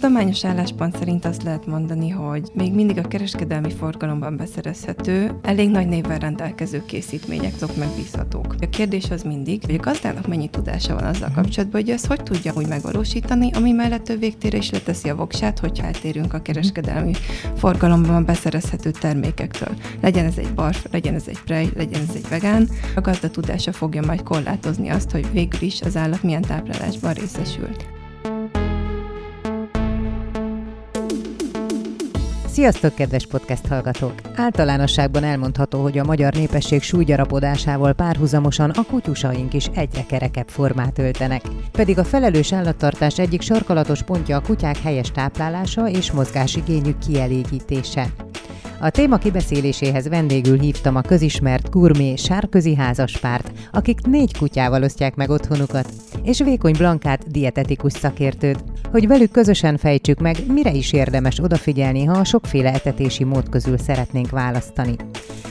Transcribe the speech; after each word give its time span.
Tudományos 0.00 0.44
álláspont 0.44 0.96
szerint 0.96 1.24
azt 1.24 1.42
lehet 1.42 1.66
mondani, 1.66 2.08
hogy 2.08 2.50
még 2.54 2.74
mindig 2.74 2.98
a 2.98 3.08
kereskedelmi 3.08 3.70
forgalomban 3.70 4.36
beszerezhető, 4.36 5.38
elég 5.42 5.70
nagy 5.70 5.86
névvel 5.86 6.18
rendelkező 6.18 6.84
készítmények 6.86 7.54
azok 7.54 7.76
megbízhatók. 7.76 8.54
A 8.60 8.68
kérdés 8.68 9.10
az 9.10 9.22
mindig, 9.22 9.62
hogy 9.64 9.74
a 9.74 9.78
gazdának 9.78 10.26
mennyi 10.26 10.48
tudása 10.48 10.94
van 10.94 11.04
azzal 11.04 11.30
kapcsolatban, 11.34 11.80
hogy 11.80 11.90
ezt 11.90 12.06
hogy 12.06 12.22
tudja 12.22 12.52
úgy 12.56 12.66
megvalósítani, 12.66 13.50
ami 13.52 13.72
mellett 13.72 14.08
a 14.08 14.16
végtére 14.16 14.56
is 14.56 14.70
leteszi 14.70 15.08
a 15.08 15.14
voksát, 15.14 15.58
hogyha 15.58 15.86
eltérünk 15.86 16.34
a 16.34 16.42
kereskedelmi 16.42 17.12
forgalomban 17.56 18.24
beszerezhető 18.24 18.90
termékektől. 18.90 19.74
Legyen 20.00 20.24
ez 20.24 20.38
egy 20.38 20.54
barf, 20.54 20.86
legyen 20.90 21.14
ez 21.14 21.24
egy 21.26 21.42
prej, 21.44 21.68
legyen 21.76 22.00
ez 22.08 22.14
egy 22.14 22.28
vegán, 22.28 22.68
a 22.96 23.00
gazda 23.00 23.30
tudása 23.30 23.72
fogja 23.72 24.02
majd 24.06 24.22
korlátozni 24.22 24.88
azt, 24.88 25.10
hogy 25.10 25.32
végül 25.32 25.62
is 25.62 25.80
az 25.82 25.96
állat 25.96 26.22
milyen 26.22 26.42
táplálásban 26.42 27.12
részesül. 27.12 27.68
Sziasztok, 32.60 32.94
kedves 32.94 33.26
podcast 33.26 33.66
hallgatók! 33.66 34.14
Általánosságban 34.34 35.24
elmondható, 35.24 35.82
hogy 35.82 35.98
a 35.98 36.04
magyar 36.04 36.32
népesség 36.32 36.82
súlygyarapodásával 36.82 37.92
párhuzamosan 37.92 38.70
a 38.70 38.82
kutyusaink 38.82 39.54
is 39.54 39.66
egyre 39.74 40.04
kerekebb 40.06 40.48
formát 40.48 40.98
öltenek. 40.98 41.42
Pedig 41.72 41.98
a 41.98 42.04
felelős 42.04 42.52
állattartás 42.52 43.18
egyik 43.18 43.40
sarkalatos 43.40 44.02
pontja 44.02 44.36
a 44.36 44.40
kutyák 44.40 44.78
helyes 44.78 45.10
táplálása 45.10 45.88
és 45.88 46.12
mozgásigényük 46.12 46.98
kielégítése. 46.98 48.06
A 48.80 48.90
téma 48.90 49.16
kibeszéléséhez 49.16 50.08
vendégül 50.08 50.58
hívtam 50.58 50.96
a 50.96 51.00
közismert 51.00 51.70
gurmé 51.70 52.16
sárközi 52.16 52.74
házaspárt, 52.74 53.52
akik 53.72 54.00
négy 54.06 54.38
kutyával 54.38 54.82
osztják 54.82 55.14
meg 55.14 55.30
otthonukat, 55.30 55.88
és 56.22 56.42
Vékony 56.42 56.74
Blankát 56.78 57.30
dietetikus 57.30 57.92
szakértőt, 57.92 58.64
hogy 58.90 59.06
velük 59.06 59.30
közösen 59.30 59.76
fejtsük 59.76 60.20
meg, 60.20 60.36
mire 60.52 60.72
is 60.72 60.92
érdemes 60.92 61.38
odafigyelni, 61.42 62.04
ha 62.04 62.18
a 62.18 62.24
sokféle 62.24 62.72
etetési 62.72 63.24
mód 63.24 63.48
közül 63.48 63.78
szeretnénk 63.78 64.30
választani. 64.30 64.96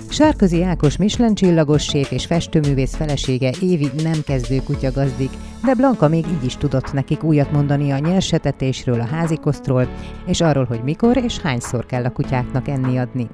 Sárközi 0.09 0.63
Ákos 0.63 0.97
Michelin 0.97 1.35
csillagos 1.35 1.83
séf 1.83 2.11
és 2.11 2.25
festőművész 2.25 2.95
felesége 2.95 3.51
Évi 3.61 3.89
nem 4.03 4.21
kezdő 4.25 4.61
kutyagazdik, 4.63 5.29
de 5.65 5.73
Blanka 5.73 6.07
még 6.07 6.25
így 6.27 6.45
is 6.45 6.57
tudott 6.57 6.93
nekik 6.93 7.23
újat 7.23 7.51
mondani 7.51 7.91
a 7.91 7.97
nyersetetésről, 7.97 8.99
a 8.99 9.05
házikosztról, 9.05 9.87
és 10.25 10.41
arról, 10.41 10.65
hogy 10.65 10.83
mikor 10.83 11.17
és 11.17 11.39
hányszor 11.39 11.85
kell 11.85 12.03
a 12.03 12.11
kutyáknak 12.11 12.67
enni 12.67 12.97
adni. 12.97 13.27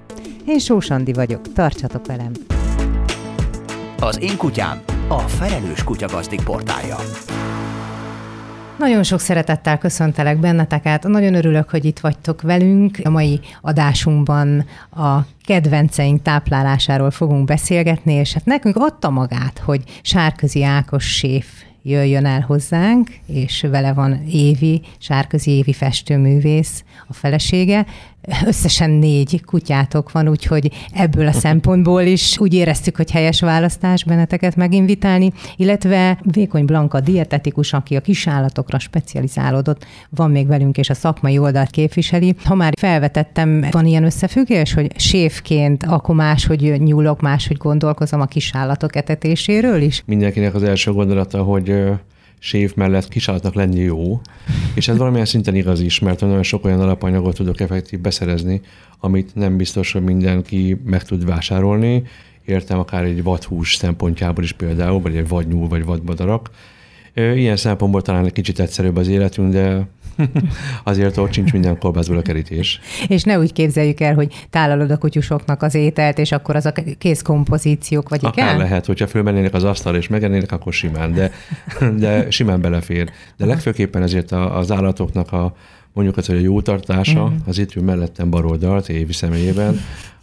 Én 0.46 0.60
Sós 0.60 0.90
Andi 0.90 1.14
vagyok, 1.14 1.54
tartsatok 1.54 2.06
velem! 2.06 2.32
Az 4.00 4.22
én 4.22 4.38
kutyám 4.38 4.82
a 5.08 5.20
Felelős 5.20 5.84
Kutyagazdik 5.84 6.44
portálja. 6.44 6.96
Nagyon 8.78 9.04
sok 9.04 9.20
szeretettel 9.20 9.78
köszöntelek 9.78 10.40
benneteket. 10.40 11.04
Nagyon 11.04 11.34
örülök, 11.34 11.70
hogy 11.70 11.86
itt 11.86 12.00
vagytok 12.00 12.42
velünk. 12.42 13.00
A 13.04 13.10
mai 13.10 13.40
adásunkban 13.62 14.66
a 14.92 15.20
kedvenceink 15.46 16.22
táplálásáról 16.22 17.12
fogunk 17.12 17.46
beszélgetni, 17.46 18.14
és 18.14 18.34
hát 18.34 18.46
nekünk 18.46 18.76
adta 18.76 19.10
magát, 19.10 19.62
hogy 19.66 19.82
Sárközi 20.02 20.64
Ákos 20.64 21.16
séf 21.16 21.48
jöjjön 21.84 22.26
el 22.26 22.42
hozzánk, 22.42 23.10
és 23.28 23.66
vele 23.70 23.94
van 23.94 24.24
Évi, 24.28 24.82
Sárközi 25.00 25.52
Évi 25.52 25.74
festőművész, 25.74 26.84
a 27.08 27.14
felesége. 27.14 27.86
Összesen 28.46 28.90
négy 28.90 29.42
kutyátok 29.46 30.12
van, 30.12 30.28
úgyhogy 30.28 30.72
ebből 30.94 31.28
a 31.28 31.32
szempontból 31.32 32.02
is 32.02 32.40
úgy 32.40 32.54
éreztük, 32.54 32.96
hogy 32.96 33.12
helyes 33.12 33.40
választás 33.40 34.04
benneteket 34.04 34.56
meginvitálni, 34.56 35.32
illetve 35.56 36.20
Vékony 36.24 36.66
Blanka 36.66 37.00
dietetikus, 37.00 37.74
aki 37.74 37.96
a 37.96 38.02
kisállatokra 38.02 38.80
specializálódott, 38.80 39.86
van 40.10 40.32
még 40.32 40.48
velünk, 40.48 40.78
és 40.78 40.90
a 40.90 40.94
szakmai 40.94 41.38
oldalt 41.38 41.70
képviseli. 41.70 42.36
Ha 42.44 42.56
már 42.56 42.74
felvetettem, 42.78 43.66
van 43.72 43.86
ilyen 43.86 44.04
összefüggés, 44.04 44.74
hogy 44.74 45.00
séfként 45.00 45.84
akkor 45.84 46.16
máshogy 46.16 46.82
nyúlok, 46.82 47.22
máshogy 47.22 47.58
gondolkozom 47.58 48.22
a 48.22 48.26
kisállatok 48.26 48.96
etetéséről 48.96 49.82
is? 49.82 50.04
Mindenkinek 50.06 50.56
az 50.56 50.64
első 50.64 50.92
gondolata, 50.92 51.44
hogy 51.44 51.74
sév 52.40 52.76
mellett 52.76 53.08
kisállatnak 53.08 53.54
lenni 53.54 53.80
jó, 53.80 54.22
és 54.74 54.88
ez 54.88 54.98
valamilyen 54.98 55.26
szinten 55.26 55.56
igaz 55.56 55.80
is, 55.80 56.00
mert 56.00 56.20
nagyon 56.20 56.44
sok 56.44 56.66
olyan 56.66 56.82
alapanyagot 56.82 57.36
tudok 57.36 57.60
effektív 57.60 58.00
beszerezni, 58.00 58.62
amit 59.00 59.36
nem 59.36 59.58
biztos, 59.58 59.92
hogy 59.92 60.04
mindenki 60.04 60.82
meg 60.86 61.04
tud 61.04 61.26
vásárolni. 61.26 62.04
Értem 62.46 62.80
akár 62.80 63.04
egy 63.04 63.24
vadhús 63.24 63.76
szempontjából 63.76 64.44
is 64.44 64.52
például, 64.52 65.02
vagy 65.02 65.16
egy 65.16 65.28
vadnyúl, 65.28 65.68
vagy 65.68 65.86
vadbadarak. 65.86 66.50
Ilyen 67.16 67.56
szempontból 67.56 68.02
talán 68.02 68.26
egy 68.26 68.32
kicsit 68.32 68.60
egyszerűbb 68.60 68.98
az 68.98 69.08
életünk, 69.08 69.54
de 69.54 69.88
Azért 70.84 71.18
ott 71.18 71.34
sincs 71.34 71.52
minden 71.52 71.78
kolbászból 71.78 72.18
a 72.18 72.22
kerítés. 72.22 72.80
És 73.08 73.24
ne 73.24 73.40
úgy 73.40 73.54
képzeljük 73.54 74.00
el, 74.00 74.14
hogy 74.14 74.46
tálalod 74.50 74.92
a 74.92 74.98
kutyusoknak 74.98 75.62
az 75.62 75.76
ételt, 75.76 76.18
és 76.18 76.32
akkor 76.32 76.56
az 76.56 76.66
a 76.66 76.74
kész 76.98 77.22
kompozíciók, 77.22 78.10
vagy 78.10 78.20
Akár 78.26 78.46
igen? 78.46 78.58
lehet, 78.58 78.86
hogyha 78.86 79.08
fölmennének 79.08 79.54
az 79.54 79.64
asztal 79.64 79.96
és 79.96 80.08
megennének, 80.08 80.52
akkor 80.52 80.74
simán, 80.74 81.14
de, 81.14 81.32
de 81.98 82.32
simán 82.32 82.62
belefér. 82.62 83.10
De 83.38 83.46
legfőképpen 83.46 84.02
ezért 84.02 84.32
az 84.32 84.72
állatoknak 84.72 85.32
a, 85.32 85.56
mondjuk 85.96 86.18
az, 86.18 86.26
hogy 86.26 86.36
a 86.36 86.40
jó 86.40 86.62
tartása, 86.62 87.30
mm. 87.30 87.36
az 87.46 87.58
itt 87.58 87.76
ül 87.76 87.84
mellettem 87.84 88.30
baroldalt, 88.30 88.90
Évi 88.90 89.14
személyében, 89.14 89.80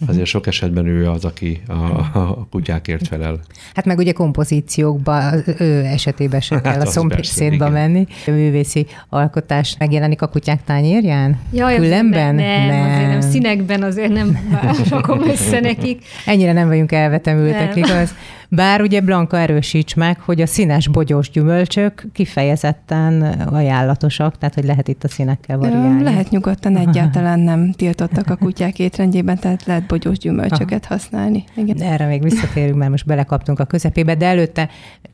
azért 0.06 0.27
sok 0.27 0.47
esetben 0.47 0.87
ő 0.87 1.09
az, 1.10 1.25
aki 1.25 1.60
a, 1.66 1.72
a 2.19 2.47
kutyákért 2.50 3.06
felel. 3.06 3.41
Hát 3.75 3.84
meg 3.84 3.99
ugye 3.99 4.12
kompozíciókba, 4.12 5.22
ő 5.59 5.84
esetében 5.84 6.41
sem 6.41 6.61
kell 6.61 6.72
hát 6.72 6.82
a 6.82 6.91
szomszédba 6.91 7.69
menni. 7.69 8.06
A 8.27 8.31
művészi 8.31 8.87
alkotás 9.09 9.77
megjelenik 9.78 10.22
a 10.22 10.27
kutyák 10.27 10.65
tányérján? 10.65 11.38
Jaj, 11.53 11.77
Különben? 11.77 12.34
Nem, 12.34 12.44
nem, 12.44 12.66
nem, 12.66 12.91
azért 12.91 13.09
nem. 13.09 13.21
Színekben 13.21 13.82
azért 13.82 14.12
nem 14.12 14.38
rakom 14.91 15.28
össze 15.28 15.61
nekik. 15.61 16.05
Ennyire 16.27 16.53
nem 16.53 16.69
vagyunk 16.69 16.93
elvetemültek, 16.93 17.75
nem. 17.75 17.84
igaz? 17.84 18.15
Bár 18.54 18.80
ugye 18.80 19.00
Blanka 19.00 19.38
erősíts 19.38 19.94
meg, 19.94 20.20
hogy 20.20 20.40
a 20.40 20.46
színes 20.46 20.88
bogyós 20.88 21.30
gyümölcsök 21.30 22.04
kifejezetten 22.12 23.22
ajánlatosak, 23.52 24.38
tehát 24.38 24.54
hogy 24.54 24.64
lehet 24.64 24.88
itt 24.88 25.04
a 25.04 25.08
színekkel 25.08 25.58
variálni. 25.58 26.02
Lehet 26.02 26.30
nyugodtan, 26.30 26.76
egyáltalán 26.76 27.40
nem 27.40 27.72
tiltottak 27.72 28.30
a 28.30 28.36
kutyák 28.36 28.78
étrendjében, 28.78 29.38
tehát 29.38 29.64
lehet 29.64 29.86
bogyós 29.86 30.18
gyümölcsöket 30.18 30.84
használni. 30.84 31.44
Igen. 31.54 31.82
Erre 31.82 32.06
még 32.06 32.22
visszatérünk, 32.22 32.76
mert 32.76 32.90
most 32.90 33.06
belekaptunk 33.06 33.58
a 33.58 33.64
közepébe, 33.64 34.14
de 34.14 34.26
előtte 34.26 34.69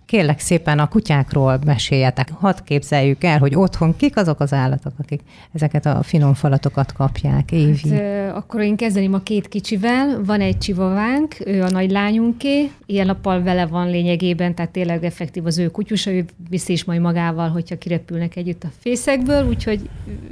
kérlek 0.09 0.41
szépen 0.41 0.79
a 0.79 0.89
kutyákról 0.89 1.59
meséljetek. 1.65 2.31
Hadd 2.33 2.57
képzeljük 2.65 3.25
el, 3.25 3.39
hogy 3.39 3.55
otthon 3.55 3.97
kik 3.97 4.17
azok 4.17 4.41
az 4.41 4.53
állatok, 4.53 4.93
akik 5.03 5.21
ezeket 5.53 5.87
a 5.87 6.03
finom 6.03 6.35
falatokat 6.35 6.93
kapják, 6.93 7.53
Évi. 7.53 7.91
Hát, 7.91 8.37
akkor 8.37 8.61
én 8.61 8.77
kezdeném 8.77 9.15
a 9.15 9.23
két 9.23 9.49
kicsivel. 9.49 10.21
Van 10.25 10.41
egy 10.41 10.59
csivavánk, 10.59 11.37
ő 11.45 11.63
a 11.63 11.71
nagy 11.71 11.91
lányunké, 11.91 12.71
ilyen 12.87 13.07
nappal 13.07 13.43
vele 13.43 13.67
van 13.67 13.91
lényegében, 13.91 14.55
tehát 14.55 14.71
tényleg 14.71 15.05
effektív 15.05 15.47
az 15.47 15.59
ő 15.59 15.71
kutyusa, 15.71 16.11
ő 16.11 16.25
viszi 16.50 16.73
is 16.73 16.85
majd 16.85 17.00
magával, 17.00 17.49
hogyha 17.49 17.79
kirepülnek 17.79 18.37
együtt 18.37 18.65
a 18.65 18.69
fészekből, 18.79 19.49
úgyhogy 19.49 19.81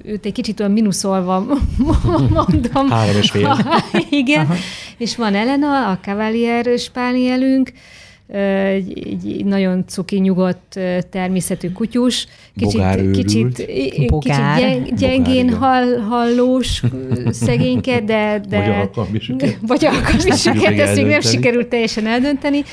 őt 0.05 0.27
egy 0.27 0.33
kicsit 0.33 0.61
olyan 0.61 0.73
minuszolva 0.73 1.47
mondom. 2.29 2.89
Három 2.89 3.17
és 3.17 3.31
fél. 3.31 3.56
Igen. 4.11 4.41
Aha. 4.41 4.55
És 4.97 5.17
van 5.17 5.35
Elena, 5.35 5.91
a 5.91 5.99
Cavalier 6.03 6.79
spánielünk, 6.79 7.73
egy, 8.28 8.99
egy 9.06 9.44
nagyon 9.44 9.84
cuki, 9.87 10.19
nyugodt 10.19 10.81
természetű 11.11 11.70
kutyus. 11.70 12.26
Kicsit, 12.56 13.11
kicsit, 13.11 13.67
kicsit 13.90 14.56
gyeng, 14.56 14.94
gyengén 14.94 15.55
hall, 15.55 15.99
hallós 15.99 16.82
szegényke, 17.31 18.00
de... 18.00 18.40
de 18.49 18.58
vagy 18.58 18.69
alkalmisüket. 18.69 19.58
Vagy 19.67 19.84
alkalmisüket, 19.84 20.78
ezt 20.78 20.94
még 20.94 21.06
nem 21.06 21.20
sikerült 21.20 21.69
teljesen 21.69 22.06
eldönteni. 22.06 22.64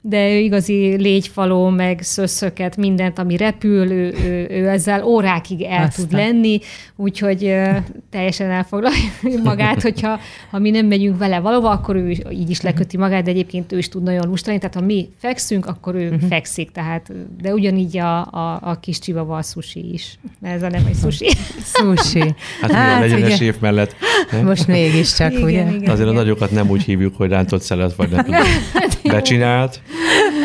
De 0.00 0.30
ő 0.30 0.38
igazi 0.38 0.96
légyfaló, 0.96 1.68
meg 1.68 2.00
szösszöket, 2.02 2.76
mindent, 2.76 3.18
ami 3.18 3.36
repül, 3.36 3.90
ő, 3.90 4.14
ő, 4.24 4.46
ő 4.50 4.68
ezzel 4.68 5.04
órákig 5.04 5.62
el 5.62 5.84
Aztán. 5.84 6.04
tud 6.06 6.12
lenni, 6.12 6.60
úgyhogy 6.96 7.44
uh, 7.44 7.76
teljesen 8.10 8.50
elfoglalja 8.50 8.98
magát, 9.44 9.82
hogyha 9.82 10.20
ha 10.50 10.58
mi 10.58 10.70
nem 10.70 10.86
megyünk 10.86 11.18
vele 11.18 11.38
valahova, 11.38 11.70
akkor 11.70 11.96
ő 11.96 12.08
így 12.30 12.50
is 12.50 12.60
leköti 12.60 12.96
magát, 12.96 13.24
de 13.24 13.30
egyébként 13.30 13.72
ő 13.72 13.78
is 13.78 13.88
tud 13.88 14.02
nagyon 14.02 14.26
lustani, 14.26 14.58
tehát 14.58 14.74
ha 14.74 14.80
mi 14.80 15.08
fekszünk, 15.18 15.66
akkor 15.66 15.94
ő 15.94 16.08
uh-huh. 16.08 16.28
fekszik, 16.28 16.70
tehát, 16.70 17.12
de 17.42 17.52
ugyanígy 17.52 17.98
a, 17.98 18.18
a, 18.20 18.58
a 18.62 18.78
kis 18.80 18.98
csivava 18.98 19.36
a 19.36 19.42
sushi 19.42 19.92
is, 19.92 20.18
mert 20.40 20.54
ez 20.54 20.62
a 20.62 20.68
nem 20.68 20.86
egy 20.86 20.96
sushi. 20.96 21.28
sushi. 21.74 22.34
Hát, 22.60 22.70
hát 22.70 23.00
legyen 23.00 23.22
ugye, 23.22 23.44
év 23.44 23.56
mellett. 23.60 23.94
Most 24.44 24.66
mégiscsak, 24.66 25.32
igen, 25.32 25.42
ugye? 25.42 25.60
Igen, 25.60 25.90
Azért 25.90 25.98
igen. 25.98 26.08
a 26.08 26.12
nagyokat 26.12 26.50
nem 26.50 26.70
úgy 26.70 26.82
hívjuk, 26.82 27.16
hogy 27.16 27.30
rántott 27.30 27.62
szelet, 27.62 27.94
vagy 27.94 28.10
nem 28.10 28.24
tudom, 28.24 28.40
hát 28.72 28.98
becsinált, 29.02 29.80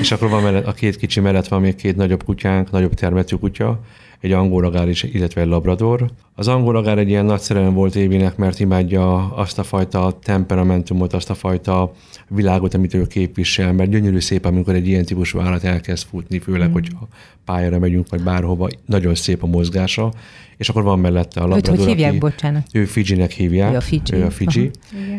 és 0.01 0.11
akkor 0.11 0.29
van 0.29 0.43
mellett, 0.43 0.65
a 0.65 0.71
két 0.71 0.95
kicsi 0.95 1.19
mellett 1.19 1.47
van 1.47 1.61
még 1.61 1.75
két 1.75 1.95
nagyobb 1.95 2.23
kutyánk, 2.23 2.71
nagyobb 2.71 2.93
termetű 2.93 3.35
kutya, 3.35 3.79
egy 4.23 4.31
angolagár 4.31 4.89
is, 4.89 5.03
illetve 5.03 5.41
egy 5.41 5.47
labrador. 5.47 6.09
Az 6.35 6.47
angolagár 6.47 6.97
egy 6.97 7.09
ilyen 7.09 7.25
nagy 7.25 7.39
szerelem 7.39 7.73
volt 7.73 7.95
Évinek, 7.95 8.35
mert 8.35 8.59
imádja 8.59 9.33
azt 9.35 9.59
a 9.59 9.63
fajta 9.63 10.17
temperamentumot, 10.23 11.13
azt 11.13 11.29
a 11.29 11.33
fajta 11.33 11.93
világot, 12.27 12.73
amit 12.73 12.93
ő 12.93 13.07
képvisel, 13.07 13.73
mert 13.73 13.89
gyönyörű 13.89 14.19
szép, 14.19 14.45
amikor 14.45 14.75
egy 14.75 14.87
ilyen 14.87 15.05
típusú 15.05 15.39
állat 15.39 15.63
elkezd 15.63 16.07
futni, 16.07 16.39
főleg, 16.39 16.69
mm. 16.69 16.71
hogyha 16.71 17.07
pályára 17.45 17.79
megyünk, 17.79 18.09
vagy 18.09 18.23
bárhova, 18.23 18.69
nagyon 18.85 19.15
szép 19.15 19.43
a 19.43 19.47
mozgása, 19.47 20.13
és 20.57 20.69
akkor 20.69 20.83
van 20.83 20.99
mellette 20.99 21.39
a 21.39 21.47
labrador, 21.47 21.73
Őt 21.73 21.79
hogy 21.79 21.87
hívják, 21.87 22.09
aki, 22.09 22.19
bocsánat? 22.19 22.67
Ő 22.73 22.85
Fiji-nek 22.85 23.31
hívják. 23.31 23.73
Ő 23.73 23.75
a 23.75 23.81
Fiji. 23.81 24.13
Ő 24.13 24.25
a 24.25 24.29
Fiji. 24.29 24.71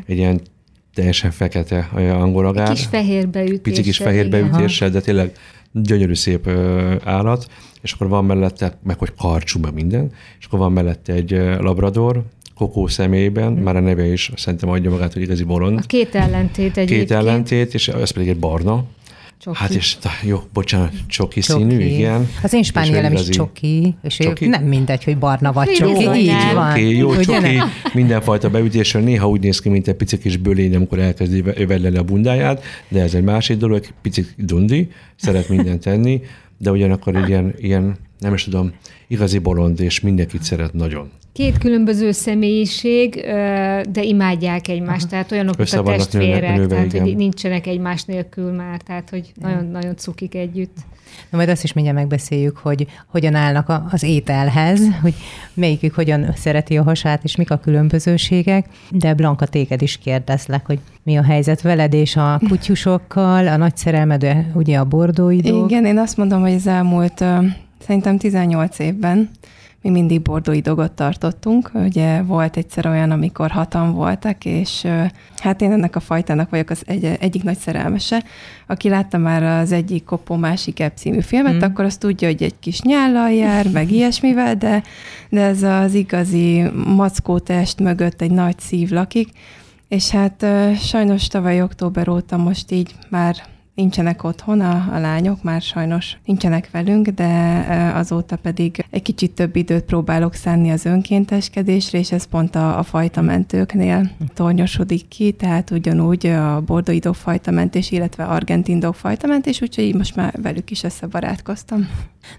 Egy 0.07 0.17
ilyen 0.17 0.41
teljesen 0.95 1.31
fekete 1.31 1.89
angolagár. 1.95 2.71
Egy 2.71 2.75
kis 2.75 2.87
fehérbeütéssel. 2.87 3.63
Pici 3.63 3.83
kis 3.83 3.97
fehérbeütéssel, 3.97 4.91
de 4.91 5.01
tényleg 5.01 5.33
gyönyörű 5.73 6.15
szép 6.15 6.49
állat, 7.05 7.47
és 7.83 7.93
akkor 7.93 8.09
van 8.09 8.25
mellette, 8.25 8.79
meg 8.83 8.99
hogy 8.99 9.13
karcsú, 9.19 9.61
meg 9.61 9.75
minden, 9.75 10.13
és 10.39 10.47
akkor 10.47 10.59
van 10.59 10.73
mellette 10.73 11.13
egy 11.13 11.31
labrador, 11.59 12.23
Kokó 12.55 12.87
személyében, 12.87 13.53
mm. 13.53 13.63
már 13.63 13.77
a 13.77 13.81
neve 13.81 14.07
is 14.07 14.31
szerintem 14.37 14.69
adja 14.69 14.91
magát, 14.91 15.13
hogy 15.13 15.23
igazi 15.23 15.45
bolond. 15.45 15.79
A 15.79 15.87
két 15.87 16.15
ellentét 16.15 16.77
egyébként. 16.77 17.01
Két 17.01 17.11
ellentét, 17.11 17.75
és 17.75 17.89
ez 17.89 18.11
pedig 18.11 18.29
egy 18.29 18.39
barna. 18.39 18.85
Csoki. 19.39 19.57
Hát 19.59 19.71
és, 19.71 19.97
jó, 20.23 20.43
bocsánat, 20.53 20.93
csoki, 21.07 21.41
csoki. 21.41 21.41
színű, 21.41 21.85
igen. 21.85 22.29
Az 22.43 22.53
én 22.53 22.63
spánielem 22.63 23.13
is 23.13 23.29
csoki, 23.29 23.97
és 24.03 24.17
csoki? 24.17 24.47
nem 24.47 24.65
mindegy, 24.65 25.05
hogy 25.05 25.19
barna 25.19 25.53
vagy 25.53 25.69
csoki, 25.69 26.03
jó, 26.03 26.15
így 26.15 26.33
van. 26.55 26.71
Okay, 26.71 26.97
jó, 26.97 27.11
Ugye 27.11 27.23
csoki, 27.23 27.59
mindenfajta 27.93 28.51
beütésről, 28.51 29.03
néha 29.03 29.29
úgy 29.29 29.41
néz 29.41 29.61
ki, 29.61 29.69
mint 29.69 29.89
egy 29.89 29.95
pici 29.95 30.19
kis 30.19 30.37
bölény, 30.37 30.75
amikor 30.75 30.99
elkezdi 30.99 31.43
övedleni 31.55 31.97
a 31.97 32.03
bundáját, 32.03 32.63
de 32.89 33.03
ez 33.03 33.15
egy 33.15 33.25
másik 33.25 33.57
dolog, 33.57 33.85
pici 34.03 34.27
dundi, 34.37 34.91
szeret 35.17 35.49
mindent 35.49 35.83
tenni, 35.83 36.23
de 36.59 36.71
ugyanakkor 36.71 37.17
egy 37.17 37.29
ilyen, 37.29 37.55
ilyen 37.57 37.97
nem 38.19 38.35
is 38.35 38.45
tudom, 38.45 38.73
igazi 39.09 39.39
bolond, 39.39 39.81
és 39.81 40.01
mindenkit 40.01 40.43
szeret 40.43 40.73
nagyon. 40.73 41.11
Két 41.35 41.59
különböző 41.59 42.13
személyiség, 42.13 43.15
de 43.91 44.03
imádják 44.03 44.69
egymást, 44.69 45.01
Aha. 45.01 45.11
tehát 45.11 45.33
olyanok, 45.33 45.57
mint 45.57 45.73
a 45.73 45.83
testvérek, 45.83 46.57
nőve, 46.57 46.67
tehát 46.67 46.93
igen. 46.93 47.03
hogy 47.03 47.17
nincsenek 47.17 47.67
egymás 47.67 48.03
nélkül 48.03 48.53
már, 48.53 48.81
tehát 48.81 49.11
hogy 49.11 49.33
nagyon-nagyon 49.41 49.97
cukik 49.97 50.35
együtt. 50.35 50.77
Na 51.31 51.37
majd 51.37 51.49
azt 51.49 51.65
is 51.65 51.73
mindjárt 51.73 51.99
megbeszéljük, 51.99 52.57
hogy 52.57 52.87
hogyan 53.07 53.35
állnak 53.35 53.73
az 53.91 54.03
ételhez, 54.03 54.81
hogy 55.03 55.15
melyikük 55.55 55.95
hogyan 55.95 56.33
szereti 56.35 56.77
a 56.77 56.83
hasát, 56.83 57.25
és 57.25 57.37
mik 57.37 57.51
a 57.51 57.59
különbözőségek. 57.59 58.67
De 58.91 59.15
Blanka, 59.15 59.47
téged 59.47 59.83
is 59.83 59.99
kérdezlek, 59.99 60.67
hogy 60.67 60.79
mi 61.03 61.17
a 61.17 61.23
helyzet 61.23 61.63
veled 61.63 61.95
és 61.95 62.17
a 62.17 62.41
kutyusokkal, 62.49 63.49
a 63.49 63.57
nagy 63.57 63.77
szerelmed, 63.77 64.27
ugye 64.53 64.79
a 64.79 64.85
bordóidók? 64.85 65.71
Igen, 65.71 65.85
én 65.85 65.99
azt 65.99 66.17
mondom, 66.17 66.41
hogy 66.41 66.55
az 66.55 66.67
elmúlt 66.67 67.25
szerintem 67.79 68.19
18 68.19 68.79
évben 68.79 69.31
mi 69.85 69.91
mindig 69.91 70.23
bordói 70.23 70.61
dogot 70.61 70.93
tartottunk. 70.93 71.71
Ugye 71.75 72.23
volt 72.23 72.57
egyszer 72.57 72.87
olyan, 72.87 73.11
amikor 73.11 73.51
hatan 73.51 73.93
voltak, 73.93 74.45
és 74.45 74.87
hát 75.37 75.61
én 75.61 75.73
ennek 75.73 75.97
a 75.97 76.01
fajtának 76.01 76.51
vagyok 76.51 76.71
az 76.71 76.83
egy, 76.87 77.05
egyik 77.05 77.43
nagy 77.43 77.59
szerelmese. 77.59 78.25
Aki 78.67 78.89
látta 78.89 79.19
már 79.19 79.43
az 79.43 79.73
egyik 79.73 80.05
Kopó 80.05 80.37
másik 80.37 80.81
ebb 80.81 80.97
című 80.97 81.21
filmet, 81.21 81.55
mm. 81.55 81.61
akkor 81.61 81.85
azt 81.85 82.01
tudja, 82.01 82.29
hogy 82.29 82.43
egy 82.43 82.59
kis 82.61 82.81
nyállal 82.81 83.31
jár, 83.31 83.67
meg 83.73 83.91
ilyesmivel, 83.91 84.55
de, 84.55 84.83
de 85.29 85.41
ez 85.41 85.63
az 85.63 85.95
igazi 85.95 86.63
mackó 86.97 87.39
test 87.39 87.81
mögött 87.81 88.21
egy 88.21 88.31
nagy 88.31 88.59
szív 88.59 88.91
lakik, 88.91 89.29
és 89.89 90.11
hát 90.11 90.47
sajnos 90.79 91.27
tavaly 91.27 91.63
október 91.63 92.09
óta 92.09 92.37
most 92.37 92.71
így 92.71 92.95
már 93.09 93.37
nincsenek 93.75 94.25
otthon 94.25 94.61
a, 94.61 94.95
a 94.95 94.99
lányok, 94.99 95.43
már 95.43 95.63
sajnos 95.63 96.17
nincsenek 96.25 96.71
velünk, 96.71 97.09
de 97.09 97.65
azóta 97.95 98.37
pedig 98.37 98.85
egy 98.91 99.03
kicsit 99.03 99.31
több 99.31 99.57
időt 99.57 99.85
próbálok 99.85 100.35
szánni 100.35 100.71
az 100.71 100.85
önkénteskedésre, 100.85 101.99
és 101.99 102.13
ez 102.13 102.25
pont 102.25 102.55
a, 102.55 102.79
a 102.79 102.83
fajtamentőknél 102.83 104.11
tornyosodik 104.35 105.09
ki, 105.09 105.33
tehát 105.33 105.71
ugyanúgy 105.71 106.27
a 106.27 106.61
bordói 106.61 107.01
fajtamentés, 107.13 107.91
illetve 107.91 108.25
argentin 108.25 108.93
fajtamentés, 108.93 109.63
úgyhogy 109.63 109.95
most 109.95 110.17
már 110.17 110.35
velük 110.43 110.71
is 110.71 110.83
összebarátkoztam. 110.83 111.89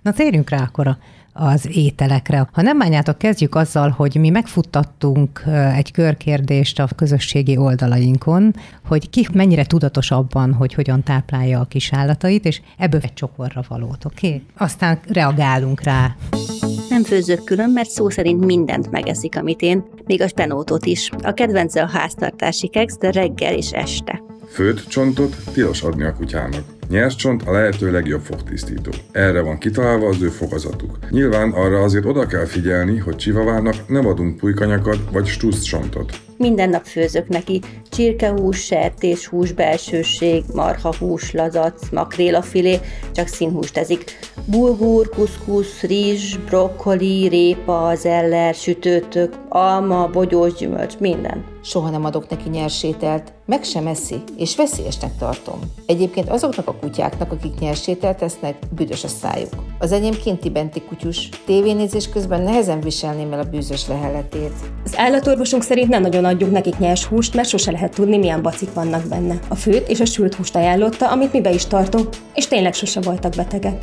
Na 0.02 0.12
térjünk 0.12 0.50
rá 0.50 0.62
akkor 0.62 0.88
a 0.88 0.98
az 1.38 1.68
ételekre. 1.72 2.50
Ha 2.52 2.62
nem 2.62 2.78
bánjátok, 2.78 3.18
kezdjük 3.18 3.56
azzal, 3.56 3.90
hogy 3.90 4.16
mi 4.20 4.30
megfuttattunk 4.30 5.44
egy 5.76 5.92
körkérdést 5.92 6.80
a 6.80 6.88
közösségi 6.96 7.58
oldalainkon, 7.58 8.56
hogy 8.88 9.10
ki 9.10 9.28
mennyire 9.34 9.66
tudatos 9.66 10.12
abban, 10.12 10.54
hogy 10.54 10.74
hogyan 10.74 11.04
táplálja 11.04 11.60
a 11.60 11.66
kis 11.66 11.94
állatait, 11.94 12.46
és 12.46 12.62
ebből 12.78 13.02
egy 13.04 13.14
csokorra 13.14 13.64
valót, 13.68 14.06
oké? 14.06 14.28
Okay? 14.28 14.44
Aztán 14.58 15.00
reagálunk 15.08 15.82
rá. 15.82 16.16
Nem 16.90 17.04
főzök 17.04 17.44
külön, 17.44 17.70
mert 17.70 17.90
szó 17.90 18.10
szerint 18.10 18.46
mindent 18.46 18.92
megeszik, 18.92 19.38
amit 19.38 19.62
én, 19.62 19.84
még 20.06 20.22
a 20.22 20.28
spenótot 20.28 20.86
is. 20.86 21.10
A 21.24 21.34
kedvence 21.34 21.82
a 21.82 21.88
háztartási 21.88 22.68
keksz, 22.68 22.98
de 22.98 23.12
reggel 23.12 23.54
és 23.54 23.72
este. 23.72 24.24
Főtt 24.52 24.88
csontot 24.88 25.36
tilos 25.54 25.82
adni 25.82 26.04
a 26.04 26.14
kutyának. 26.14 26.75
Nyers 26.90 27.16
csont 27.16 27.44
a 27.44 27.52
lehető 27.52 27.92
legjobb 27.92 28.22
fogtisztító. 28.22 28.92
Erre 29.12 29.42
van 29.42 29.58
kitalálva 29.58 30.08
az 30.08 30.22
ő 30.22 30.28
fogazatuk. 30.28 30.98
Nyilván 31.10 31.52
arra 31.52 31.82
azért 31.82 32.06
oda 32.06 32.26
kell 32.26 32.46
figyelni, 32.46 32.98
hogy 32.98 33.16
csivavának 33.16 33.76
nem 33.88 34.08
adunk 34.08 34.38
pulykanyakat 34.38 35.00
vagy 35.12 35.26
stusz 35.26 35.62
csontot. 35.62 36.20
Minden 36.38 36.70
nap 36.70 36.86
főzök 36.86 37.28
neki. 37.28 37.62
Csirkehús, 37.90 38.64
sertéshús, 38.64 39.52
belsőség, 39.52 40.44
marhahús, 40.54 41.32
lazac, 41.32 41.90
makrélafilé, 41.90 42.80
csak 43.12 43.28
színhúst 43.28 43.78
ezik. 43.78 44.20
Bulgur, 44.46 45.10
kuszkusz, 45.10 45.82
rizs, 45.82 46.38
brokkoli, 46.38 47.28
répa, 47.28 47.96
zeller, 47.96 48.54
sütőtök, 48.54 49.34
alma, 49.50 50.10
bogyós 50.10 50.54
gyümölcs, 50.54 50.98
minden. 50.98 51.44
Soha 51.64 51.90
nem 51.90 52.06
adok 52.06 52.30
neki 52.30 52.50
nyersételt, 52.50 53.34
meg 53.46 53.64
sem 53.64 53.88
eszi, 53.88 54.16
és 54.38 54.56
veszélyesnek 54.56 55.18
tartom. 55.18 55.60
Egyébként 55.86 56.30
azoknak 56.30 56.68
a 56.68 56.75
kutyáknak, 56.76 57.32
akik 57.32 57.60
nyersételt 57.60 58.22
esznek, 58.22 58.56
büdös 58.76 59.04
a 59.04 59.08
szájuk. 59.08 59.54
Az 59.80 59.92
enyém 59.92 60.18
kinti-benti 60.24 60.82
kutyus. 60.82 61.30
Tévénézés 61.46 62.10
közben 62.10 62.42
nehezen 62.42 62.80
viselném 62.80 63.34
el 63.34 63.40
a 63.40 63.44
bűzös 63.44 63.88
leheletét. 63.88 64.54
Az 64.84 64.94
állatorvosunk 64.98 65.64
szerint 65.64 65.90
nem 65.90 66.02
nagyon 66.02 66.26
adjuk 66.26 66.52
nekik 66.52 66.78
nyers 66.78 67.06
húst, 67.06 67.36
mert 67.36 67.50
sose 67.50 67.72
lehet 67.72 67.96
tudni, 67.96 68.18
milyen 68.18 68.42
bacik 68.42 68.74
vannak 68.74 69.08
benne. 69.08 69.40
A 69.48 69.56
főt 69.56 69.88
és 69.88 70.00
a 70.00 70.06
sült 70.06 70.36
húst 70.36 70.56
ajánlotta, 70.56 71.12
amit 71.12 71.34
mi 71.34 71.42
be 71.42 71.54
is 71.54 71.66
tartunk, 71.66 72.10
és 72.34 72.48
tényleg 72.48 72.74
sose 72.74 73.02
voltak 73.02 73.36
betegek. 73.36 73.82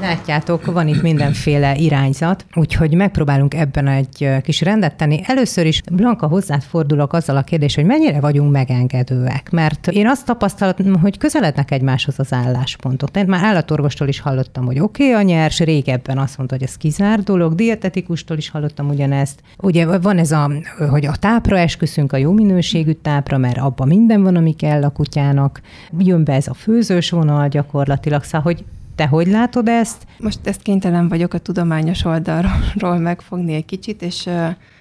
Látjátok, 0.00 0.64
van 0.64 0.88
itt 0.88 1.02
mindenféle 1.02 1.76
irányzat, 1.76 2.46
úgyhogy 2.54 2.94
megpróbálunk 2.94 3.54
ebben 3.54 3.88
egy 3.88 4.28
kis 4.42 4.60
rendet 4.60 4.96
tenni. 4.96 5.20
Először 5.24 5.66
is, 5.66 5.82
Blanka, 5.92 6.26
hozzád 6.26 6.62
fordulok 6.62 7.12
azzal 7.12 7.36
a 7.36 7.42
kérdés, 7.42 7.74
hogy 7.74 7.84
mennyire 7.84 8.20
vagyunk 8.20 8.52
megengedőek, 8.52 9.50
mert 9.50 9.86
én 9.86 10.06
azt 10.08 10.24
tapasztalom, 10.24 11.00
hogy 11.00 11.18
közelednek 11.18 11.70
egymáshoz 11.70 12.18
az 12.18 12.32
álláspontok. 12.32 13.16
Én 13.16 13.24
már 13.26 13.44
állatorvostól 13.44 14.08
is 14.08 14.20
hallottam, 14.20 14.64
hogy 14.64 14.78
oké 14.78 15.10
okay, 15.10 15.14
a 15.14 15.22
nyers, 15.22 15.58
régebben 15.58 16.18
azt 16.18 16.36
mondta, 16.36 16.56
hogy 16.56 16.64
ez 16.64 16.76
kizár 16.76 17.22
dolog, 17.22 17.54
dietetikustól 17.54 18.36
is 18.36 18.50
hallottam 18.50 18.88
ugyanezt. 18.88 19.40
Ugye 19.58 19.98
van 19.98 20.18
ez 20.18 20.30
a, 20.30 20.50
hogy 20.90 21.06
a 21.06 21.16
tápra 21.16 21.58
esküszünk, 21.58 22.12
a 22.12 22.16
jó 22.16 22.32
minőségű 22.32 22.92
tápra, 22.92 23.38
mert 23.38 23.58
abban 23.58 23.88
minden 23.88 24.22
van, 24.22 24.36
ami 24.36 24.52
kell 24.52 24.82
a 24.82 24.90
kutyának. 24.90 25.60
Jön 25.98 26.24
be 26.24 26.32
ez 26.32 26.46
a 26.46 26.54
főzős 26.54 27.10
vonal 27.10 27.48
gyakorlatilag, 27.48 28.22
szóval, 28.22 28.40
hogy 28.40 28.64
te 28.98 29.06
hogy 29.06 29.26
látod 29.26 29.68
ezt? 29.68 30.06
Most 30.18 30.38
ezt 30.42 30.62
kénytelen 30.62 31.08
vagyok 31.08 31.34
a 31.34 31.38
tudományos 31.38 32.04
oldalról 32.04 32.98
megfogni 33.10 33.54
egy 33.54 33.64
kicsit, 33.64 34.02
és 34.02 34.28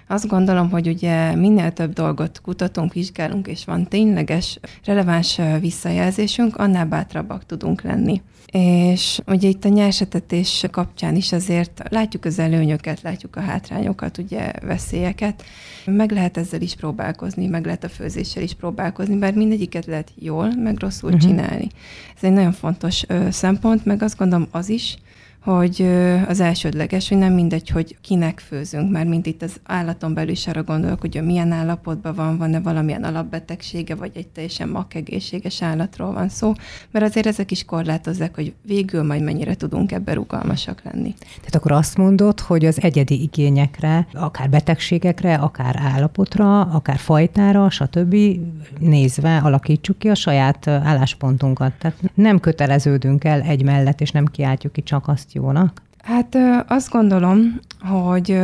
Azt 0.09 0.27
gondolom, 0.27 0.69
hogy 0.69 0.87
ugye 0.87 1.35
minél 1.35 1.71
több 1.71 1.93
dolgot 1.93 2.41
kutatunk, 2.41 2.93
vizsgálunk, 2.93 3.47
és 3.47 3.65
van 3.65 3.87
tényleges, 3.87 4.59
releváns 4.85 5.39
visszajelzésünk, 5.59 6.55
annál 6.55 6.85
bátrabbak 6.85 7.45
tudunk 7.45 7.81
lenni. 7.81 8.21
És 8.51 9.19
ugye 9.25 9.47
itt 9.47 9.65
a 9.65 9.69
nyersetetés 9.69 10.65
kapcsán 10.71 11.15
is 11.15 11.31
azért 11.31 11.81
látjuk 11.89 12.25
az 12.25 12.39
előnyöket, 12.39 13.01
látjuk 13.01 13.35
a 13.35 13.39
hátrányokat, 13.39 14.17
ugye 14.17 14.51
veszélyeket. 14.61 15.43
Meg 15.85 16.11
lehet 16.11 16.37
ezzel 16.37 16.61
is 16.61 16.75
próbálkozni, 16.75 17.47
meg 17.47 17.65
lehet 17.65 17.83
a 17.83 17.89
főzéssel 17.89 18.43
is 18.43 18.53
próbálkozni, 18.53 19.17
bár 19.17 19.33
mindegyiket 19.33 19.85
lehet 19.85 20.11
jól, 20.19 20.53
meg 20.55 20.79
rosszul 20.79 21.13
uh-huh. 21.13 21.29
csinálni. 21.29 21.67
Ez 22.15 22.23
egy 22.23 22.31
nagyon 22.31 22.51
fontos 22.51 23.03
ö, 23.07 23.27
szempont, 23.31 23.85
meg 23.85 24.03
azt 24.03 24.17
gondolom 24.17 24.47
az 24.51 24.69
is, 24.69 24.97
hogy 25.39 25.81
az 26.27 26.39
elsődleges, 26.39 27.09
hogy 27.09 27.17
nem 27.17 27.33
mindegy, 27.33 27.69
hogy 27.69 27.97
kinek 28.01 28.39
főzünk, 28.39 28.91
már 28.91 29.05
mint 29.05 29.25
itt 29.25 29.41
az 29.41 29.59
állaton 29.63 30.13
belül 30.13 30.31
is 30.31 30.47
arra 30.47 30.63
gondolok, 30.63 31.01
hogy 31.01 31.21
milyen 31.23 31.51
állapotban 31.51 32.15
van, 32.15 32.37
van-e 32.37 32.59
valamilyen 32.59 33.03
alapbetegsége, 33.03 33.95
vagy 33.95 34.11
egy 34.15 34.27
teljesen 34.27 34.69
makkegészséges 34.69 35.61
állatról 35.61 36.13
van 36.13 36.29
szó, 36.29 36.53
mert 36.91 37.05
azért 37.05 37.25
ezek 37.25 37.51
is 37.51 37.65
korlátozzák, 37.65 38.35
hogy 38.35 38.53
végül 38.61 39.03
majd 39.03 39.23
mennyire 39.23 39.55
tudunk 39.55 39.91
ebben 39.91 40.15
rugalmasak 40.15 40.81
lenni. 40.83 41.15
Tehát 41.19 41.55
akkor 41.55 41.71
azt 41.71 41.97
mondod, 41.97 42.39
hogy 42.39 42.65
az 42.65 42.81
egyedi 42.81 43.21
igényekre, 43.21 44.07
akár 44.13 44.49
betegségekre, 44.49 45.35
akár 45.35 45.75
állapotra, 45.79 46.61
akár 46.61 46.97
fajtára, 46.97 47.69
stb. 47.69 48.15
nézve 48.79 49.37
alakítsuk 49.37 49.97
ki 49.97 50.09
a 50.09 50.15
saját 50.15 50.67
álláspontunkat. 50.67 51.73
Tehát 51.77 51.97
nem 52.13 52.39
köteleződünk 52.39 53.23
el 53.23 53.41
egy 53.41 53.63
mellett, 53.63 54.01
és 54.01 54.11
nem 54.11 54.25
kiáltjuk 54.25 54.73
ki 54.73 54.81
csak 54.81 55.07
azt 55.07 55.26
jónak? 55.33 55.81
Hát 56.03 56.37
azt 56.67 56.89
gondolom, 56.89 57.59
hogy 57.79 58.39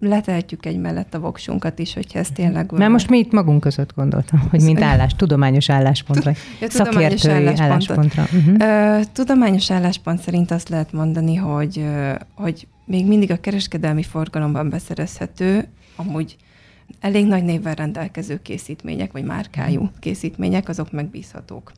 letehetjük 0.00 0.66
egy 0.66 0.78
mellett 0.78 1.14
a 1.14 1.18
voksunkat 1.18 1.78
is, 1.78 1.94
hogyha 1.94 2.18
ez 2.18 2.28
tényleg... 2.30 2.72
Mert 2.72 2.90
most 2.90 3.08
mi 3.08 3.18
itt 3.18 3.32
magunk 3.32 3.60
között 3.60 3.94
gondoltam, 3.94 4.40
hogy 4.50 4.60
mint 4.60 4.82
állás, 4.82 5.14
tudományos 5.16 5.70
álláspontra, 5.70 6.32
ja, 6.60 6.68
tudományos 6.68 7.24
álláspontra. 7.60 8.22
Uh-huh. 8.22 9.02
Tudományos 9.12 9.70
álláspont 9.70 10.20
szerint 10.20 10.50
azt 10.50 10.68
lehet 10.68 10.92
mondani, 10.92 11.34
hogy, 11.34 11.86
hogy 12.34 12.66
még 12.84 13.06
mindig 13.06 13.30
a 13.30 13.40
kereskedelmi 13.40 14.02
forgalomban 14.02 14.68
beszerezhető, 14.68 15.68
amúgy 15.96 16.36
elég 17.00 17.26
nagy 17.26 17.44
névvel 17.44 17.74
rendelkező 17.74 18.42
készítmények, 18.42 19.12
vagy 19.12 19.24
márkájú 19.24 19.90
készítmények, 20.00 20.68
azok 20.68 20.92
megbízhatók. 20.92 21.72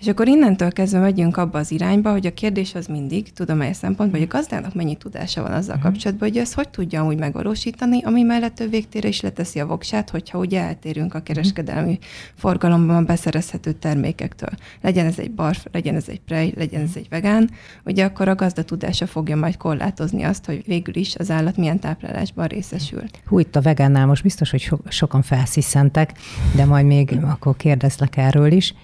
És 0.00 0.06
akkor 0.06 0.28
innentől 0.28 0.72
kezdve 0.72 0.98
megyünk 0.98 1.36
abba 1.36 1.58
az 1.58 1.70
irányba, 1.70 2.10
hogy 2.10 2.26
a 2.26 2.34
kérdés 2.34 2.74
az 2.74 2.86
mindig, 2.86 3.32
tudományos 3.32 3.76
szempontból, 3.76 4.18
hogy 4.18 4.28
a 4.30 4.36
gazdának 4.36 4.74
mennyi 4.74 4.96
tudása 4.96 5.42
van 5.42 5.52
azzal 5.52 5.76
uh-huh. 5.76 5.90
kapcsolatban, 5.90 6.28
hogy 6.28 6.38
ezt 6.38 6.54
hogy 6.54 6.68
tudja 6.68 7.04
úgy 7.04 7.18
megvalósítani, 7.18 8.02
ami 8.02 8.22
mellett 8.22 8.60
ő 8.60 8.68
végtére 8.68 9.08
is 9.08 9.20
leteszi 9.20 9.60
a 9.60 9.66
voksát, 9.66 10.10
hogyha 10.10 10.38
ugye 10.38 10.60
eltérünk 10.60 11.14
a 11.14 11.20
kereskedelmi 11.20 11.90
uh-huh. 11.90 12.04
forgalomban 12.34 13.04
beszerezhető 13.06 13.72
termékektől. 13.72 14.50
Legyen 14.80 15.06
ez 15.06 15.18
egy 15.18 15.30
barf, 15.30 15.66
legyen 15.72 15.94
ez 15.94 16.08
egy 16.08 16.20
prej, 16.20 16.52
legyen 16.56 16.82
ez 16.82 16.92
egy 16.94 17.08
vegán, 17.08 17.50
ugye 17.84 18.04
akkor 18.04 18.28
a 18.28 18.34
gazda 18.34 18.62
tudása 18.62 19.06
fogja 19.06 19.36
majd 19.36 19.56
korlátozni 19.56 20.22
azt, 20.22 20.44
hogy 20.44 20.62
végül 20.66 20.96
is 20.96 21.14
az 21.14 21.30
állat 21.30 21.56
milyen 21.56 21.78
táplálásban 21.78 22.46
részesül. 22.46 23.02
Hú, 23.26 23.38
itt 23.38 23.56
a 23.56 23.60
vegánnál 23.60 24.06
most 24.06 24.22
biztos, 24.22 24.50
hogy 24.50 24.60
so- 24.60 24.92
sokan 24.92 25.22
felsziszentek, 25.22 26.12
de 26.54 26.64
majd 26.64 26.86
még 26.86 27.18
akkor 27.22 27.56
kérdezlek 27.56 28.16
erről 28.16 28.52
is. 28.52 28.74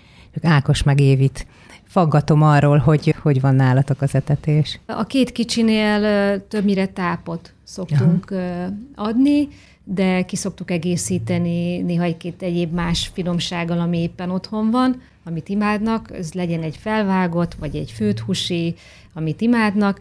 Ákos 0.42 0.82
meg 0.82 1.00
Évit 1.00 1.46
faggatom 1.84 2.42
arról, 2.42 2.78
hogy 2.78 3.14
hogy 3.22 3.40
van 3.40 3.54
nálatok 3.54 4.00
az 4.00 4.14
etetés. 4.14 4.80
A 4.86 5.04
két 5.04 5.32
kicsinél 5.32 6.00
többnyire 6.48 6.86
tápot 6.86 7.52
szoktunk 7.64 8.30
Aha. 8.30 8.68
adni, 8.94 9.48
de 9.84 10.22
ki 10.22 10.36
szoktuk 10.36 10.70
egészíteni 10.70 11.78
néha 11.78 12.02
egy-két 12.02 12.42
egyéb 12.42 12.72
más 12.72 13.10
finomsággal, 13.14 13.80
ami 13.80 13.98
éppen 13.98 14.30
otthon 14.30 14.70
van, 14.70 15.02
amit 15.24 15.48
imádnak, 15.48 16.12
ez 16.18 16.32
legyen 16.32 16.62
egy 16.62 16.76
felvágott, 16.76 17.54
vagy 17.54 17.76
egy 17.76 17.90
főthúsi, 17.90 18.74
amit 19.12 19.40
imádnak. 19.40 20.00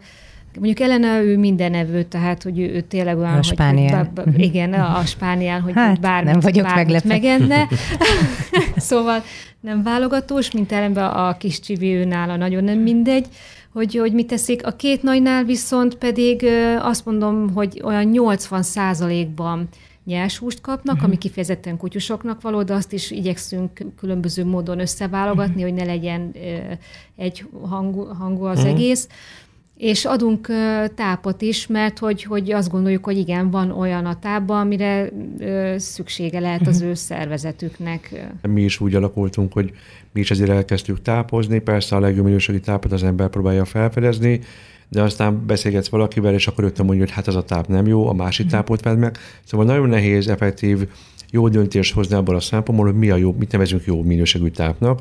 Mondjuk 0.54 0.80
Elena, 0.80 1.22
ő 1.22 1.38
minden 1.38 1.74
evő, 1.74 2.02
tehát 2.02 2.42
hogy 2.42 2.58
ő, 2.58 2.74
ő 2.74 2.80
tényleg 2.80 3.18
olyan, 3.18 3.38
a 3.38 3.42
spániel. 3.42 4.12
hogy, 4.14 4.24
hogy 4.24 4.40
igen, 4.40 4.72
a 4.72 5.04
spániel, 5.04 5.60
hogy 5.60 5.72
hát, 5.74 6.00
bármit, 6.00 6.32
nem 6.32 6.40
vagyok 6.40 6.64
bármit 6.64 7.04
megenne. 7.04 7.68
szóval 8.76 9.22
nem 9.60 9.82
válogatós, 9.82 10.50
mint 10.50 10.72
ellenben 10.72 11.04
a 11.04 11.36
kis 11.36 11.60
csivi 11.60 11.94
ő 11.94 12.04
nála 12.04 12.36
nagyon 12.36 12.64
nem 12.64 12.78
mindegy, 12.78 13.26
hogy, 13.72 13.96
hogy 13.96 14.12
mit 14.12 14.26
teszik. 14.26 14.66
A 14.66 14.70
két 14.70 15.02
nagynál 15.02 15.44
viszont 15.44 15.94
pedig 15.94 16.46
azt 16.78 17.04
mondom, 17.04 17.50
hogy 17.54 17.80
olyan 17.84 18.04
80 18.04 18.62
százalékban 18.62 19.68
nyers 20.04 20.38
húst 20.38 20.60
kapnak, 20.60 20.94
uh-huh. 20.94 21.08
ami 21.08 21.18
kifejezetten 21.18 21.76
kutyusoknak 21.76 22.40
való, 22.40 22.62
de 22.62 22.74
azt 22.74 22.92
is 22.92 23.10
igyekszünk 23.10 23.80
különböző 23.98 24.44
módon 24.44 24.80
összeválogatni, 24.80 25.62
uh-huh. 25.62 25.68
hogy 25.68 25.74
ne 25.74 25.92
legyen 25.92 26.32
egy 27.16 27.44
hangú, 27.68 28.04
hangú 28.04 28.44
az 28.44 28.58
uh-huh. 28.58 28.74
egész 28.74 29.08
és 29.82 30.04
adunk 30.04 30.48
tápot 30.94 31.42
is, 31.42 31.66
mert 31.66 31.98
hogy, 31.98 32.22
hogy 32.22 32.52
azt 32.52 32.70
gondoljuk, 32.70 33.04
hogy 33.04 33.18
igen, 33.18 33.50
van 33.50 33.70
olyan 33.70 34.06
a 34.06 34.18
tápban, 34.18 34.60
amire 34.60 35.08
szüksége 35.76 36.40
lehet 36.40 36.66
az 36.66 36.80
mhm. 36.80 36.88
ő 36.88 36.94
szervezetüknek. 36.94 38.26
Mi 38.48 38.62
is 38.62 38.80
úgy 38.80 38.94
alakultunk, 38.94 39.52
hogy 39.52 39.72
mi 40.12 40.20
is 40.20 40.30
ezért 40.30 40.50
elkezdtük 40.50 41.02
tápozni, 41.02 41.58
persze 41.58 41.96
a 41.96 42.00
legjobb 42.00 42.24
minőségi 42.24 42.60
tápot 42.60 42.92
az 42.92 43.02
ember 43.02 43.28
próbálja 43.28 43.64
felfedezni, 43.64 44.40
de 44.88 45.02
aztán 45.02 45.46
beszélgetsz 45.46 45.88
valakivel, 45.88 46.34
és 46.34 46.46
akkor 46.46 46.64
rögtön 46.64 46.86
mondja, 46.86 47.04
hogy 47.04 47.14
hát 47.14 47.26
az 47.26 47.36
a 47.36 47.44
táp 47.44 47.68
nem 47.68 47.86
jó, 47.86 48.08
a 48.08 48.12
másik 48.12 48.46
mhm. 48.46 48.54
tápot 48.54 48.82
vedd 48.82 48.98
meg. 48.98 49.18
Szóval 49.44 49.66
nagyon 49.66 49.88
nehéz, 49.88 50.28
effektív, 50.28 50.88
jó 51.30 51.48
döntést 51.48 51.94
hozni 51.94 52.14
abból 52.14 52.34
a 52.34 52.40
szempontból, 52.40 52.86
hogy 52.86 52.98
mi 52.98 53.10
a 53.10 53.16
jó, 53.16 53.34
mit 53.38 53.52
nevezünk 53.52 53.84
jó 53.84 54.02
minőségű 54.02 54.48
tápnak, 54.48 55.00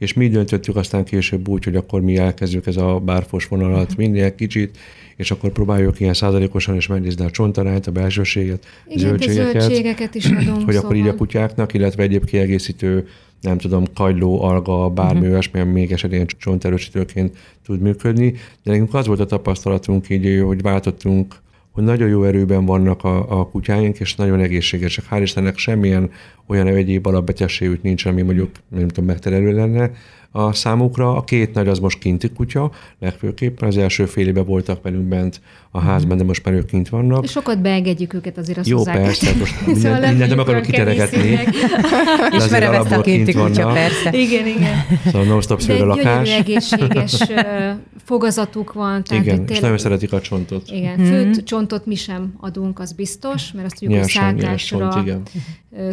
és 0.00 0.12
mi 0.12 0.28
döntöttük 0.28 0.76
aztán 0.76 1.04
később 1.04 1.48
úgy, 1.48 1.64
hogy 1.64 1.76
akkor 1.76 2.00
mi 2.00 2.16
elkezdjük 2.16 2.66
ez 2.66 2.76
a 2.76 2.98
bárfos 2.98 3.46
vonalat 3.46 3.82
uh-huh. 3.82 3.96
minél 3.96 4.34
kicsit, 4.34 4.78
és 5.16 5.30
akkor 5.30 5.50
próbáljuk 5.50 6.00
ilyen 6.00 6.14
százalékosan 6.14 6.76
is 6.76 6.86
megnézni 6.86 7.24
a 7.24 7.30
csontarányt, 7.30 7.86
a 7.86 7.90
belsőséget, 7.90 8.66
Igen, 8.86 8.98
zöldségeket, 8.98 9.60
zöldségeket 9.60 10.14
is 10.14 10.24
adunk, 10.24 10.64
hogy 10.64 10.74
szóval. 10.74 10.76
akkor 10.76 10.94
így 10.94 11.00
a 11.00 11.04
szóval. 11.04 11.18
kutyáknak, 11.18 11.74
illetve 11.74 12.02
egyéb 12.02 12.24
kiegészítő 12.24 13.08
nem 13.40 13.58
tudom, 13.58 13.84
kagyló, 13.94 14.42
alga, 14.42 14.88
bármi 14.88 15.18
uh-huh. 15.18 15.32
olyasmi, 15.32 15.62
még 15.62 15.92
esetén 15.92 16.26
csonterősítőként 16.38 17.36
tud 17.66 17.80
működni. 17.80 18.30
De 18.62 18.70
nekünk 18.70 18.94
az 18.94 19.06
volt 19.06 19.20
a 19.20 19.26
tapasztalatunk 19.26 20.08
így, 20.08 20.42
hogy 20.44 20.62
váltottunk 20.62 21.34
hogy 21.70 21.84
nagyon 21.84 22.08
jó 22.08 22.24
erőben 22.24 22.64
vannak 22.64 23.04
a, 23.04 23.40
a 23.40 23.48
kutyáink, 23.48 24.00
és 24.00 24.14
nagyon 24.14 24.40
egészségesek. 24.40 25.04
Hál' 25.10 25.20
Istennek 25.22 25.58
semmilyen 25.58 26.10
olyan 26.46 26.66
egyéb 26.66 27.06
alapbetegségük 27.06 27.82
nincs, 27.82 28.04
ami 28.04 28.22
mondjuk 28.22 28.50
nem 28.68 28.88
tudom, 28.88 29.04
megterelő 29.04 29.52
lenne 29.52 29.90
a 30.30 30.52
számukra. 30.52 31.16
A 31.16 31.24
két 31.24 31.54
nagy 31.54 31.68
az 31.68 31.78
most 31.78 31.98
kinti 31.98 32.30
kutya, 32.30 32.70
legfőképpen 32.98 33.68
az 33.68 33.76
első 33.76 34.06
fél 34.06 34.44
voltak 34.44 34.82
velünk 34.82 35.04
bent 35.04 35.40
a 35.72 35.78
mhm. 35.78 35.86
házban, 35.86 36.16
de 36.16 36.24
most 36.24 36.44
már 36.44 36.54
ők 36.54 36.66
kint 36.66 36.88
vannak. 36.88 37.26
Sokat 37.26 37.60
beengedjük 37.60 38.12
őket 38.12 38.38
azért 38.38 38.58
a 38.58 38.62
Jó, 38.64 38.82
persze, 38.82 39.34
most 39.38 39.54
minden, 39.66 39.82
szóval 39.82 40.08
mindent 40.08 40.30
nem 40.30 40.38
akarok 40.38 40.62
kiteregetni. 40.62 41.38
Ismerem 42.38 42.72
ezt 42.72 42.90
a 42.90 43.00
kinti 43.00 43.32
kutya, 43.32 43.72
persze. 43.72 44.10
Igen, 44.12 44.46
igen. 44.46 44.84
Szóval 45.04 45.24
non-stop 45.24 45.60
szőr 45.60 45.80
a 45.80 45.86
lakás. 45.86 46.30
Egészséges 46.30 47.22
fogazatuk 48.10 48.72
van. 48.72 49.04
Tehát 49.04 49.24
igen, 49.24 49.36
tényleg... 49.36 49.50
és 49.50 49.60
nagyon 49.60 49.78
szeretik 49.78 50.12
a 50.12 50.20
csontot. 50.20 50.70
Igen, 50.70 50.94
hmm. 50.94 51.04
főt 51.04 51.44
csontot 51.44 51.86
mi 51.86 51.94
sem 51.94 52.34
adunk, 52.40 52.78
az 52.78 52.92
biztos, 52.92 53.52
mert 53.52 53.66
azt 53.66 53.78
tudjuk, 53.78 54.00
hogy 54.00 54.08
szákásra 54.08 55.22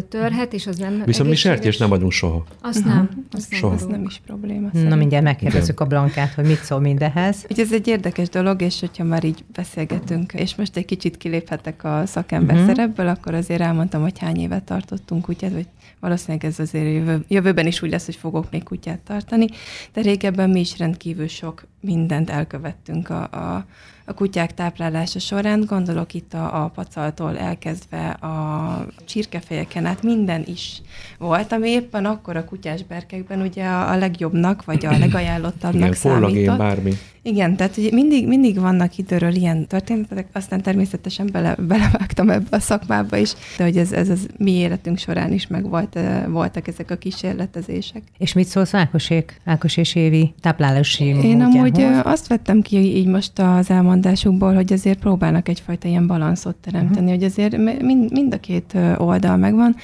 törhet, 0.09 0.53
és 0.53 0.67
az 0.67 0.77
nem 0.77 1.01
Viszont 1.05 1.29
mi 1.29 1.35
sertés 1.35 1.77
nem 1.77 1.91
adunk 1.91 2.11
soha. 2.11 2.45
Azt 2.61 2.85
nem. 2.85 3.09
Azt 3.31 3.53
soha. 3.53 3.73
Az 3.73 3.85
nem 3.85 4.03
is 4.07 4.21
probléma. 4.25 4.69
Na 4.71 4.95
mindjárt 4.95 5.23
megkérdezzük 5.23 5.79
a 5.79 5.85
Blankát, 5.85 6.33
hogy 6.33 6.45
mit 6.45 6.63
szól 6.63 6.79
mindehez. 6.79 7.45
Ugye 7.49 7.63
ez 7.63 7.73
egy 7.73 7.87
érdekes 7.87 8.29
dolog, 8.29 8.61
és 8.61 8.79
hogyha 8.79 9.03
már 9.03 9.23
így 9.23 9.43
beszélgetünk, 9.67 10.33
és 10.33 10.55
most 10.55 10.77
egy 10.77 10.85
kicsit 10.85 11.17
kiléphetek 11.17 11.83
a 11.83 12.05
szakember 12.05 12.55
uh-huh. 12.55 12.69
szerepből, 12.69 13.07
akkor 13.07 13.33
azért 13.33 13.61
elmondtam, 13.61 14.01
hogy 14.01 14.19
hány 14.19 14.39
évet 14.39 14.63
tartottunk 14.63 15.21
kutyát, 15.21 15.51
vagy 15.51 15.67
valószínűleg 15.99 16.45
ez 16.45 16.59
azért 16.59 16.93
jövő, 16.93 17.25
jövőben 17.27 17.67
is 17.67 17.81
úgy 17.81 17.89
lesz, 17.89 18.05
hogy 18.05 18.15
fogok 18.15 18.51
még 18.51 18.63
kutyát 18.63 18.99
tartani, 18.99 19.47
de 19.93 20.01
régebben 20.01 20.49
mi 20.49 20.59
is 20.59 20.77
rendkívül 20.77 21.27
sok 21.27 21.63
mindent 21.81 22.29
elkövettünk 22.29 23.09
a, 23.09 23.21
a, 23.31 23.65
a 24.05 24.13
kutyák 24.13 24.53
táplálása 24.53 25.19
során. 25.19 25.63
Gondolok 25.65 26.13
itt 26.13 26.33
a, 26.33 26.63
a 26.63 26.67
pacaltól 26.67 27.37
elkezdve 27.37 28.09
a 28.09 28.85
csirkefejeken 29.05 29.85
át 29.85 30.03
minden 30.03 30.43
is 30.45 30.81
volt, 31.17 31.51
ami 31.51 31.69
éppen 31.69 32.05
akkor 32.05 32.35
a 32.35 32.45
kutyás 32.45 32.83
berkekben 32.83 33.41
ugye 33.41 33.65
a, 33.65 33.91
a 33.91 33.97
legjobbnak, 33.97 34.65
vagy 34.65 34.85
a 34.85 34.97
legajánlottabbnak 35.05 35.81
Igen, 35.81 35.93
számított. 35.93 36.57
bármi. 36.57 36.93
Igen, 37.27 37.55
tehát 37.55 37.75
hogy 37.75 37.89
mindig, 37.91 38.27
mindig 38.27 38.59
vannak 38.59 38.97
időről 38.97 39.33
ilyen 39.33 39.67
történetek, 39.67 40.27
aztán 40.31 40.61
természetesen 40.61 41.29
bele, 41.31 41.55
belevágtam 41.67 42.29
ebbe 42.29 42.47
a 42.49 42.59
szakmába 42.59 43.17
is, 43.17 43.33
de 43.57 43.63
hogy 43.63 43.77
ez, 43.77 43.91
ez 43.91 44.09
az 44.09 44.27
mi 44.37 44.51
életünk 44.51 44.97
során 44.97 45.33
is 45.33 45.47
meg 45.47 45.69
volt, 45.69 45.99
voltak 46.27 46.67
ezek 46.67 46.91
a 46.91 46.95
kísérletezések. 46.95 48.01
És 48.17 48.33
mit 48.33 48.47
szólsz 48.47 48.73
Ákosék, 48.73 49.41
Ákos 49.45 49.77
és 49.77 49.95
Évi 49.95 50.33
táplálási 50.41 51.03
Én 51.03 51.41
amúgy 51.41 51.81
azt 52.03 52.27
vettem 52.27 52.61
ki 52.61 52.77
így 52.77 53.07
most 53.07 53.39
az 53.39 53.69
elmondásukból, 53.69 54.53
hogy 54.53 54.73
azért 54.73 54.99
próbálnak 54.99 55.49
egyfajta 55.49 55.87
ilyen 55.87 56.07
balanszot 56.07 56.55
teremteni, 56.55 57.05
uh-huh. 57.05 57.15
hogy 57.15 57.23
azért 57.23 57.81
mind, 57.81 58.11
mind 58.11 58.33
a 58.33 58.39
két 58.39 58.77
oldal 58.97 59.37
megvan. 59.37 59.75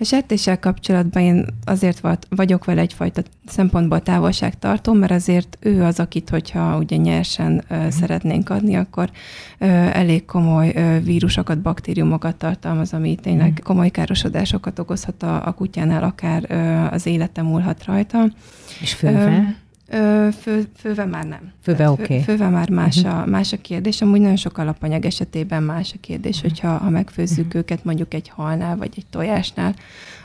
A 0.00 0.04
sertéssel 0.04 0.58
kapcsolatban 0.58 1.22
én 1.22 1.46
azért 1.64 2.00
vagyok 2.28 2.64
vele 2.64 2.80
egyfajta 2.80 3.22
szempontból 3.46 4.02
távolságtartó, 4.02 4.92
mert 4.92 5.12
azért 5.12 5.58
ő 5.60 5.82
az, 5.82 6.00
akit, 6.00 6.30
hogyha 6.30 6.76
ugye 6.76 6.96
nyersen 6.96 7.64
uh-huh. 7.70 7.88
szeretnénk 7.88 8.50
adni, 8.50 8.74
akkor 8.76 9.10
elég 9.92 10.24
komoly 10.24 11.00
vírusokat, 11.04 11.60
baktériumokat 11.60 12.36
tartalmaz, 12.36 12.92
ami 12.92 13.14
tényleg 13.14 13.48
uh-huh. 13.48 13.64
komoly 13.64 13.90
károsodásokat 13.90 14.78
okozhat 14.78 15.22
a, 15.22 15.46
a 15.46 15.52
kutyánál, 15.52 16.02
akár 16.02 16.50
az 16.92 17.06
élete 17.06 17.42
múlhat 17.42 17.84
rajta. 17.84 18.30
És 18.80 18.94
fővel? 18.94 19.56
Fő, 20.40 20.68
főve 20.76 21.04
már 21.04 21.24
nem. 21.24 21.52
Főve 21.62 21.90
oké. 21.90 22.02
Okay. 22.02 22.18
Fő, 22.18 22.24
főve 22.24 22.48
már 22.48 22.70
más, 22.70 22.96
uh-huh. 22.96 23.18
a, 23.18 23.26
más 23.26 23.52
a 23.52 23.56
kérdés. 23.56 24.02
Amúgy 24.02 24.20
nagyon 24.20 24.36
sok 24.36 24.58
alapanyag 24.58 25.04
esetében 25.04 25.62
más 25.62 25.92
a 25.94 25.98
kérdés, 26.00 26.36
uh-huh. 26.36 26.50
hogyha 26.50 26.76
ha 26.76 26.90
megfőzzük 26.90 27.46
uh-huh. 27.46 27.60
őket 27.60 27.84
mondjuk 27.84 28.14
egy 28.14 28.28
halnál 28.28 28.76
vagy 28.76 28.92
egy 28.96 29.06
tojásnál, 29.10 29.74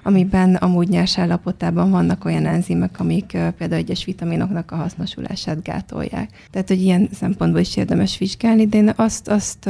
amiben 0.06 0.56
amúgy 0.56 0.88
nyers 0.88 1.18
állapotában 1.18 1.92
vannak 1.92 2.26
olyan 2.26 2.46
enzimek, 2.46 3.00
amik 3.00 3.26
például 3.58 3.82
egyes 3.82 4.06
vitaminoknak 4.06 4.72
a 4.72 4.76
hasznosulását 4.76 5.64
gátolják. 5.64 6.30
Tehát, 6.52 6.68
hogy 6.68 6.82
ilyen 6.82 7.10
szempontból 7.14 7.62
is 7.62 7.78
érdemes 7.78 8.18
vizsgálni, 8.18 8.68
de 8.68 8.78
én 8.78 8.94
azt, 8.96 9.28
azt 9.28 9.64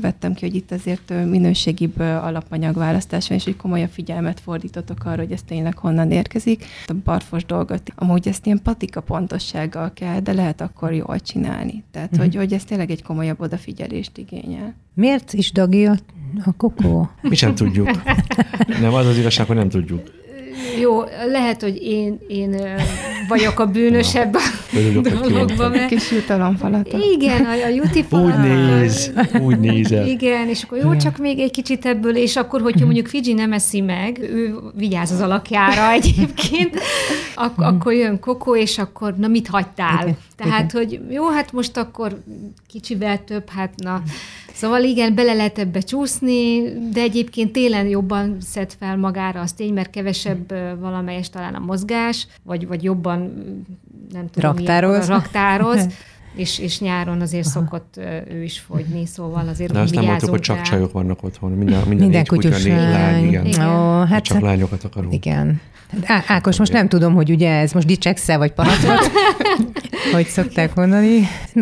vettem 0.00 0.34
ki, 0.34 0.46
hogy 0.46 0.54
itt 0.54 0.72
azért 0.72 1.12
minőségibb 1.26 2.00
alapanyagválasztás 2.00 3.28
van, 3.28 3.38
és 3.38 3.44
hogy 3.44 3.56
komolyabb 3.56 3.90
figyelmet 3.90 4.40
fordítottok 4.40 5.04
arra, 5.04 5.22
hogy 5.22 5.32
ez 5.32 5.42
tényleg 5.42 5.78
honnan 5.78 6.10
érkezik. 6.10 6.64
A 6.86 6.94
barfos 7.04 7.44
dolgot, 7.44 7.92
amúgy 7.94 8.28
ezt 8.28 8.46
ilyen 8.46 8.62
patika 8.62 9.00
pontossággal 9.00 9.92
kell, 9.92 10.20
de 10.20 10.32
lehet 10.32 10.60
akkor 10.60 10.92
jól 10.92 11.20
csinálni. 11.20 11.84
Tehát, 11.90 12.08
uh-huh. 12.12 12.26
hogy, 12.26 12.36
hogy 12.36 12.52
ez 12.52 12.64
tényleg 12.64 12.90
egy 12.90 13.02
komolyabb 13.02 13.40
odafigyelést 13.40 14.18
igényel. 14.18 14.74
Miért 14.94 15.32
is 15.32 15.52
dagi 15.52 15.86
a, 15.86 15.96
a 16.44 16.52
kokó? 16.52 17.10
Mi 17.22 17.34
sem 17.34 17.54
tudjuk. 17.54 17.90
Nem, 18.80 18.94
az 18.94 19.06
az 19.06 19.18
igazság, 19.18 19.46
hogy 19.46 19.56
nem 19.56 19.65
tudjuk. 19.68 20.14
Jó, 20.80 21.02
lehet, 21.30 21.62
hogy 21.62 21.82
én, 21.82 22.18
én 22.28 22.56
vagyok 23.28 23.58
a 23.60 23.66
bűnösebb 23.66 24.34
a 24.34 25.00
dologban. 25.28 25.70
Mert... 25.70 25.88
Kis 25.88 26.10
jutalomfalat. 26.10 26.96
Igen, 27.14 27.44
a, 27.44 27.50
a 27.50 27.68
jutifalata. 27.68 28.42
Úgy 28.42 28.48
néz, 28.48 29.12
úgy 29.40 29.58
nézel. 29.58 30.06
Igen, 30.06 30.48
és 30.48 30.62
akkor 30.62 30.78
jó, 30.78 30.96
csak 30.96 31.18
még 31.18 31.38
egy 31.38 31.50
kicsit 31.50 31.86
ebből, 31.86 32.16
és 32.16 32.36
akkor, 32.36 32.60
hogyha 32.60 32.84
mondjuk 32.84 33.06
Fiji 33.06 33.32
nem 33.32 33.52
eszi 33.52 33.80
meg, 33.80 34.18
ő 34.18 34.54
vigyáz 34.74 35.10
az 35.10 35.20
alakjára 35.20 35.90
egyébként, 36.00 36.80
ak- 37.34 37.60
akkor 37.62 37.92
jön 37.92 38.20
Kokó, 38.20 38.56
és 38.56 38.78
akkor 38.78 39.14
na 39.16 39.26
mit 39.28 39.46
hagytál? 39.46 40.02
Igen, 40.02 40.16
Tehát, 40.36 40.72
igen. 40.72 40.86
hogy 40.86 41.00
jó, 41.10 41.28
hát 41.28 41.52
most 41.52 41.76
akkor 41.76 42.22
kicsivel 42.68 43.24
több, 43.24 43.48
hát 43.48 43.72
na 43.76 44.02
Szóval 44.56 44.82
igen, 44.82 45.14
bele 45.14 45.32
lehet 45.34 45.58
ebbe 45.58 45.80
csúszni, 45.80 46.62
de 46.92 47.00
egyébként 47.00 47.52
télen 47.52 47.86
jobban 47.86 48.36
szed 48.40 48.72
fel 48.78 48.96
magára 48.96 49.40
az 49.40 49.52
tény, 49.52 49.72
mert 49.72 49.90
kevesebb 49.90 50.48
valamelyes 50.80 51.30
talán 51.30 51.54
a 51.54 51.58
mozgás, 51.58 52.26
vagy, 52.42 52.66
vagy 52.66 52.82
jobban 52.82 53.18
nem 54.12 54.30
tudom, 54.30 54.56
raktároz. 54.56 55.06
Milyen, 55.06 55.20
raktároz. 55.20 55.86
és, 56.36 56.58
és 56.58 56.80
nyáron 56.80 57.20
azért 57.20 57.46
Aha. 57.46 57.58
szokott 57.58 58.00
ő 58.30 58.42
is 58.42 58.58
fogyni, 58.58 59.06
szóval 59.06 59.48
azért 59.48 59.72
De 59.72 59.80
azt 59.80 59.94
nem 59.94 60.04
mondtuk, 60.04 60.30
hogy 60.30 60.40
csak 60.40 60.60
csajok 60.60 60.92
vannak 60.92 61.22
otthon, 61.22 61.50
minden, 61.50 61.78
minden, 61.78 61.96
minden 61.96 62.24
kutyus 62.24 62.66
lány, 62.66 63.26
igen. 63.26 63.46
igen. 63.46 63.68
Ó, 63.68 64.04
hát 64.04 64.22
csak 64.22 64.40
lányokat 64.40 64.84
akarunk. 64.84 65.14
Igen. 65.14 65.60
Á, 66.04 66.24
Ákos, 66.26 66.58
most 66.58 66.72
nem 66.72 66.88
tudom, 66.88 67.14
hogy 67.14 67.30
ugye 67.30 67.50
ez 67.50 67.72
most 67.72 67.86
dicseksz 67.86 68.26
vagy 68.26 68.52
panaszod, 68.52 68.98
hogy 70.14 70.26
szokták 70.26 70.74
mondani. 70.74 71.20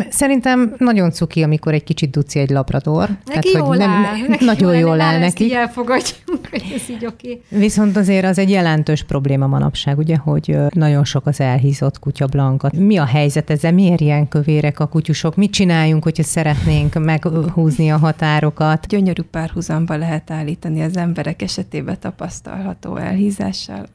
Szerintem 0.09 0.75
nagyon 0.77 1.11
cuki, 1.11 1.43
amikor 1.43 1.73
egy 1.73 1.83
kicsit 1.83 2.09
duci 2.09 2.39
egy 2.39 2.49
labrador. 2.49 3.09
Neki 3.25 3.51
Tehát, 3.51 3.67
jól 3.67 3.75
nem, 3.75 3.89
áll. 3.89 4.27
Neki 4.27 4.45
nagyon 4.45 4.77
jól 4.77 5.01
áll 5.01 5.19
neki. 5.19 5.43
Így 5.43 5.51
elfogadjunk, 5.51 6.47
hogy 6.49 6.63
ez 6.75 6.89
így 6.89 7.05
oké. 7.05 7.41
Okay. 7.47 7.59
Viszont 7.59 7.97
azért 7.97 8.25
az 8.25 8.37
egy 8.37 8.49
jelentős 8.49 9.03
probléma 9.03 9.47
manapság, 9.47 9.97
ugye, 9.97 10.17
hogy 10.17 10.57
nagyon 10.69 11.05
sok 11.05 11.25
az 11.27 11.39
elhízott 11.39 11.99
kutya 11.99 12.25
blanka. 12.25 12.71
Mi 12.77 12.97
a 12.97 13.05
helyzet 13.05 13.49
ezzel? 13.49 13.71
Miért 13.71 14.01
ilyen 14.01 14.27
kövérek 14.65 14.79
a 14.79 14.87
kutyusok? 14.87 15.35
Mit 15.35 15.51
csináljunk, 15.51 16.03
hogyha 16.03 16.23
szeretnénk 16.23 16.93
meghúzni 16.93 17.91
a 17.91 17.97
határokat? 17.97 18.87
Gyönyörű 18.87 19.21
párhuzamba 19.21 19.95
lehet 19.95 20.31
állítani 20.31 20.81
az 20.81 20.97
emberek 20.97 21.41
esetében 21.41 21.99
tapasztalható 21.99 22.95
elhízással 22.95 23.85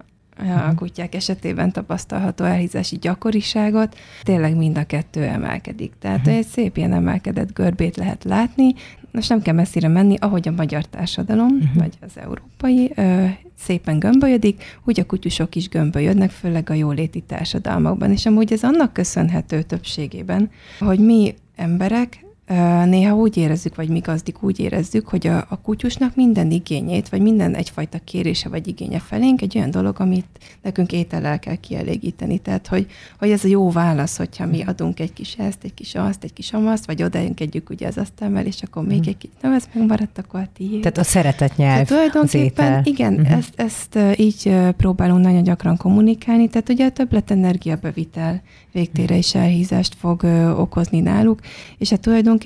a 0.69 0.75
kutyák 0.75 1.15
esetében 1.15 1.73
tapasztalható 1.73 2.45
elhízási 2.45 2.97
gyakoriságot, 2.97 3.97
tényleg 4.23 4.57
mind 4.57 4.79
a 4.79 4.85
kettő 4.85 5.23
emelkedik. 5.23 5.93
Tehát 5.99 6.19
uh-huh. 6.19 6.35
egy 6.35 6.47
szép 6.47 6.77
ilyen 6.77 6.93
emelkedett 6.93 7.53
görbét 7.53 7.97
lehet 7.97 8.25
látni, 8.25 8.75
most 9.13 9.29
nem 9.29 9.43
kell 9.43 9.55
messzire 9.55 9.89
menni, 9.89 10.17
ahogy 10.19 10.49
a 10.49 10.53
magyar 10.57 10.85
társadalom, 10.85 11.53
uh-huh. 11.53 11.75
vagy 11.75 11.93
az 12.01 12.13
európai 12.15 12.93
ö, 12.95 13.27
szépen 13.59 13.99
gömbölyödik, 13.99 14.63
úgy 14.85 15.01
a 15.01 15.07
kutyusok 15.07 15.55
is 15.55 15.69
gömbölyödnek, 15.69 16.31
főleg 16.31 16.71
a 16.71 16.75
jóléti 16.75 17.21
társadalmakban. 17.21 18.11
És 18.11 18.27
amúgy 18.27 18.53
ez 18.53 18.63
annak 18.63 18.93
köszönhető 18.93 19.63
többségében, 19.63 20.51
hogy 20.79 20.99
mi 20.99 21.35
emberek 21.57 22.25
néha 22.85 23.15
úgy 23.15 23.37
érezzük, 23.37 23.75
vagy 23.75 23.89
mi 23.89 23.99
gazdik 23.99 24.43
úgy 24.43 24.61
érezzük, 24.61 25.09
hogy 25.09 25.27
a, 25.27 25.47
a 25.49 25.61
kutyusnak 25.61 26.15
minden 26.15 26.51
igényét, 26.51 27.09
vagy 27.09 27.21
minden 27.21 27.55
egyfajta 27.55 27.99
kérése 28.05 28.49
vagy 28.49 28.69
igénye 28.69 28.99
felénk 28.99 29.43
egy 29.43 29.57
olyan 29.57 29.71
dolog, 29.71 29.97
amit 29.99 30.27
nekünk 30.63 30.93
étellel 30.93 31.39
kell 31.39 31.55
kielégíteni. 31.55 32.39
Tehát, 32.39 32.67
hogy, 32.67 32.87
hogy 33.19 33.31
ez 33.31 33.45
a 33.45 33.49
jó 33.49 33.71
válasz, 33.71 34.17
hogyha 34.17 34.47
mi 34.47 34.63
adunk 34.63 35.01
egy 35.01 35.13
kis 35.13 35.35
ezt, 35.39 35.65
egy 35.65 35.75
kis 35.75 35.95
azt, 35.95 36.25
egy 36.25 36.33
kis 36.33 36.53
amaszt, 36.53 36.87
vagy 36.87 37.03
odaengedjük 37.03 37.71
ugye 37.71 37.87
az 37.87 37.99
asztalmel, 37.99 38.47
és 38.47 38.63
akkor 38.63 38.87
még 38.87 39.09
egy 39.09 39.19
kis, 39.19 39.31
nem, 39.41 39.53
ez 39.53 39.65
megmaradt, 39.73 40.19
akkor 40.19 40.41
a 40.41 40.49
tiéd. 40.57 40.81
Tehát 40.81 40.99
a 40.99 41.03
szeretet 41.05 41.57
nyelv, 41.57 41.73
tehát 41.73 41.89
tulajdonképpen, 41.89 42.81
igen, 42.85 43.15
uh-huh. 43.15 43.33
ezt, 43.37 43.53
ezt 43.57 43.99
így 44.17 44.57
próbálunk 44.77 45.25
nagyon 45.25 45.43
gyakran 45.43 45.77
kommunikálni, 45.77 46.49
tehát 46.49 46.69
ugye 46.69 46.87
a 46.87 46.91
többlet 46.91 47.31
energiabevitel 47.31 48.43
végtére 48.73 49.17
is 49.17 49.35
elhízást 49.35 49.95
fog 49.95 50.25
okozni 50.57 51.01
náluk, 51.01 51.41
és 51.79 51.91
hát 51.91 52.01
tulajdonképpen 52.01 52.39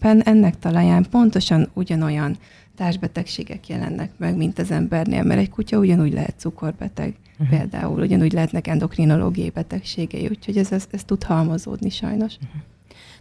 ennek 0.00 0.58
talaján 0.58 1.06
pontosan 1.10 1.68
ugyanolyan 1.74 2.36
társbetegségek 2.76 3.68
jelennek 3.68 4.10
meg, 4.16 4.36
mint 4.36 4.58
az 4.58 4.70
embernél, 4.70 5.22
mert 5.22 5.40
egy 5.40 5.50
kutya 5.50 5.78
ugyanúgy 5.78 6.12
lehet 6.12 6.34
cukorbeteg, 6.38 7.14
uh-huh. 7.32 7.58
például 7.58 8.00
ugyanúgy 8.00 8.32
lehetnek 8.32 8.66
endokrinológiai 8.66 9.50
betegségei, 9.50 10.26
úgyhogy 10.28 10.56
ez, 10.56 10.72
ez, 10.72 10.86
ez 10.90 11.04
tud 11.04 11.22
halmozódni 11.22 11.90
sajnos. 11.90 12.34
Uh-huh. 12.34 12.60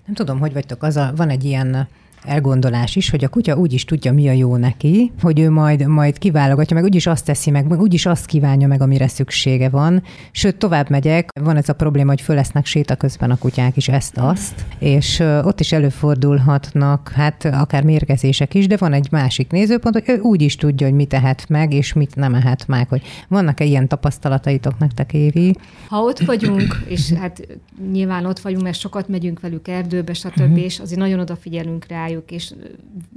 Nem 0.05 0.15
tudom, 0.15 0.39
hogy 0.39 0.53
vagytok, 0.53 0.83
az 0.83 0.95
a, 0.97 1.13
van 1.15 1.29
egy 1.29 1.43
ilyen 1.43 1.87
elgondolás 2.27 2.95
is, 2.95 3.09
hogy 3.09 3.23
a 3.23 3.27
kutya 3.27 3.55
úgy 3.55 3.73
is 3.73 3.85
tudja, 3.85 4.13
mi 4.13 4.27
a 4.27 4.31
jó 4.31 4.55
neki, 4.55 5.11
hogy 5.21 5.39
ő 5.39 5.49
majd, 5.49 5.87
majd 5.87 6.17
kiválogatja, 6.17 6.75
meg 6.75 6.85
úgyis 6.85 7.07
azt 7.07 7.25
teszi 7.25 7.51
meg, 7.51 7.67
meg 7.67 7.79
úgyis 7.79 8.05
azt 8.05 8.25
kívánja 8.25 8.67
meg, 8.67 8.81
amire 8.81 9.07
szüksége 9.07 9.69
van. 9.69 10.03
Sőt, 10.31 10.57
tovább 10.57 10.89
megyek, 10.89 11.29
van 11.41 11.55
ez 11.57 11.69
a 11.69 11.73
probléma, 11.73 12.09
hogy 12.09 12.21
fölesznek 12.21 12.65
séta 12.65 12.95
közben 12.95 13.31
a 13.31 13.37
kutyák 13.37 13.77
is 13.77 13.87
ezt-azt, 13.87 14.65
és 14.79 15.19
ott 15.43 15.59
is 15.59 15.71
előfordulhatnak, 15.71 17.11
hát 17.15 17.45
akár 17.45 17.83
mérgezések 17.83 18.53
is, 18.53 18.67
de 18.67 18.77
van 18.77 18.93
egy 18.93 19.07
másik 19.11 19.51
nézőpont, 19.51 19.95
hogy 19.95 20.15
ő 20.15 20.19
úgy 20.19 20.41
is 20.41 20.55
tudja, 20.55 20.87
hogy 20.87 20.95
mit 20.95 21.07
tehet 21.07 21.49
meg, 21.49 21.73
és 21.73 21.93
mit 21.93 22.15
nem 22.15 22.33
ehet 22.33 22.67
meg, 22.67 22.89
hogy 22.89 23.01
vannak-e 23.27 23.63
ilyen 23.63 23.87
tapasztalataitok 23.87 24.77
nektek, 24.79 25.13
Évi? 25.13 25.55
Ha 25.87 25.99
ott 25.99 26.19
vagyunk, 26.19 26.83
és 26.87 27.11
hát 27.11 27.47
nyilván 27.91 28.25
ott 28.25 28.39
vagyunk, 28.39 28.63
mert 28.63 28.79
sokat 28.79 29.07
megyünk 29.07 29.39
velük 29.39 29.67
erdőbe, 29.67 30.13
stb., 30.13 30.39
uh-huh. 30.39 30.63
és 30.63 30.79
azért 30.79 30.99
nagyon 30.99 31.19
odafigyelünk 31.19 31.85
rájuk, 31.87 32.16
rájuk, 32.17 32.31
és 32.31 32.53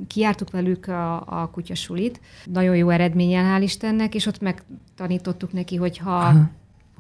kiártuk 0.06 0.50
velük 0.50 0.86
a, 0.86 1.20
a 1.26 1.50
kutyasulit. 1.50 2.20
Nagyon 2.44 2.76
jó 2.76 2.88
eredménnyel, 2.88 3.44
hál' 3.44 3.62
Istennek, 3.62 4.14
és 4.14 4.26
ott 4.26 4.40
megtanítottuk 4.40 5.52
neki, 5.52 5.76
hogy 5.76 5.98
ha 5.98 6.34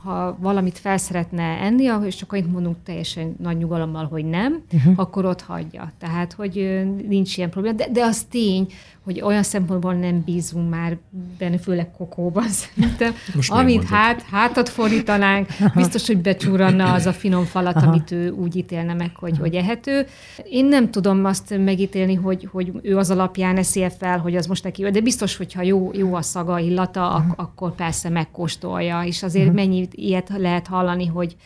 ha 0.02 0.36
valamit 0.40 0.78
fel 0.78 0.96
szeretne 0.96 1.42
enni, 1.42 1.90
és 2.06 2.14
csak 2.16 2.32
annyit 2.32 2.52
mondunk 2.52 2.76
teljesen 2.84 3.34
nagy 3.38 3.56
nyugalommal, 3.56 4.06
hogy 4.06 4.24
nem, 4.24 4.62
uh-huh. 4.72 4.92
akkor 4.96 5.24
ott 5.24 5.40
hagyja. 5.40 5.92
Tehát, 5.98 6.32
hogy 6.32 6.84
nincs 7.08 7.36
ilyen 7.36 7.50
probléma. 7.50 7.76
De, 7.76 7.88
de 7.92 8.04
az 8.04 8.22
tény, 8.30 8.66
hogy 9.04 9.20
olyan 9.20 9.42
szempontból 9.42 9.94
nem 9.94 10.22
bízunk 10.24 10.70
már 10.70 10.98
benne, 11.38 11.58
főleg 11.58 11.90
kokóban 11.90 12.48
szerintem. 12.60 13.14
Most 13.34 13.50
Amint 13.50 13.84
hát, 13.84 14.22
hátat 14.22 14.68
fordítanánk, 14.68 15.48
biztos, 15.74 16.06
hogy 16.06 16.18
becsúranna 16.18 16.92
az 16.92 17.06
a 17.06 17.12
finom 17.12 17.44
falat, 17.44 17.76
Aha. 17.76 17.86
amit 17.86 18.10
ő 18.10 18.30
úgy 18.30 18.56
ítélne 18.56 18.94
meg, 18.94 19.10
hogy, 19.14 19.38
hogy 19.38 19.54
ehető. 19.54 20.06
Én 20.50 20.64
nem 20.64 20.90
tudom 20.90 21.24
azt 21.24 21.58
megítélni, 21.58 22.14
hogy, 22.14 22.48
hogy 22.52 22.72
ő 22.82 22.96
az 22.96 23.10
alapján 23.10 23.56
eszi 23.56 23.86
fel, 23.98 24.18
hogy 24.18 24.36
az 24.36 24.46
most 24.46 24.64
neki 24.64 24.90
de 24.90 25.00
biztos, 25.00 25.36
hogyha 25.36 25.62
jó, 25.62 25.90
jó 25.94 26.14
a 26.14 26.22
szaga, 26.22 26.58
illata, 26.58 27.10
ak- 27.10 27.38
akkor 27.38 27.74
persze 27.74 28.08
megkóstolja, 28.08 29.02
és 29.02 29.22
azért 29.22 29.46
uh-huh. 29.46 29.60
mennyi 29.60 29.88
ilyet 29.94 30.28
lehet 30.36 30.66
hallani, 30.66 31.06
hogy 31.06 31.36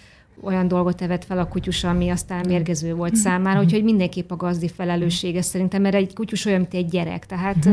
olyan 0.40 0.68
dolgot 0.68 1.02
evett 1.02 1.24
fel 1.24 1.38
a 1.38 1.48
kutyus, 1.48 1.84
ami 1.84 2.08
aztán 2.08 2.44
mérgező 2.48 2.94
volt 2.94 3.16
számára, 3.16 3.60
úgyhogy 3.60 3.84
mindenképp 3.84 4.30
a 4.30 4.36
gazdi 4.36 4.68
felelőssége 4.68 5.42
szerintem, 5.42 5.82
mert 5.82 5.94
egy 5.94 6.14
kutyus 6.14 6.44
olyan, 6.44 6.60
mint 6.60 6.74
egy 6.74 6.88
gyerek, 6.88 7.26
tehát 7.26 7.68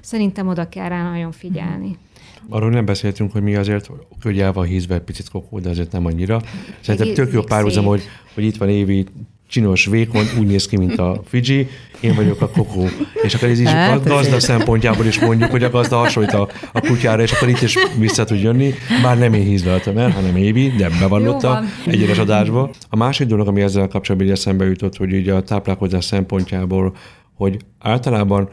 szerintem 0.00 0.48
oda 0.48 0.68
kell 0.68 0.88
rá 0.88 1.10
nagyon 1.10 1.32
figyelni. 1.32 1.96
Arról 2.48 2.70
nem 2.70 2.84
beszéltünk, 2.84 3.32
hogy 3.32 3.42
mi 3.42 3.54
azért, 3.54 3.90
hogy 4.22 4.40
el 4.40 4.52
van 4.52 4.66
hízve 4.66 4.98
picit 4.98 5.28
kokó, 5.28 5.58
de 5.58 5.68
azért 5.68 5.92
nem 5.92 6.06
annyira. 6.06 6.40
Szerintem 6.80 7.14
tök 7.14 7.32
jó 7.32 7.42
párhuzam, 7.42 7.84
hogy, 7.84 8.02
hogy 8.34 8.44
itt 8.44 8.56
van 8.56 8.68
Évi 8.68 9.06
csinos, 9.54 9.86
vékony, 9.86 10.24
úgy 10.38 10.46
néz 10.46 10.66
ki, 10.66 10.76
mint 10.76 10.98
a 10.98 11.20
Fiji, 11.24 11.68
én 12.00 12.14
vagyok 12.14 12.40
a 12.40 12.48
kokó. 12.48 12.88
És 13.22 13.34
akkor 13.34 13.48
ez 13.48 13.60
is 13.60 13.68
hát, 13.68 14.06
a 14.06 14.08
gazda 14.08 14.40
szempontjából 14.40 15.06
is 15.06 15.20
mondjuk, 15.20 15.50
hogy 15.50 15.62
a 15.62 15.70
gazda 15.70 15.96
hasonlít 15.96 16.32
a, 16.32 16.48
a 16.72 16.80
kutyára, 16.80 17.22
és 17.22 17.32
akkor 17.32 17.48
itt 17.48 17.60
is 17.60 17.76
vissza 17.98 18.24
tud 18.24 18.42
jönni, 18.42 18.74
bár 19.02 19.18
nem 19.18 19.32
én 19.34 19.44
hízveltem 19.44 19.98
el, 19.98 20.10
hanem 20.10 20.36
Évi, 20.36 20.68
de 20.68 20.88
bevallotta 21.00 21.62
egyenes 21.86 22.18
adásba. 22.18 22.70
A 22.88 22.96
másik 22.96 23.26
dolog, 23.26 23.48
ami 23.48 23.60
ezzel 23.60 23.88
kapcsolatban 23.88 24.30
eszembe 24.30 24.64
jutott, 24.64 24.96
hogy 24.96 25.12
ugye 25.12 25.32
a 25.34 25.42
táplálkozás 25.42 26.04
szempontjából, 26.04 26.96
hogy 27.34 27.56
általában 27.78 28.48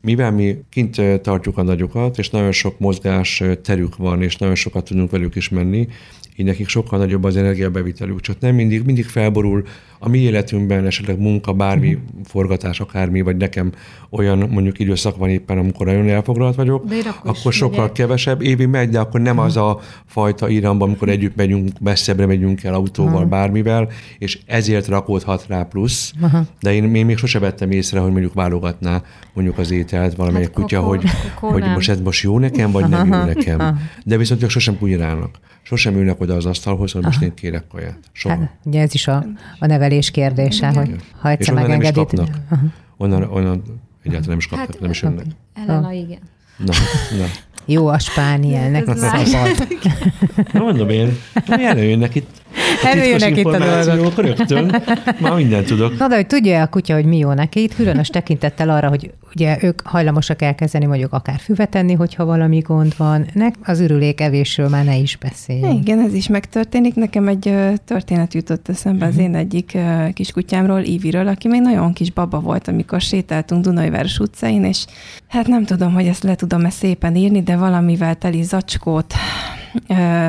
mivel 0.00 0.32
mi 0.32 0.56
kint 0.70 1.20
tartjuk 1.22 1.58
a 1.58 1.62
nagyokat, 1.62 2.18
és 2.18 2.30
nagyon 2.30 2.52
sok 2.52 2.78
mozgás 2.78 3.42
terük 3.62 3.96
van, 3.96 4.22
és 4.22 4.36
nagyon 4.36 4.54
sokat 4.54 4.84
tudunk 4.84 5.10
velük 5.10 5.34
is 5.34 5.48
menni, 5.48 5.88
így 6.36 6.46
nekik 6.46 6.68
sokkal 6.68 6.98
nagyobb 6.98 7.24
az 7.24 7.36
energiabevitelük, 7.36 8.20
csak 8.20 8.40
nem 8.40 8.54
mindig, 8.54 8.82
mindig 8.84 9.04
felborul 9.04 9.64
a 10.04 10.08
mi 10.08 10.18
életünkben 10.18 10.86
esetleg 10.86 11.18
munka, 11.18 11.52
bármi 11.52 11.94
uh-huh. 11.94 12.08
forgatás, 12.24 12.80
akármi, 12.80 13.20
vagy 13.20 13.36
nekem 13.36 13.72
olyan 14.10 14.38
mondjuk 14.38 14.78
időszak 14.78 15.16
van 15.16 15.28
éppen, 15.28 15.58
amikor 15.58 15.86
nagyon 15.86 16.08
elfoglalt 16.08 16.54
vagyok, 16.54 16.84
akkor 17.24 17.52
sokkal 17.52 17.78
megyek. 17.78 17.92
kevesebb 17.92 18.42
évi 18.42 18.66
megy, 18.66 18.88
de 18.88 19.00
akkor 19.00 19.20
nem 19.20 19.36
uh-huh. 19.36 19.48
az 19.48 19.56
a 19.56 19.80
fajta 20.06 20.48
íramban, 20.48 20.88
amikor 20.88 21.08
együtt 21.08 21.36
megyünk, 21.36 21.78
messzebbre 21.80 22.26
megyünk 22.26 22.64
el 22.64 22.74
autóval, 22.74 23.14
uh-huh. 23.14 23.28
bármivel, 23.28 23.88
és 24.18 24.38
ezért 24.46 24.86
rakódhat 24.86 25.44
rá 25.48 25.62
plusz, 25.62 26.12
uh-huh. 26.20 26.46
de 26.60 26.74
én, 26.74 26.94
én 26.94 27.06
még 27.06 27.16
sose 27.16 27.38
vettem 27.38 27.70
észre, 27.70 28.00
hogy 28.00 28.10
mondjuk 28.10 28.34
válogatná 28.34 29.02
mondjuk 29.34 29.58
az 29.58 29.70
ételt 29.70 30.14
valamelyik 30.14 30.46
hát 30.46 30.56
kutya, 30.56 30.80
hogy, 30.80 31.04
hogy 31.34 31.64
most 31.74 31.90
ez 31.90 32.00
most 32.00 32.22
jó 32.22 32.38
nekem, 32.38 32.70
vagy 32.70 32.88
nem 32.88 33.06
jó 33.06 33.24
nekem. 33.24 33.78
De 34.04 34.16
viszont 34.16 34.42
ők 34.42 34.50
sosem 34.50 34.78
kunyirálnak. 34.78 35.38
Sosem 35.62 35.96
ülnek 35.96 36.20
oda 36.20 36.34
az 36.34 36.46
asztalhoz, 36.46 36.92
hogy 36.92 37.02
most 37.02 37.22
én 37.22 37.34
kérek 37.34 37.66
kaját. 37.66 37.98
Soha. 38.12 38.34
Hát, 38.34 38.56
ugye 38.64 38.80
ez 38.80 38.94
is 38.94 39.08
a, 39.08 39.26
a 39.58 39.66
nevelés 39.66 39.91
kérdése, 40.10 40.70
Igen. 40.70 40.86
hogy 40.86 40.96
ha 41.20 41.30
egyszer 41.30 41.54
megengedít. 41.54 42.12
Nem 42.12 42.26
is 42.26 42.30
kapnak. 42.30 42.60
Onnan, 42.96 43.22
onnan 43.22 43.62
egyáltalán 44.02 44.28
nem 44.28 44.38
is 44.38 44.46
kapnak, 44.46 44.66
hát, 44.66 44.80
nem 44.80 44.90
is 44.90 45.02
jönnek. 45.02 45.24
Elena, 45.54 45.92
igen. 45.92 46.18
Na, 46.56 46.72
na. 47.18 47.24
Jó 47.66 47.86
a 47.86 47.98
spánielnek, 47.98 48.84
szabad. 48.96 49.68
Na 50.52 50.62
mondom 50.62 50.88
én, 50.88 51.18
előjönnek 51.46 52.14
itt 52.14 52.42
Előjönnek 52.84 53.36
itt 53.36 53.44
a 53.44 53.84
dolgok. 53.84 54.16
Rögtön, 54.16 54.82
már 55.18 55.34
mindent 55.34 55.66
tudok. 55.66 55.98
Na, 55.98 56.08
de 56.08 56.14
hogy 56.14 56.26
tudja 56.26 56.62
a 56.62 56.66
kutya, 56.66 56.94
hogy 56.94 57.04
mi 57.04 57.18
jó 57.18 57.32
neki, 57.32 57.62
itt 57.62 57.74
különös 57.74 58.08
tekintettel 58.08 58.70
arra, 58.70 58.88
hogy 58.88 59.10
ugye 59.34 59.58
ők 59.62 59.80
hajlamosak 59.84 60.42
elkezdeni 60.42 60.86
mondjuk 60.86 61.12
akár 61.12 61.38
füvet 61.38 61.70
tenni, 61.70 61.92
hogyha 61.92 62.24
valami 62.24 62.58
gond 62.58 62.94
van. 62.96 63.26
Nek 63.32 63.54
az 63.62 63.80
ürülék 63.80 64.20
evésről 64.20 64.68
már 64.68 64.84
ne 64.84 64.96
is 64.96 65.16
beszélj. 65.16 65.74
Igen, 65.74 66.00
ez 66.00 66.14
is 66.14 66.28
megtörténik. 66.28 66.94
Nekem 66.94 67.28
egy 67.28 67.54
történet 67.84 68.34
jutott 68.34 68.68
eszembe 68.68 69.06
az 69.06 69.18
én 69.18 69.34
egyik 69.34 69.78
kiskutyámról, 70.12 70.80
Íviről, 70.80 71.28
aki 71.28 71.48
még 71.48 71.60
nagyon 71.60 71.92
kis 71.92 72.10
baba 72.10 72.40
volt, 72.40 72.68
amikor 72.68 73.00
sétáltunk 73.00 73.64
Dunajváros 73.64 74.18
utcain, 74.18 74.64
és 74.64 74.84
hát 75.28 75.46
nem 75.46 75.64
tudom, 75.64 75.92
hogy 75.92 76.06
ezt 76.06 76.22
le 76.22 76.34
tudom-e 76.34 76.70
szépen 76.70 77.16
írni, 77.16 77.42
de 77.42 77.56
valamivel 77.56 78.14
teli 78.14 78.42
zacskót 78.42 79.14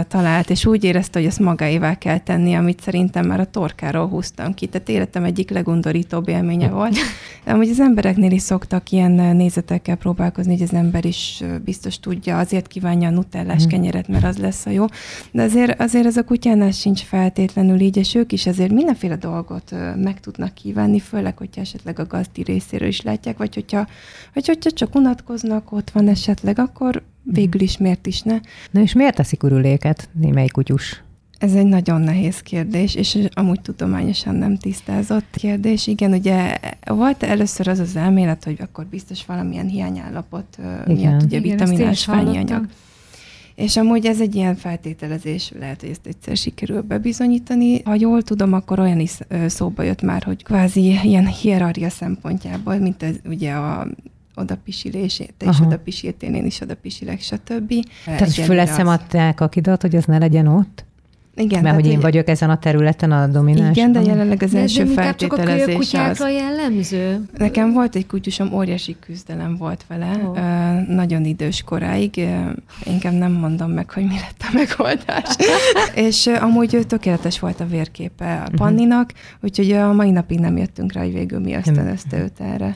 talált, 0.07 0.49
és 0.49 0.65
úgy 0.65 0.83
érezte, 0.83 1.19
hogy 1.19 1.27
ezt 1.27 1.39
magáévá 1.39 1.95
kell 1.95 2.17
tenni, 2.17 2.53
amit 2.53 2.81
szerintem 2.81 3.27
már 3.27 3.39
a 3.39 3.45
torkáról 3.45 4.07
húztam 4.07 4.53
ki. 4.53 4.65
Tehát 4.65 4.89
életem 4.89 5.23
egyik 5.23 5.49
legundorítóbb 5.49 6.29
élménye 6.29 6.69
volt. 6.69 6.95
De 7.45 7.51
amúgy 7.51 7.69
az 7.69 7.79
embereknél 7.79 8.31
is 8.31 8.41
szoktak 8.41 8.91
ilyen 8.93 9.11
nézetekkel 9.11 9.95
próbálkozni, 9.95 10.51
hogy 10.51 10.61
az 10.61 10.73
ember 10.73 11.05
is 11.05 11.43
biztos 11.65 11.99
tudja, 11.99 12.37
azért 12.39 12.67
kívánja 12.67 13.07
a 13.07 13.11
nutellás 13.11 13.65
mm. 13.65 13.67
kenyeret, 13.67 14.07
mert 14.07 14.23
az 14.23 14.37
lesz 14.37 14.65
a 14.65 14.69
jó. 14.69 14.85
De 15.31 15.41
azért, 15.41 15.81
azért 15.81 16.05
ez 16.05 16.17
a 16.17 16.23
kutyánál 16.23 16.71
sincs 16.71 17.01
feltétlenül 17.01 17.79
így, 17.79 17.97
és 17.97 18.15
ők 18.15 18.31
is 18.31 18.45
azért 18.45 18.71
mindenféle 18.71 19.15
dolgot 19.15 19.75
meg 19.95 20.19
tudnak 20.19 20.53
kívánni, 20.53 20.99
főleg, 20.99 21.37
hogyha 21.37 21.61
esetleg 21.61 21.99
a 21.99 22.05
gazdi 22.07 22.43
részéről 22.43 22.87
is 22.87 23.01
látják, 23.01 23.37
vagy 23.37 23.53
hogyha, 23.53 23.87
vagy 24.33 24.47
hogyha 24.47 24.71
csak 24.71 24.95
unatkoznak, 24.95 25.71
ott 25.71 25.89
van 25.89 26.07
esetleg, 26.07 26.59
akkor 26.59 27.03
végül 27.23 27.61
is 27.61 27.77
miért 27.77 28.07
is 28.07 28.21
ne. 28.21 28.39
Na 28.71 28.81
és 28.81 28.93
miért 28.93 29.15
teszik 29.15 29.43
ürüléket 29.43 30.09
némely 30.11 30.47
kutyus? 30.47 31.03
Ez 31.43 31.53
egy 31.53 31.65
nagyon 31.65 32.01
nehéz 32.01 32.39
kérdés, 32.39 32.95
és 32.95 33.17
amúgy 33.33 33.61
tudományosan 33.61 34.35
nem 34.35 34.57
tisztázott 34.57 35.35
kérdés. 35.35 35.87
Igen, 35.87 36.11
ugye 36.11 36.57
volt 36.85 37.23
először 37.23 37.67
az 37.67 37.79
az 37.79 37.95
elmélet, 37.95 38.43
hogy 38.43 38.57
akkor 38.61 38.85
biztos 38.85 39.25
valamilyen 39.25 39.67
hiányállapot 39.67 40.57
Igen. 40.87 40.95
miatt, 40.95 41.23
ugye 41.23 41.37
Igen, 41.37 41.57
vitaminás 41.57 42.03
fányi 42.03 42.37
anyag. 42.37 42.65
És 43.55 43.77
amúgy 43.77 44.05
ez 44.05 44.21
egy 44.21 44.35
ilyen 44.35 44.55
feltételezés, 44.55 45.51
lehet, 45.59 45.81
hogy 45.81 45.89
ezt 45.89 46.07
egyszer 46.07 46.37
sikerül 46.37 46.81
bebizonyítani. 46.81 47.81
Ha 47.83 47.95
jól 47.95 48.21
tudom, 48.21 48.53
akkor 48.53 48.79
olyan 48.79 48.99
is 48.99 49.17
szóba 49.47 49.83
jött 49.83 50.01
már, 50.01 50.23
hogy 50.23 50.43
kvázi 50.43 50.81
ilyen 51.03 51.27
hierarchia 51.27 51.89
szempontjából, 51.89 52.77
mint 52.77 53.03
ez 53.03 53.15
ugye 53.25 53.51
a 53.51 53.87
oda 54.35 54.57
pisilés, 54.63 55.21
te 55.37 55.49
is 55.49 55.59
oda 55.59 55.77
pisiltél, 55.79 56.33
én 56.33 56.45
is 56.45 56.61
oda 56.61 56.75
pisilek, 56.75 57.21
stb. 57.21 57.73
Tehát 58.05 58.31
föleszemadták 58.33 59.41
a 59.41 59.47
kidat, 59.47 59.81
hogy 59.81 59.95
ez 59.95 60.05
ne 60.05 60.17
legyen 60.17 60.47
ott? 60.47 60.85
Igen. 61.35 61.61
Mert 61.61 61.75
hogy 61.75 61.87
én 61.87 61.99
vagyok 61.99 62.27
ezen 62.27 62.49
a 62.49 62.57
területen 62.57 63.11
a 63.11 63.27
domináns. 63.27 63.77
Igen, 63.77 63.91
de 63.91 64.01
jelenleg 64.01 64.43
az 64.43 64.53
első 64.53 64.85
feltételezés 64.85 65.65
csak 65.65 65.73
a 65.73 65.77
kutyákra 65.77 66.25
az... 66.25 66.31
jellemző? 66.31 67.21
Nekem 67.37 67.73
volt 67.73 67.95
egy 67.95 68.07
kutyusom, 68.07 68.53
óriási 68.53 68.95
küzdelem 68.99 69.57
volt 69.57 69.85
vele, 69.87 70.19
oh. 70.23 70.29
uh, 70.29 70.87
nagyon 70.87 71.25
idős 71.25 71.61
koráig. 71.61 72.13
Uh, 72.17 72.49
inkább 72.83 73.13
nem 73.13 73.31
mondom 73.31 73.71
meg, 73.71 73.89
hogy 73.89 74.03
mi 74.03 74.15
lett 74.15 74.41
a 74.41 74.49
megoldás. 74.53 75.35
és 76.07 76.27
amúgy 76.27 76.85
tökéletes 76.87 77.39
volt 77.39 77.59
a 77.59 77.65
vérképe 77.65 78.43
a 78.45 78.47
mhm. 78.47 78.55
Panninak, 78.55 79.11
uh-huh. 79.11 79.39
úgyhogy 79.41 79.71
a 79.71 79.93
mai 79.93 80.11
napig 80.11 80.39
nem 80.39 80.57
jöttünk 80.57 80.93
rá, 80.93 81.01
hogy 81.01 81.13
végül 81.13 81.39
mi 81.39 81.55
ösztönözte 81.55 82.17
őt 82.17 82.39
erre. 82.39 82.73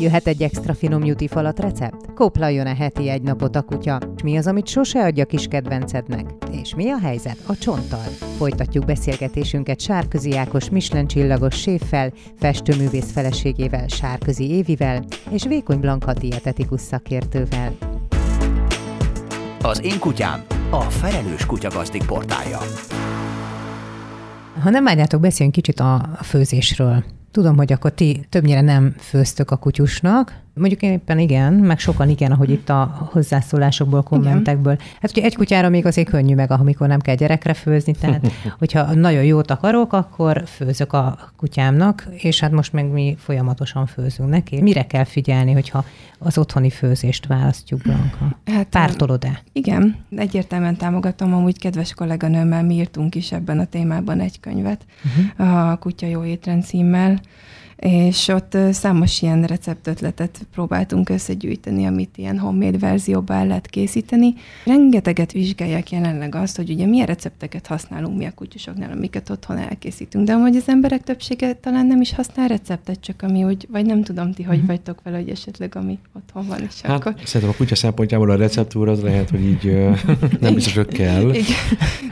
Jöhet 0.00 0.26
egy 0.26 0.42
extra 0.42 0.74
finom 0.74 1.02
nyuti 1.02 1.28
falat 1.28 1.60
recept? 1.60 2.12
Kóplaljon 2.14 2.66
a 2.66 2.74
heti 2.74 3.08
egy 3.08 3.22
napot 3.22 3.56
a 3.56 3.62
kutya. 3.62 3.98
Mi 4.22 4.36
az, 4.36 4.46
amit 4.46 4.66
sose 4.66 5.04
adja 5.04 5.24
kis 5.24 5.46
kedvencednek? 5.46 6.26
És 6.50 6.74
mi 6.74 6.90
a 6.90 6.98
helyzet 6.98 7.36
a 7.46 7.56
csonttal? 7.56 8.04
Folytatjuk 8.36 8.84
beszélgetésünket 8.84 9.80
Sárközi 9.80 10.36
Ákos 10.36 10.70
Michelin 10.70 11.06
csillagos 11.06 11.60
séffel, 11.60 12.12
festőművész 12.38 13.12
feleségével 13.12 13.88
Sárközi 13.88 14.50
Évivel 14.50 15.04
és 15.30 15.44
Vékony 15.44 15.80
Blanka 15.80 16.12
dietetikus 16.12 16.80
szakértővel. 16.80 17.76
Az 19.62 19.84
én 19.84 19.98
kutyám 19.98 20.44
a 20.70 20.80
felelős 20.80 21.46
kutyagazdik 21.46 22.06
portálja. 22.06 22.58
Ha 24.62 24.70
nem 24.70 24.84
várjátok, 24.84 25.20
beszéljünk 25.20 25.54
kicsit 25.54 25.80
a 25.80 26.08
főzésről. 26.22 27.04
Tudom, 27.30 27.56
hogy 27.56 27.72
akkor 27.72 27.92
ti 27.92 28.26
többnyire 28.28 28.60
nem 28.60 28.94
főztök 28.98 29.50
a 29.50 29.56
kutyusnak, 29.56 30.40
Mondjuk 30.60 30.82
én 30.82 30.92
éppen 30.92 31.18
igen, 31.18 31.52
meg 31.52 31.78
sokan 31.78 32.08
igen, 32.08 32.32
ahogy 32.32 32.50
itt 32.50 32.68
a 32.68 33.08
hozzászólásokból, 33.12 34.02
kommentekből. 34.02 34.76
Hát 35.00 35.10
ugye 35.10 35.22
egy 35.22 35.36
kutyára 35.36 35.68
még 35.68 35.86
azért 35.86 36.08
könnyű 36.08 36.34
meg, 36.34 36.50
amikor 36.50 36.88
nem 36.88 37.00
kell 37.00 37.14
gyerekre 37.14 37.54
főzni, 37.54 37.94
tehát 38.00 38.32
hogyha 38.58 38.94
nagyon 38.94 39.24
jót 39.24 39.50
akarok, 39.50 39.92
akkor 39.92 40.42
főzök 40.46 40.92
a 40.92 41.18
kutyámnak, 41.36 42.08
és 42.16 42.40
hát 42.40 42.50
most 42.50 42.72
meg 42.72 42.90
mi 42.90 43.16
folyamatosan 43.18 43.86
főzünk 43.86 44.28
neki. 44.28 44.60
Mire 44.60 44.86
kell 44.86 45.04
figyelni, 45.04 45.52
hogyha 45.52 45.84
az 46.18 46.38
otthoni 46.38 46.70
főzést 46.70 47.26
választjuk, 47.26 47.82
Blanka? 47.82 48.38
Hát, 48.44 48.66
Pártolod-e? 48.66 49.42
Igen, 49.52 49.96
egyértelműen 50.16 50.76
támogatom, 50.76 51.34
amúgy 51.34 51.58
kedves 51.58 51.94
kolléganőmmel 51.94 52.64
mi 52.64 52.74
írtunk 52.74 53.14
is 53.14 53.32
ebben 53.32 53.58
a 53.58 53.64
témában 53.64 54.20
egy 54.20 54.40
könyvet, 54.40 54.84
uh-huh. 55.36 55.70
a 55.70 55.76
Kutya 55.76 56.06
Jó 56.06 56.24
Étrend 56.24 56.64
címmel, 56.64 57.20
és 57.80 58.28
ott 58.28 58.56
számos 58.70 59.22
ilyen 59.22 59.42
receptötletet 59.44 60.46
próbáltunk 60.52 61.08
összegyűjteni, 61.08 61.86
amit 61.86 62.16
ilyen 62.16 62.38
homemade 62.38 62.78
verzióban 62.78 63.46
lehet 63.46 63.66
készíteni. 63.66 64.34
Rengeteget 64.64 65.32
vizsgálják 65.32 65.90
jelenleg 65.90 66.34
azt, 66.34 66.56
hogy 66.56 66.70
ugye 66.70 66.86
milyen 66.86 67.06
recepteket 67.06 67.66
használunk 67.66 68.16
mi 68.16 68.24
a 68.24 68.32
kutyusoknál, 68.34 68.90
amiket 68.90 69.30
otthon 69.30 69.58
elkészítünk. 69.58 70.26
De 70.26 70.32
amúgy 70.32 70.56
az 70.56 70.68
emberek 70.68 71.02
többsége 71.02 71.52
talán 71.52 71.86
nem 71.86 72.00
is 72.00 72.14
használ 72.14 72.48
receptet, 72.48 73.00
csak 73.00 73.22
ami 73.22 73.44
úgy, 73.44 73.66
vagy 73.70 73.86
nem 73.86 74.02
tudom 74.02 74.32
ti, 74.32 74.42
hogy 74.42 74.54
uh-huh. 74.54 74.68
vagytok 74.70 75.02
vele, 75.02 75.16
hogy 75.16 75.28
esetleg 75.28 75.76
ami 75.76 75.98
otthon 76.12 76.46
van. 76.46 76.60
És 76.60 76.80
hát, 76.80 76.96
akkor... 76.96 77.14
Szerintem 77.24 77.50
a 77.50 77.58
kutya 77.58 77.74
szempontjából 77.74 78.30
a 78.30 78.36
receptúra 78.36 78.92
az 78.92 79.02
lehet, 79.02 79.30
hogy 79.30 79.42
így 79.42 79.88
nem 80.40 80.54
biztos, 80.54 80.74
hogy 80.74 80.86
kell. 80.86 81.28
Igen. 81.34 81.44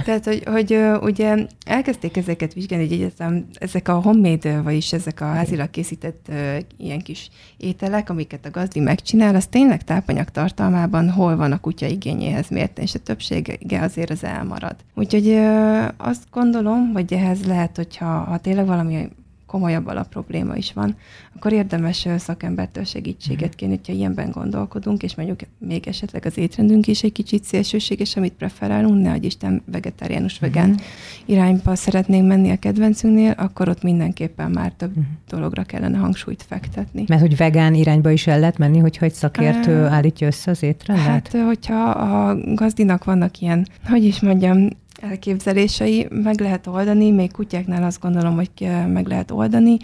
Tehát, 0.04 0.24
hogy, 0.24 0.42
hogy 0.44 0.78
ugye 1.00 1.46
elkezdték 1.66 2.16
ezeket 2.16 2.54
vizsgálni, 2.54 2.86
hogy 2.86 2.96
egyetem, 2.96 3.46
ezek 3.52 3.88
a 3.88 4.00
homemade, 4.00 4.60
vagyis 4.60 4.92
ezek 4.92 5.20
a 5.20 5.24
házi 5.24 5.56
gazilag 5.58 5.70
készített 5.70 6.26
ö, 6.28 6.56
ilyen 6.76 7.00
kis 7.00 7.28
ételek, 7.56 8.10
amiket 8.10 8.46
a 8.46 8.50
gazdi 8.50 8.80
megcsinál, 8.80 9.34
az 9.34 9.46
tényleg 9.46 9.84
tápanyag 9.84 10.28
tartalmában 10.28 11.10
hol 11.10 11.36
van 11.36 11.52
a 11.52 11.60
kutya 11.60 11.86
igényéhez 11.86 12.48
mérten, 12.48 12.84
és 12.84 12.94
a 12.94 12.98
többsége 12.98 13.80
azért 13.80 14.10
az 14.10 14.24
elmarad. 14.24 14.76
Úgyhogy 14.94 15.28
ö, 15.28 15.84
azt 15.96 16.22
gondolom, 16.30 16.92
hogy 16.92 17.12
ehhez 17.12 17.44
lehet, 17.46 17.76
hogyha 17.76 18.06
ha 18.06 18.38
tényleg 18.38 18.66
valami 18.66 19.08
komolyabb 19.48 19.86
alapprobléma 19.86 20.56
is 20.56 20.72
van, 20.72 20.96
akkor 21.36 21.52
érdemes 21.52 22.08
szakembertől 22.16 22.84
segítséget 22.84 23.54
kérni, 23.54 23.74
hogyha 23.74 23.92
ilyenben 23.92 24.30
gondolkodunk, 24.30 25.02
és 25.02 25.14
mondjuk 25.14 25.40
még 25.58 25.88
esetleg 25.88 26.26
az 26.26 26.38
étrendünk 26.38 26.86
is 26.86 27.02
egy 27.02 27.12
kicsit 27.12 27.44
szélsőséges, 27.44 28.16
amit 28.16 28.32
preferálunk, 28.32 29.02
ne 29.02 29.16
Isten 29.16 29.62
vegetáriánus, 29.64 30.34
uh-huh. 30.34 30.48
vegán 30.48 30.78
irányba 31.26 31.74
szeretnénk 31.74 32.26
menni 32.26 32.50
a 32.50 32.56
kedvencünknél, 32.58 33.30
akkor 33.30 33.68
ott 33.68 33.82
mindenképpen 33.82 34.50
már 34.50 34.72
több 34.72 34.90
uh-huh. 34.90 35.04
dologra 35.28 35.62
kellene 35.62 35.98
hangsúlyt 35.98 36.42
fektetni. 36.48 37.04
Mert 37.06 37.20
hogy 37.20 37.36
vegán 37.36 37.74
irányba 37.74 38.10
is 38.10 38.26
el 38.26 38.38
lehet 38.38 38.58
menni, 38.58 38.78
hogyha 38.78 39.04
egy 39.04 39.12
szakértő 39.12 39.84
uh, 39.84 39.92
állítja 39.92 40.26
össze 40.26 40.50
az 40.50 40.62
étrendet? 40.62 41.06
Hát, 41.06 41.36
hogyha 41.46 41.90
a 41.90 42.36
gazdinak 42.54 43.04
vannak 43.04 43.40
ilyen, 43.40 43.66
hogy 43.84 44.04
is 44.04 44.20
mondjam, 44.20 44.68
elképzelései 45.00 46.06
meg 46.10 46.40
lehet 46.40 46.66
oldani, 46.66 47.10
még 47.10 47.32
kutyáknál 47.32 47.82
azt 47.82 48.00
gondolom, 48.00 48.34
hogy 48.34 48.50
meg 48.86 49.06
lehet 49.06 49.30
oldani. 49.30 49.76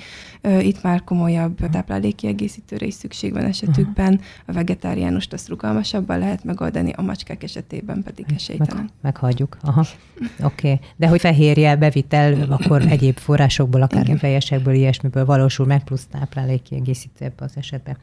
Itt 0.60 0.82
már 0.82 1.04
komolyabb 1.04 1.70
táplálékkiegészítőre 1.70 2.86
is 2.86 2.94
szükség 2.94 3.32
van 3.32 3.44
esetükben, 3.44 4.20
a 4.46 4.52
vegetáriánust 4.52 5.32
azt 5.32 5.48
rugalmasabban 5.48 6.18
lehet 6.18 6.44
megoldani, 6.44 6.92
a 6.96 7.02
macskák 7.02 7.42
esetében 7.42 8.02
pedig 8.02 8.26
esélytelen. 8.34 8.76
Meg, 8.76 8.90
meghagyjuk. 9.00 9.56
Aha. 9.62 9.84
Oké. 10.42 10.72
Okay. 10.72 10.80
De 10.96 11.08
hogy 11.08 11.20
fehérje 11.20 11.76
bevitel, 11.76 12.46
akkor 12.50 12.82
egyéb 12.88 13.18
forrásokból, 13.18 13.82
akár 13.82 14.06
hüvelyesekből, 14.06 14.74
ilyesmiből 14.74 15.24
valósul 15.24 15.66
meg, 15.66 15.84
plusz 15.84 16.06
táplálékkiegészítő 16.10 17.24
ebbe 17.24 17.44
az 17.44 17.52
esetben. 17.56 17.96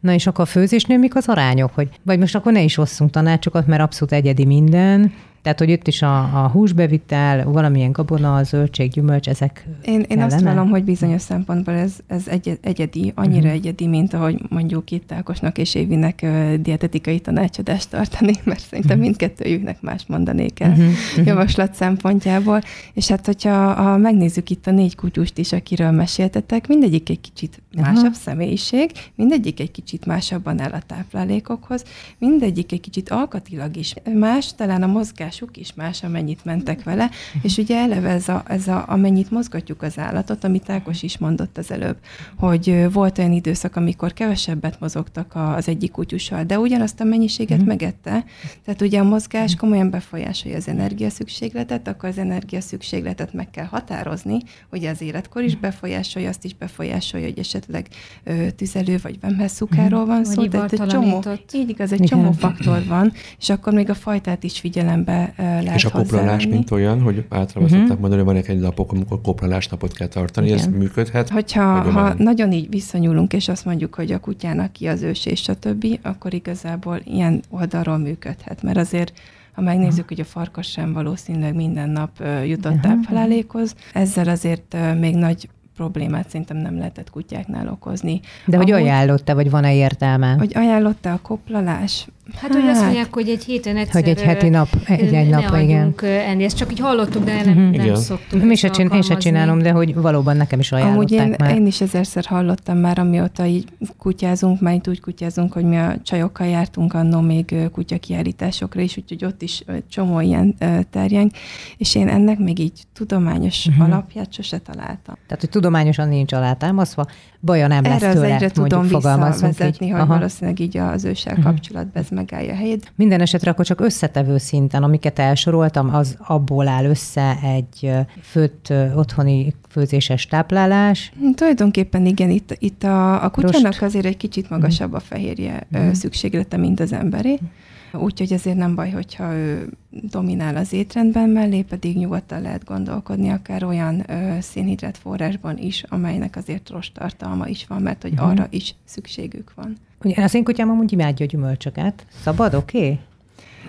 Na 0.00 0.12
és 0.12 0.26
akkor 0.26 0.44
a 0.44 0.46
főzésnél 0.46 0.98
mik 0.98 1.14
az 1.14 1.28
arányok? 1.28 1.74
Hogy, 1.74 1.88
vagy 2.02 2.18
most 2.18 2.34
akkor 2.34 2.52
ne 2.52 2.62
is 2.62 2.78
osszunk 2.78 3.10
tanácsokat, 3.10 3.66
mert 3.66 3.82
abszolút 3.82 4.12
egyedi 4.12 4.44
minden, 4.44 5.12
tehát, 5.42 5.58
hogy 5.58 5.68
itt 5.68 5.86
is 5.86 6.02
a, 6.02 6.18
a 6.44 6.48
húsbevitel, 6.48 7.44
valamilyen 7.44 7.92
gabona, 7.92 8.42
zöldség, 8.42 8.90
gyümölcs, 8.90 9.28
ezek 9.28 9.68
Én, 9.84 10.04
én 10.08 10.22
azt 10.22 10.40
vallom, 10.40 10.70
hogy 10.70 10.84
bizonyos 10.84 11.22
szempontból 11.22 11.74
ez, 11.74 11.96
ez 12.06 12.28
egy, 12.28 12.58
egyedi, 12.62 13.12
annyira 13.14 13.38
uh-huh. 13.38 13.52
egyedi, 13.52 13.86
mint 13.86 14.14
ahogy 14.14 14.42
mondjuk 14.48 14.90
itt 14.90 15.12
Ákosnak 15.12 15.58
és 15.58 15.74
Évinek 15.74 16.20
uh, 16.22 16.54
dietetikai 16.54 17.20
tanácsadást 17.20 17.90
tartani, 17.90 18.32
mert 18.44 18.60
szerintem 18.60 18.96
uh-huh. 18.96 19.04
mindkettőjüknek 19.04 19.80
más 19.80 20.04
mondanék 20.06 20.60
el 20.60 20.70
uh-huh. 20.70 21.26
javaslat 21.26 21.74
szempontjából. 21.74 22.60
És 22.92 23.08
hát, 23.08 23.26
hogyha 23.26 23.72
ha 23.72 23.96
megnézzük 23.96 24.50
itt 24.50 24.66
a 24.66 24.70
négy 24.70 24.94
kutyust 24.94 25.38
is, 25.38 25.52
akiről 25.52 25.90
meséltetek, 25.90 26.66
mindegyik 26.66 27.08
egy 27.08 27.20
kicsit 27.20 27.62
másabb 27.76 27.96
uh-huh. 27.96 28.12
személyiség, 28.12 28.90
mindegyik 29.14 29.60
egy 29.60 29.70
kicsit 29.70 30.06
másabban 30.06 30.60
el 30.60 30.72
a 30.72 30.82
táplálékokhoz, 30.86 31.84
mindegyik 32.18 32.72
egy 32.72 32.80
kicsit 32.80 33.10
alkatilag 33.10 33.76
is 33.76 33.94
más, 34.14 34.54
talán 34.54 34.82
a 34.82 34.86
mozgás 34.86 35.27
mozgásuk 35.28 35.56
is 35.56 35.74
más, 35.74 36.02
amennyit 36.02 36.44
mentek 36.44 36.82
vele, 36.82 37.10
és 37.42 37.56
ugye 37.56 37.76
eleve 37.76 38.08
ez 38.08 38.28
a, 38.28 38.42
ez 38.46 38.68
a, 38.68 38.84
amennyit 38.86 39.30
mozgatjuk 39.30 39.82
az 39.82 39.98
állatot, 39.98 40.44
amit 40.44 40.70
Ákos 40.70 41.02
is 41.02 41.18
mondott 41.18 41.58
az 41.58 41.70
előbb, 41.70 41.96
hogy 42.36 42.92
volt 42.92 43.18
olyan 43.18 43.32
időszak, 43.32 43.76
amikor 43.76 44.12
kevesebbet 44.12 44.80
mozogtak 44.80 45.32
az 45.34 45.68
egyik 45.68 45.90
kutyussal, 45.90 46.44
de 46.44 46.58
ugyanazt 46.58 47.00
a 47.00 47.04
mennyiséget 47.04 47.62
mm. 47.62 47.66
megette, 47.66 48.24
tehát 48.64 48.80
ugye 48.80 49.00
a 49.00 49.04
mozgás 49.04 49.54
komolyan 49.54 49.90
befolyásolja 49.90 50.56
az 50.56 50.68
energiaszükségletet, 50.68 51.88
akkor 51.88 52.08
az 52.08 52.18
energiaszükségletet 52.18 53.32
meg 53.32 53.50
kell 53.50 53.66
határozni, 53.66 54.38
hogy 54.70 54.84
az 54.84 55.00
életkor 55.00 55.42
is 55.42 55.56
befolyásolja, 55.56 56.28
azt 56.28 56.44
is 56.44 56.54
befolyásolja, 56.54 57.26
hogy 57.26 57.38
esetleg 57.38 57.86
ö, 58.24 58.50
tüzelő 58.50 58.98
vagy 59.02 59.20
vemhesszukáról 59.20 60.06
van 60.06 60.24
szó, 60.24 60.46
tehát 60.46 60.72
egy 60.72 60.86
csomó, 60.86 61.22
így 61.52 61.68
igaz, 61.68 61.92
egy 61.92 62.04
csomó 62.04 62.32
faktor 62.32 62.84
van, 62.86 63.12
és 63.38 63.50
akkor 63.50 63.72
még 63.72 63.90
a 63.90 63.94
fajtát 63.94 64.44
is 64.44 64.60
figyelembe 64.60 65.17
lehet 65.36 65.74
És 65.74 65.84
a 65.84 65.90
koplalás, 65.90 66.46
mint 66.46 66.70
olyan, 66.70 67.00
hogy 67.00 67.24
általában 67.28 67.62
uh-huh. 67.62 67.78
szokták 67.78 67.98
mondani, 67.98 68.22
hogy 68.22 68.34
van 68.34 68.44
egy 68.56 68.60
napok, 68.60 68.92
amikor 68.92 69.20
koplalás 69.20 69.68
napot 69.68 69.92
kell 69.92 70.06
tartani, 70.06 70.46
Igen. 70.46 70.58
ez 70.58 70.66
működhet? 70.66 71.28
Hogyha 71.28 71.62
ha 71.90 72.14
nagyon 72.18 72.52
így 72.52 72.68
visszanyúlunk, 72.68 73.32
és 73.32 73.48
azt 73.48 73.64
mondjuk, 73.64 73.94
hogy 73.94 74.12
a 74.12 74.18
kutyának 74.18 74.72
ki 74.72 74.86
az 74.86 75.02
ős, 75.02 75.26
és 75.26 75.48
a 75.48 75.54
többi, 75.54 75.98
akkor 76.02 76.34
igazából 76.34 77.00
ilyen 77.04 77.42
oldalról 77.50 77.98
működhet, 77.98 78.62
mert 78.62 78.76
azért 78.76 79.12
ha 79.52 79.64
megnézzük, 79.64 80.08
hogy 80.08 80.20
a 80.20 80.24
farkas 80.24 80.70
sem 80.70 80.92
valószínűleg 80.92 81.54
minden 81.54 81.90
nap 81.90 82.10
jutott 82.44 82.80
táplálékhoz, 82.80 83.74
ezzel 83.92 84.28
azért 84.28 84.76
még 85.00 85.14
nagy 85.14 85.48
problémát 85.78 86.28
szerintem 86.28 86.56
nem 86.56 86.76
lehetett 86.76 87.10
kutyáknál 87.10 87.68
okozni. 87.68 88.20
De 88.46 88.56
hogy 88.56 88.70
ajánlotta, 88.70 89.34
vagy 89.34 89.50
van-e 89.50 89.74
értelme? 89.74 90.34
Hogy 90.38 90.52
ajánlotta 90.54 91.12
a 91.12 91.18
koplalás? 91.22 92.08
Hát, 92.32 92.40
hát, 92.40 92.60
hogy 92.60 92.70
azt 92.70 92.82
mondják, 92.82 93.14
hogy 93.14 93.28
egy 93.28 93.44
héten 93.44 93.76
egyszer... 93.76 94.02
Hogy 94.02 94.10
egy 94.10 94.22
heti 94.22 94.48
nap, 94.48 94.68
egy, 94.84 95.14
egy 95.14 95.28
nap, 95.28 95.56
igen. 95.60 95.94
enni. 96.00 96.44
Ezt 96.44 96.56
csak 96.56 96.72
így 96.72 96.78
hallottuk, 96.78 97.24
de 97.24 97.42
nem, 97.44 97.56
uh-huh. 97.56 97.86
nem 97.86 97.94
szoktuk. 97.94 98.42
Mi 98.42 98.54
se 98.54 98.68
csin, 98.68 98.88
én 98.88 99.02
se 99.02 99.16
csinálom, 99.16 99.58
de 99.58 99.70
hogy 99.70 99.94
valóban 99.94 100.36
nekem 100.36 100.58
is 100.58 100.72
ajánlották 100.72 101.20
Amúgy 101.20 101.30
én, 101.30 101.34
már. 101.38 101.54
én 101.54 101.66
is 101.66 101.80
ezerszer 101.80 102.24
hallottam 102.24 102.78
már, 102.78 102.98
amióta 102.98 103.46
így 103.46 103.64
kutyázunk, 103.98 104.60
mert 104.60 104.88
úgy 104.88 105.00
kutyázunk, 105.00 105.52
hogy 105.52 105.64
mi 105.64 105.76
a 105.76 105.96
csajokkal 106.02 106.46
jártunk 106.46 106.94
annó 106.94 107.20
még 107.20 107.54
kutyakiállításokra 107.72 108.80
is, 108.80 108.96
úgyhogy 108.96 109.24
ott 109.24 109.42
is 109.42 109.64
csomó 109.88 110.20
ilyen 110.20 110.54
terjeng, 110.90 111.30
és 111.76 111.94
én 111.94 112.08
ennek 112.08 112.38
még 112.38 112.58
így 112.58 112.82
tudományos 112.94 113.66
uh-huh. 113.66 113.84
alapját 113.84 114.32
sose 114.32 114.58
találtam. 114.58 115.14
Tehát, 115.26 115.40
hogy 115.40 115.50
tudományosan 115.50 116.08
nincs 116.08 116.32
alátámasztva, 116.32 117.06
baja 117.40 117.66
nem 117.66 117.84
Erre 117.84 118.06
lesz 118.06 118.14
tőle, 118.14 118.26
az 118.26 118.32
egyre 118.32 118.50
tudom 118.50 118.82
visszavezetni, 118.82 119.86
így. 119.86 119.92
hogy 119.92 120.00
Aha. 120.00 120.14
valószínűleg 120.14 120.60
így 120.60 120.76
az 120.76 121.04
őssel 121.04 121.32
uh-huh. 121.32 121.52
kapcsolatban 121.52 122.02
ez 122.02 122.08
megállja 122.08 122.52
a 122.52 122.56
helyét. 122.56 122.92
Minden 122.96 123.20
esetre 123.20 123.50
akkor 123.50 123.64
csak 123.64 123.80
összetevő 123.80 124.38
szinten, 124.38 124.82
amiket 124.82 125.18
elsoroltam, 125.18 125.94
az 125.94 126.16
abból 126.18 126.68
áll 126.68 126.84
össze 126.84 127.38
egy 127.42 127.90
főtt 128.22 128.72
otthoni 128.94 129.54
főzéses 129.68 130.26
táplálás. 130.26 131.12
Hm, 131.18 131.30
tulajdonképpen 131.30 132.06
igen, 132.06 132.30
itt, 132.30 132.56
itt 132.58 132.82
a, 132.82 133.24
a 133.24 133.30
kutyának 133.30 133.82
azért 133.82 134.04
egy 134.04 134.16
kicsit 134.16 134.50
magasabb 134.50 134.92
a 134.92 135.00
fehérje 135.00 135.66
uh-huh. 135.72 135.92
szükséglete, 135.92 136.56
mint 136.56 136.80
az 136.80 136.92
emberé. 136.92 137.32
Uh-huh 137.32 137.48
Úgyhogy 137.92 138.32
ezért 138.32 138.56
nem 138.56 138.74
baj, 138.74 138.90
hogyha 138.90 139.34
ő 139.34 139.68
dominál 139.90 140.56
az 140.56 140.72
étrendben, 140.72 141.28
mellé 141.28 141.62
pedig 141.62 141.96
nyugodtan 141.96 142.42
lehet 142.42 142.64
gondolkodni 142.64 143.28
akár 143.28 143.64
olyan 143.64 144.10
ö, 144.10 144.36
szénhidrát 144.40 144.98
forrásban 144.98 145.58
is, 145.58 145.84
amelynek 145.88 146.36
azért 146.36 146.70
rost 146.70 146.94
tartalma 146.94 147.46
is 147.46 147.66
van, 147.66 147.82
mert 147.82 148.02
hogy 148.02 148.12
uh-huh. 148.12 148.28
arra 148.28 148.46
is 148.50 148.74
szükségük 148.84 149.52
van. 149.54 149.76
Ugye 150.04 150.22
az 150.22 150.34
én 150.34 150.44
kutyám 150.44 150.70
amúgy 150.70 150.92
imádja 150.92 151.26
a 151.26 151.28
gyümölcsöket. 151.28 152.06
Szabad, 152.22 152.54
oké? 152.54 152.78
Okay? 152.78 152.98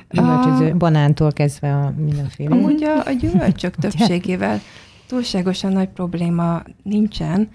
Gyümölcsöző, 0.09 0.71
a... 0.71 0.77
banántól 0.77 1.31
kezdve 1.31 1.75
a 1.75 1.93
mindenféle. 1.97 2.55
Amúgy 2.55 2.83
a, 2.83 3.05
a 3.05 3.11
gyümölcsök 3.11 3.75
többségével 3.85 4.59
túlságosan 5.07 5.71
nagy 5.71 5.87
probléma 5.87 6.61
nincsen, 6.83 7.49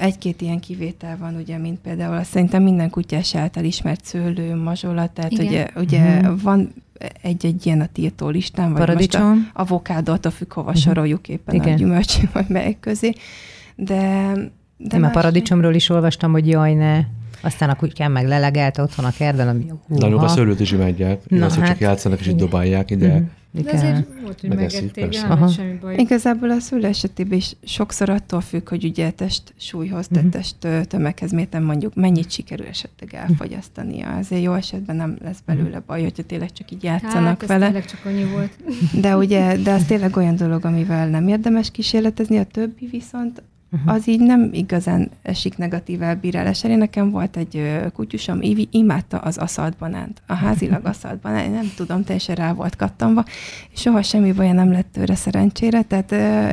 egy-két 0.00 0.40
ilyen 0.40 0.60
kivétel 0.60 1.16
van, 1.16 1.34
ugye, 1.34 1.58
mint 1.58 1.78
például 1.78 2.16
azt 2.16 2.30
szerintem 2.30 2.62
minden 2.62 2.90
kutyás 2.90 3.34
által 3.34 3.64
ismert 3.64 4.04
szőlő, 4.04 4.54
mazsolat, 4.54 5.10
tehát 5.10 5.32
Igen. 5.32 5.46
ugye, 5.46 5.66
ugye 5.76 6.18
uh-huh. 6.18 6.42
van 6.42 6.74
egy-egy 7.22 7.66
ilyen 7.66 7.80
a 7.80 7.86
tiltó 7.92 8.28
listán, 8.28 8.72
vagy 8.72 8.80
Paradicsom. 8.80 9.28
most 9.28 9.50
a 9.54 9.60
avokádot, 9.60 10.26
a 10.26 10.30
függ, 10.30 10.52
hova 10.52 10.68
uh-huh. 10.68 10.82
soroljuk 10.82 11.28
éppen 11.28 11.54
Igen. 11.54 11.72
a 11.72 11.76
gyümölcs, 11.76 12.18
vagy 12.32 12.48
melyik 12.48 12.80
közé. 12.80 13.12
De, 13.76 14.32
de 14.76 14.94
Én 14.94 15.00
más... 15.00 15.10
a 15.10 15.12
paradicsomról 15.12 15.74
is 15.74 15.88
olvastam, 15.88 16.32
hogy 16.32 16.48
jaj, 16.48 16.74
ne, 16.74 17.00
aztán 17.40 17.70
a 17.70 17.74
kutyám 17.74 18.12
meg 18.12 18.26
lelegelt 18.26 18.78
otthon 18.78 19.04
a 19.04 19.10
kertben, 19.10 19.48
ami 19.48 19.66
Náluk 19.86 20.22
a 20.22 20.28
szőlőt 20.28 20.60
is 20.60 20.72
imádják, 20.72 21.20
Na, 21.28 21.44
az, 21.44 21.56
hát, 21.56 21.66
csak 21.66 21.78
játszanak 21.78 22.20
és 22.20 22.26
így 22.26 22.36
dobálják 22.36 22.90
ide. 22.90 23.06
Uh-huh. 23.06 23.26
De 23.50 23.70
azért 23.72 24.06
volt, 24.22 24.40
hogy 24.40 24.54
megették, 24.54 25.12
semmi 25.12 25.78
baj. 25.80 25.96
Igazából 25.96 26.50
a 26.50 26.60
szülő 26.60 26.86
esetében 26.86 27.38
is 27.38 27.56
sokszor 27.62 28.08
attól 28.10 28.40
függ, 28.40 28.68
hogy 28.68 28.84
ugye 28.84 29.10
test 29.10 29.54
súlyhoz, 29.56 30.08
uh-huh. 30.10 30.30
test 30.30 30.56
tömeghez 30.88 31.32
mértem 31.32 31.64
mondjuk 31.64 31.94
mennyit 31.94 32.30
sikerül 32.30 32.66
esetleg 32.66 33.14
elfogyasztania. 33.14 34.16
Azért 34.16 34.42
jó 34.42 34.54
esetben 34.54 34.96
nem 34.96 35.18
lesz 35.22 35.40
belőle 35.46 35.82
baj, 35.86 36.02
hogyha 36.02 36.22
tényleg 36.22 36.52
csak 36.52 36.70
így 36.70 36.82
játszanak 36.82 37.40
hát, 37.40 37.46
vele. 37.46 37.64
tényleg 37.64 37.84
csak 37.84 38.04
annyi 38.04 38.24
volt. 38.24 38.52
De 39.00 39.16
ugye, 39.16 39.56
de 39.56 39.72
az 39.72 39.84
tényleg 39.84 40.16
olyan 40.16 40.36
dolog, 40.36 40.64
amivel 40.64 41.08
nem 41.08 41.28
érdemes 41.28 41.70
kísérletezni, 41.70 42.38
a 42.38 42.44
többi 42.44 42.86
viszont 42.86 43.42
uh-huh. 43.72 43.92
az 43.92 44.08
így 44.08 44.20
nem 44.20 44.48
igazán 44.52 45.10
esik 45.22 45.56
negatív 45.56 46.02
elbírálás 46.02 46.64
elé. 46.64 46.74
Nekem 46.74 47.10
volt 47.10 47.36
egy 47.36 47.80
kutyusom, 47.94 48.42
Ivi, 48.42 48.68
imádta 48.70 49.18
az 49.18 49.38
aszalt 49.38 49.76
banánt, 49.76 50.22
a 50.26 50.34
házilag 50.34 50.86
aszalt 50.92 51.20
banánt, 51.20 51.52
nem 51.52 51.72
tudom, 51.76 52.04
teljesen 52.04 52.34
rá 52.34 52.52
volt 52.52 52.76
kattanva, 52.76 53.24
és 53.72 53.80
soha 53.80 54.02
semmi 54.02 54.32
baja 54.32 54.52
nem 54.52 54.72
lett 54.72 54.92
tőle 54.92 55.14
szerencsére, 55.14 55.82
tehát 55.82 56.12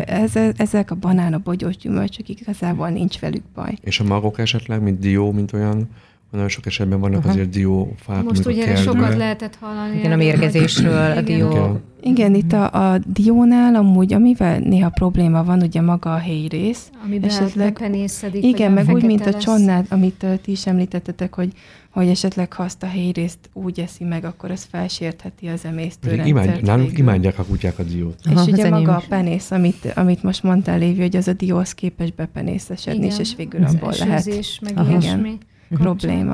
ez, 0.10 0.36
ezek 0.58 0.92
a 0.92 0.96
banán, 0.96 1.34
a 1.34 1.40
bogyós 1.40 1.78
gyümölcsök 1.78 2.30
igazából 2.30 2.90
nincs 2.90 3.20
velük 3.20 3.44
baj. 3.54 3.78
És 3.82 4.00
a 4.00 4.04
magok 4.04 4.40
esetleg, 4.40 4.82
mint 4.82 5.00
dió, 5.00 5.32
mint 5.32 5.54
olyan, 5.54 5.88
Nagyon 6.36 6.50
sok 6.50 6.66
esetben 6.66 7.00
vannak 7.00 7.24
Aha. 7.24 7.30
azért 7.30 7.50
diófák. 7.50 8.24
Most 8.24 8.46
ugye 8.46 8.66
kell, 8.66 8.76
sokat 8.76 9.18
lehetett 9.18 9.58
hallani. 9.60 9.98
Igen, 9.98 10.12
a 10.12 10.16
mérgezésről, 10.16 11.18
a 11.18 11.22
dió. 11.22 11.50
Igen. 11.50 11.82
Igen, 12.02 12.36
itt 12.36 12.54
a, 12.54 12.92
a 12.92 12.98
diónál 13.14 13.76
amúgy, 13.76 14.14
amivel 14.14 14.60
néha 14.60 14.90
probléma 14.90 15.44
van, 15.44 15.62
ugye 15.62 15.82
maga 15.82 16.14
a 16.14 16.18
helyi 16.18 16.48
rész. 16.48 16.90
Amiben 17.06 17.30
esetleg. 17.30 17.92
Igen, 18.34 18.72
meg 18.72 18.90
úgy, 18.90 19.04
mint 19.04 19.26
a 19.26 19.34
csonnát, 19.34 19.92
amit 19.92 20.24
uh, 20.24 20.36
ti 20.42 20.52
is 20.52 20.68
említettetek, 20.68 21.36
hogy 21.36 21.54
hogy 21.96 22.08
esetleg 22.08 22.54
ha 22.54 22.64
azt 22.64 22.84
a 22.84 22.86
helyi 22.86 23.12
részt 23.12 23.38
úgy 23.54 23.80
eszi 23.80 24.04
meg, 24.04 24.26
akkor 24.26 24.52
ez 24.52 24.64
felsértheti 24.64 25.48
az 25.48 25.66
emésztőrendszert. 25.66 26.28
Imád, 26.28 26.64
nálunk 26.64 26.98
imádják 26.98 27.40
a 27.40 27.44
kutyák 27.44 27.80
a 27.80 27.84
diót. 27.84 28.20
És 28.24 28.32
Aha, 28.32 28.46
ugye 28.52 28.70
maga 28.70 28.96
a 28.96 29.04
penész, 29.10 29.52
amit, 29.52 29.92
amit 29.96 30.24
most 30.24 30.44
mondtál, 30.44 30.78
Lévi, 30.78 31.02
hogy 31.02 31.16
az 31.16 31.28
a 31.28 31.34
dió 31.34 31.58
az 31.58 31.74
képes 31.74 32.12
bepenészesedni, 32.12 33.06
és, 33.06 33.20
és 33.20 33.36
végül 33.36 33.64
abból 33.64 33.94
lehet 34.00 34.26
meg 34.62 34.78
Aha. 34.78 34.98
igen, 34.98 35.40
probléma. 35.70 36.34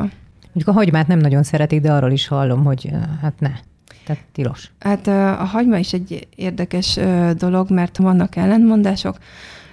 Mondjuk 0.53 0.67
a 0.67 0.71
hagymát 0.71 1.07
nem 1.07 1.19
nagyon 1.19 1.43
szeretik, 1.43 1.81
de 1.81 1.91
arról 1.91 2.11
is 2.11 2.27
hallom, 2.27 2.63
hogy 2.63 2.89
hát 3.21 3.39
ne. 3.39 3.51
Tehát 4.05 4.23
tilos. 4.31 4.71
Hát 4.79 5.07
a 5.07 5.43
hagyma 5.43 5.77
is 5.77 5.93
egy 5.93 6.27
érdekes 6.35 6.99
dolog, 7.37 7.69
mert 7.69 7.97
vannak 7.97 8.35
ellentmondások. 8.35 9.17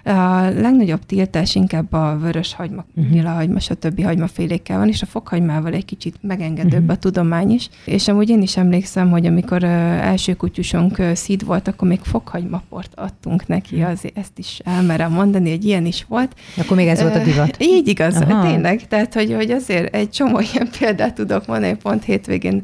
A 0.08 0.50
legnagyobb 0.60 1.06
tiltás 1.06 1.54
inkább 1.54 1.92
a 1.92 2.18
vörös 2.20 2.54
hagyma, 2.54 2.84
uh-huh. 2.96 3.34
hagyma, 3.34 3.60
stb. 3.60 4.04
hagymafélékkel 4.04 4.78
van, 4.78 4.88
és 4.88 5.02
a 5.02 5.06
fokhagymával 5.06 5.72
egy 5.72 5.84
kicsit 5.84 6.14
megengedőbb 6.20 6.72
uh-huh. 6.72 6.90
a 6.90 6.96
tudomány 6.96 7.50
is. 7.50 7.68
És 7.84 8.08
amúgy 8.08 8.28
én 8.28 8.42
is 8.42 8.56
emlékszem, 8.56 9.10
hogy 9.10 9.26
amikor 9.26 9.62
uh, 9.62 9.70
első 10.06 10.34
kutyusunk 10.34 10.98
uh, 10.98 11.12
szíd 11.12 11.44
volt, 11.44 11.68
akkor 11.68 11.88
még 11.88 12.00
fokhagymaport 12.02 12.92
adtunk 12.94 13.46
neki, 13.46 13.76
uh-huh. 13.76 13.90
azért 13.90 14.18
ezt 14.18 14.38
is 14.38 14.60
elmerem 14.64 15.12
mondani, 15.12 15.50
hogy 15.50 15.64
ilyen 15.64 15.86
is 15.86 16.04
volt. 16.08 16.34
Akkor 16.56 16.76
még 16.76 16.86
ez 16.86 17.00
volt 17.00 17.14
a 17.14 17.22
divat? 17.22 17.56
Így 17.62 17.88
igaz, 17.88 18.16
Aha. 18.16 18.46
tényleg. 18.46 18.86
Tehát, 18.88 19.14
hogy, 19.14 19.34
hogy 19.34 19.50
azért 19.50 19.94
egy 19.94 20.10
csomó 20.10 20.40
ilyen 20.52 20.68
példát 20.78 21.14
tudok 21.14 21.46
mondani, 21.46 21.76
pont 21.82 22.04
hétvégén 22.04 22.62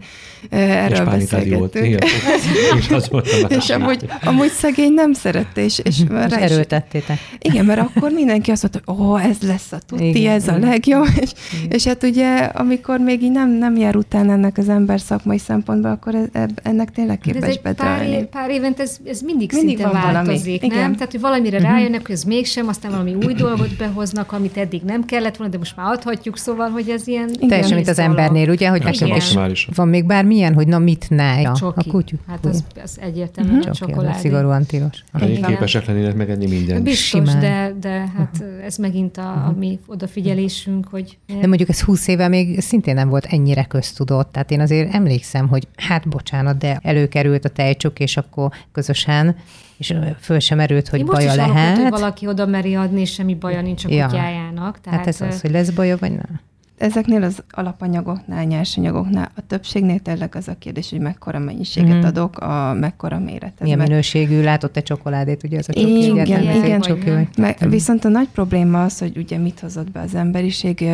erről 0.51 1.05
beszélgettünk. 1.05 1.87
Igen, 1.87 1.99
és, 2.79 3.09
a 3.11 3.23
és 3.49 3.71
amúgy, 3.71 4.07
amúgy 4.25 4.51
szegény 4.51 4.93
nem 4.93 5.13
szerette, 5.13 5.65
és, 5.65 5.79
és, 5.79 6.01
és 6.01 6.33
erőltettétek. 6.33 7.19
Igen, 7.39 7.65
mert 7.65 7.81
akkor 7.81 8.11
mindenki 8.11 8.51
azt 8.51 8.63
mondta, 8.63 8.93
hogy 8.93 9.07
ó, 9.07 9.19
ez 9.21 9.37
lesz 9.43 9.73
a 9.73 9.79
tuti, 9.87 10.09
igen, 10.09 10.33
ez 10.33 10.43
igen. 10.43 10.63
a 10.63 10.67
legjobb, 10.67 11.07
és, 11.21 11.33
és 11.69 11.85
hát 11.85 12.03
ugye, 12.03 12.37
amikor 12.37 12.99
még 12.99 13.23
így 13.23 13.31
nem, 13.31 13.51
nem 13.51 13.77
jár 13.77 13.97
után 13.97 14.31
ennek 14.31 14.59
az 14.59 14.69
ember 14.69 15.01
szakmai 15.01 15.39
szempontból, 15.39 15.91
akkor 15.91 16.15
ez, 16.15 16.49
ennek 16.63 16.91
tényleg 16.91 17.19
képes 17.19 17.61
betalálni. 17.61 18.07
Pár, 18.07 18.21
év, 18.21 18.25
pár 18.25 18.51
évent 18.51 18.81
ez, 18.81 18.97
ez 19.05 19.21
mindig, 19.21 19.53
mindig 19.53 19.77
szinte 19.77 19.93
változik, 19.93 20.45
valami. 20.45 20.59
nem? 20.61 20.71
Igen. 20.71 20.93
Tehát, 20.93 21.11
hogy 21.11 21.21
valamire 21.21 21.57
uh-huh. 21.57 21.73
rájönnek, 21.73 22.07
hogy 22.07 22.15
ez 22.15 22.23
mégsem, 22.23 22.69
aztán 22.69 22.91
valami 22.91 23.15
új 23.15 23.35
dolgot 23.35 23.77
behoznak, 23.77 24.33
amit 24.33 24.57
eddig 24.57 24.83
nem 24.83 25.05
kellett 25.05 25.37
volna, 25.37 25.53
de 25.53 25.59
most 25.59 25.77
már 25.77 25.93
adhatjuk, 25.93 26.39
szóval, 26.39 26.69
hogy 26.71 26.89
ez 26.89 27.07
ilyen... 27.07 27.29
Igen, 27.29 27.49
Teljesen, 27.49 27.75
mint 27.75 27.89
az 27.89 27.99
embernél, 27.99 28.51
ugye, 28.51 28.69
hogy 28.69 28.83
nekem 28.83 29.17
is 29.17 29.37
van 29.75 29.89
még 29.89 30.05
bármilyen, 30.05 30.55
hogy 30.55 30.67
na 30.67 30.79
mit 30.79 31.07
ne, 31.09 31.41
ja, 31.41 31.53
a 31.61 31.85
kutyú. 31.89 32.17
Hát 32.29 32.45
az, 32.45 32.65
az 32.83 32.99
egyértelműen 33.01 33.59
uh-huh. 33.59 33.75
csokoládé. 33.75 34.19
Szigorúan 34.19 34.65
tilos. 34.67 35.05
Képesek 35.47 35.87
lennének 35.87 36.15
megenni 36.15 36.47
mindent. 36.47 36.83
Biztos, 36.83 37.24
de, 37.33 37.75
de 37.81 38.11
hát 38.17 38.45
ez 38.63 38.77
megint 38.77 39.17
a, 39.17 39.47
a 39.47 39.55
mi 39.59 39.79
odafigyelésünk, 39.87 40.89
hogy... 40.89 41.19
De 41.27 41.47
mondjuk 41.47 41.69
ez 41.69 41.81
20 41.81 42.09
éve 42.09 42.29
még 42.29 42.61
szintén 42.61 42.95
nem 42.95 43.09
volt 43.09 43.25
ennyire 43.25 43.65
köztudott, 43.65 44.33
tehát 44.33 44.51
én 44.51 44.61
azért 44.61 44.95
emlékszem, 44.95 45.49
hogy 45.49 45.69
hát 45.77 46.09
bocsánat, 46.09 46.59
de 46.59 46.79
előkerült 46.83 47.45
a 47.45 47.49
tejcsok, 47.49 48.01
és 48.01 48.17
akkor 48.17 48.51
közösen 48.73 49.37
és 49.77 49.95
föl 50.21 50.39
sem 50.39 50.61
erőt, 50.61 50.89
hogy 50.89 50.99
Én 50.99 51.05
baja 51.07 51.27
most 51.27 51.39
is 51.39 51.47
lehet. 51.47 51.79
hogy 51.79 51.91
valaki 51.91 52.27
oda 52.27 52.47
meri 52.47 52.75
adni, 52.75 53.01
és 53.01 53.13
semmi 53.13 53.35
baja 53.35 53.61
nincs 53.61 53.85
a 53.85 53.89
ja. 53.89 54.07
kutyájának. 54.07 54.81
Tehát 54.81 54.99
hát 54.99 55.09
ez 55.09 55.21
az, 55.21 55.41
hogy 55.41 55.51
lesz 55.51 55.71
baja, 55.71 55.97
vagy 55.97 56.11
nem? 56.11 56.41
Ezeknél 56.79 57.23
az 57.23 57.43
alapanyagoknál, 57.51 58.45
nyersanyagoknál 58.45 59.31
a 59.37 59.41
többségnél 59.47 59.99
tényleg 59.99 60.35
az 60.35 60.49
a 60.49 60.55
kérdés, 60.59 60.91
hogy 60.91 61.01
mekkora 61.01 61.39
mennyiséget 61.39 61.97
mm. 61.97 62.03
adok, 62.03 62.39
a 62.39 62.73
mekkora 62.73 63.19
méret. 63.19 63.61
Milyen 63.61 63.79
minőségű, 63.79 64.43
látott 64.43 64.73
te 64.73 64.83
csokoládét, 64.83 65.43
ugye 65.45 65.59
az 65.59 65.69
a 65.69 65.73
csoki? 65.73 66.05
Igen, 66.05 66.27
igen. 66.27 66.65
igen. 66.65 66.81
Csoki, 66.81 67.11
Meg, 67.37 67.59
viszont 67.69 68.05
a 68.05 68.09
nagy 68.09 68.29
probléma 68.29 68.83
az, 68.83 68.99
hogy 68.99 69.17
ugye 69.17 69.39
mit 69.39 69.61
hozott 69.61 69.91
be 69.91 70.01
az 70.01 70.15
emberiség, 70.15 70.85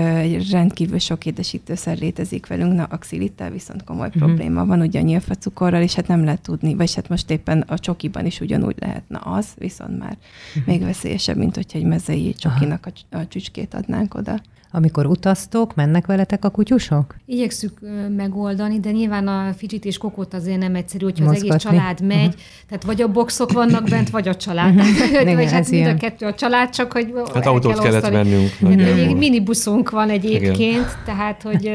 rendkívül 0.50 0.98
sok 0.98 1.26
édesítőszer 1.26 1.98
létezik 1.98 2.46
velünk, 2.46 2.74
na 2.74 2.86
a 2.90 2.96
xilittel 2.96 3.50
viszont 3.50 3.84
komoly 3.84 4.08
mm. 4.08 4.18
probléma 4.18 4.66
van, 4.66 4.80
ugye 4.80 5.00
a 5.00 5.02
nyilfacukorral, 5.02 5.82
és 5.82 5.94
hát 5.94 6.08
nem 6.08 6.24
lehet 6.24 6.40
tudni, 6.40 6.74
vagy 6.74 6.94
hát 6.94 7.08
most 7.08 7.30
éppen 7.30 7.64
a 7.66 7.78
csokiban 7.78 8.26
is 8.26 8.40
ugyanúgy 8.40 8.76
lehetne 8.78 9.20
az, 9.24 9.46
viszont 9.58 9.98
már 9.98 10.16
mm. 10.58 10.62
még 10.66 10.82
veszélyesebb, 10.82 11.36
mint 11.36 11.54
hogyha 11.54 11.78
egy 11.78 11.84
mezei 11.84 12.34
csokinak 12.34 12.86
a, 12.86 13.16
a 13.16 13.28
csücskét 13.28 13.74
adnánk 13.74 14.14
oda. 14.14 14.40
Amikor 14.72 15.06
utaztok, 15.06 15.74
mennek 15.74 16.06
veletek 16.06 16.44
a 16.44 16.50
kutyusok? 16.50 17.14
Igyekszük 17.26 17.78
megoldani, 18.16 18.80
de 18.80 18.90
nyilván 18.90 19.28
a 19.28 19.52
Ficsit 19.56 19.84
és 19.84 19.98
Kokót 19.98 20.34
azért 20.34 20.58
nem 20.58 20.74
egyszerű, 20.74 21.04
hogyha 21.04 21.24
Mozgatni. 21.24 21.48
az 21.48 21.54
egész 21.54 21.70
család 21.70 22.00
megy, 22.00 22.26
uh-huh. 22.26 22.40
tehát 22.68 22.84
vagy 22.84 23.02
a 23.02 23.08
boxok 23.08 23.52
vannak 23.52 23.88
bent, 23.88 24.10
vagy 24.10 24.28
a 24.28 24.34
család. 24.34 24.74
Uh-huh. 24.74 25.20
Igen, 25.20 25.36
vagy 25.36 25.52
hát 25.52 25.70
mind 25.70 25.86
a 25.86 25.94
kettő 25.94 26.26
a 26.26 26.34
család, 26.34 26.70
csak 26.70 26.92
hogy 26.92 27.12
Hát 27.34 27.46
autót 27.46 27.78
kell 27.78 27.82
kellett 27.82 28.08
vennünk. 28.08 29.18
Minibuszunk 29.18 29.90
van 29.90 30.10
egyébként, 30.10 30.58
Igen. 30.58 30.86
tehát 31.04 31.42
hogy 31.42 31.72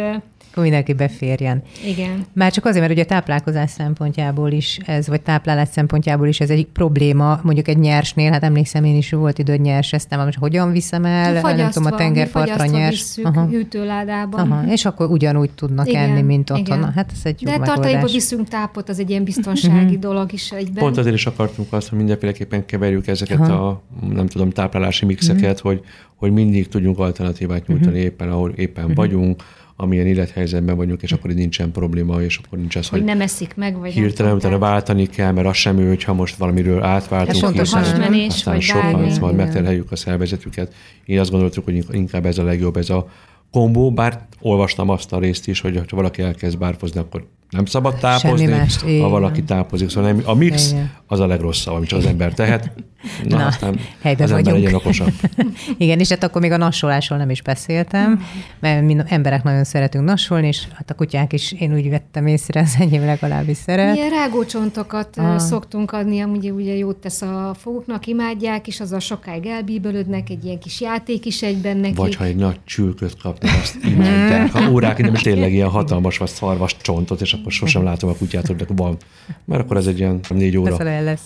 mindenki 0.62 0.94
beférjen. 0.94 1.62
Igen. 1.86 2.26
Már 2.34 2.52
csak 2.52 2.66
azért, 2.66 2.80
mert 2.80 2.92
ugye 2.94 3.04
a 3.04 3.06
táplálkozás 3.06 3.72
szempontjából 3.72 4.52
is 4.52 4.80
ez, 4.86 5.08
vagy 5.08 5.22
táplálás 5.22 5.68
szempontjából 5.72 6.28
is 6.28 6.40
ez 6.40 6.50
egy 6.50 6.66
probléma, 6.66 7.40
mondjuk 7.44 7.68
egy 7.68 7.78
nyersnél, 7.78 8.32
hát 8.32 8.44
emlékszem 8.44 8.84
én 8.84 8.96
is 8.96 9.12
volt 9.12 9.40
idő, 9.40 9.52
hogy 9.52 9.62
nyers, 9.62 9.94
ezt 9.94 10.10
nem, 10.10 10.24
most 10.26 10.38
hogyan 10.38 10.72
viszem 10.72 11.06
el, 11.06 11.56
nem 11.56 11.70
tudom, 11.70 11.94
a 11.94 11.96
tengerpartra 11.96 12.66
nyers. 12.66 12.90
Visszük 12.90 13.26
Aha. 13.26 13.48
hűtőládában. 13.48 14.52
Aha. 14.52 14.72
És 14.72 14.86
akkor 14.86 15.10
ugyanúgy 15.10 15.52
tudnak 15.52 15.88
Igen. 15.88 16.10
enni, 16.10 16.22
mint 16.22 16.50
otthon. 16.50 16.80
Na, 16.80 16.92
hát 16.96 17.12
ez 17.12 17.20
egy 17.24 17.42
jó 17.42 17.52
De 17.52 17.58
tartalékba 17.58 18.08
viszünk 18.08 18.48
tápot, 18.48 18.90
az 18.90 19.00
egy 19.00 19.10
ilyen 19.10 19.24
biztonsági 19.24 19.92
mhm. 19.92 20.00
dolog 20.00 20.34
is 20.34 20.52
egyben. 20.52 20.84
Pont 20.84 20.98
azért 20.98 21.16
is 21.16 21.26
akartunk 21.26 21.74
azt, 21.74 21.90
hogy 21.90 21.98
mindenféleképpen 21.98 22.66
keverjük 22.66 23.08
ezeket 23.08 23.40
Aha. 23.40 23.68
a, 23.68 23.82
nem 24.14 24.28
tudom, 24.28 24.50
táplálási 24.50 25.06
mixeket, 25.06 25.56
uh-huh. 25.56 25.72
hogy, 25.72 25.82
hogy 26.16 26.32
mindig 26.32 26.68
tudjunk 26.68 27.00
alternatívát 27.00 27.68
nyújtani 27.68 27.92
uh-huh. 27.92 28.06
éppen, 28.06 28.30
ahol 28.30 28.52
éppen 28.56 28.94
vagyunk, 28.94 29.44
amilyen 29.76 30.08
élethelyzetben 30.08 30.76
vagyunk, 30.76 31.02
és 31.02 31.12
akkor 31.12 31.32
nincsen 31.32 31.72
probléma, 31.72 32.22
és 32.22 32.40
akkor 32.46 32.58
nincs 32.58 32.76
az, 32.76 32.88
hogy, 32.88 33.00
hogy 33.00 33.08
nem 33.08 33.22
eszik 33.22 33.56
meg, 33.56 33.78
vagy 33.78 33.92
hirtelen 33.92 34.36
utána 34.36 34.58
váltani 34.58 35.08
kell, 35.08 35.32
mert 35.32 35.48
az 35.48 35.56
sem 35.56 35.78
ő, 35.78 35.88
hogyha 35.88 36.14
most 36.14 36.36
valamiről 36.36 36.84
átváltunk, 36.84 37.44
hát 37.44 37.60
hiszen, 37.60 37.86
aztán 38.28 38.60
sokan 38.60 39.12
szóval 39.12 39.34
megterheljük 39.34 39.92
a 39.92 39.96
szervezetüket. 39.96 40.74
Én 41.06 41.20
azt 41.20 41.32
gondoltuk, 41.32 41.64
hogy 41.64 41.86
inkább 41.92 42.26
ez 42.26 42.38
a 42.38 42.44
legjobb, 42.44 42.78
ez 42.78 42.90
a 42.90 43.08
kombó, 43.52 43.92
bár 43.92 44.28
olvastam 44.40 44.90
azt 44.90 45.14
a 45.14 45.20
részt 45.20 45.48
is, 45.48 45.60
hogy 45.62 45.78
ha 45.78 45.96
valaki 45.96 46.22
elkezd 46.22 46.58
bárfozni, 46.58 47.00
akkor 47.00 47.28
nem 47.50 47.66
szabad 47.66 47.96
tápozni, 47.96 48.46
mást, 48.46 48.82
ha 48.82 49.10
valaki 49.10 49.44
tápozik. 49.44 49.90
Szóval 49.90 50.12
nem, 50.12 50.22
a 50.26 50.34
mix 50.34 50.72
igen. 50.72 50.92
az 51.08 51.20
a 51.20 51.28
legrosszabb, 51.28 51.76
amit 51.76 51.92
az 51.92 52.06
ember 52.06 52.34
tehet. 52.34 52.72
Na, 53.24 53.38
Na 53.38 53.46
aztán 53.46 53.80
helyben 54.02 54.24
az 54.24 54.32
vagyunk. 54.32 54.48
ember 54.48 54.64
legyen 54.64 54.74
okosabb. 54.80 55.14
igen, 55.78 56.00
és 56.00 56.10
hát 56.10 56.24
akkor 56.24 56.42
még 56.42 56.52
a 56.52 56.58
nassolásról 56.58 57.18
nem 57.18 57.30
is 57.30 57.42
beszéltem, 57.42 58.22
mert 58.60 58.84
mi 58.84 58.98
emberek 59.06 59.44
nagyon 59.44 59.64
szeretünk 59.64 60.06
nassolni, 60.06 60.48
és 60.48 60.68
hát 60.74 60.90
a 60.90 60.94
kutyák 60.94 61.34
is, 61.34 61.52
én 61.52 61.74
úgy 61.74 61.90
vettem 61.90 62.28
észre, 62.28 62.60
az 62.60 62.76
enyém 62.80 63.06
legalábbis 63.06 63.58
szeret. 63.58 63.94
Milyen 63.94 64.10
rágócsontokat 64.10 65.18
ah. 65.18 65.38
szoktunk 65.38 65.92
adni, 65.92 66.20
amúgy 66.20 66.52
ugye 66.52 66.76
jót 66.76 66.96
tesz 66.96 67.22
a 67.22 67.56
foguknak, 67.60 68.08
imádják, 68.08 68.68
és 68.68 68.80
azzal 68.80 69.00
sokáig 69.00 69.46
elbíbelődnek, 69.46 70.30
egy 70.30 70.46
ilyen 70.46 70.60
kis 70.60 70.82
játék 70.82 71.26
is 71.26 71.42
egyben 71.42 71.78
neki. 71.78 71.94
Vagy 71.94 72.16
ha 72.16 72.24
egy 72.24 72.36
nagy 72.36 72.60
csülköt 72.64 73.18
kapnak, 73.22 73.52
azt 73.62 73.78
imádják. 73.84 74.52
Ha 74.52 74.70
órák, 74.74 74.98
nem 74.98 75.14
is 75.14 75.22
tényleg 75.22 75.54
ilyen 75.54 75.70
hatalmas 75.70 76.18
vagy 76.18 76.30
szarvas 76.30 76.78
csontot, 76.78 77.22
és 77.22 77.35
akkor 77.40 77.52
sosem 77.52 77.84
látom 77.84 78.10
a 78.10 78.14
kutyát, 78.14 78.48
hogy 78.48 78.66
van. 78.76 78.98
Mert 79.46 79.62
akkor 79.62 79.78
ez 79.78 79.88
egy 79.88 80.00
ilyen 80.00 80.20
négy 80.30 80.58
óra. 80.58 80.76
Persze 80.76 81.02
lesz. 81.02 81.26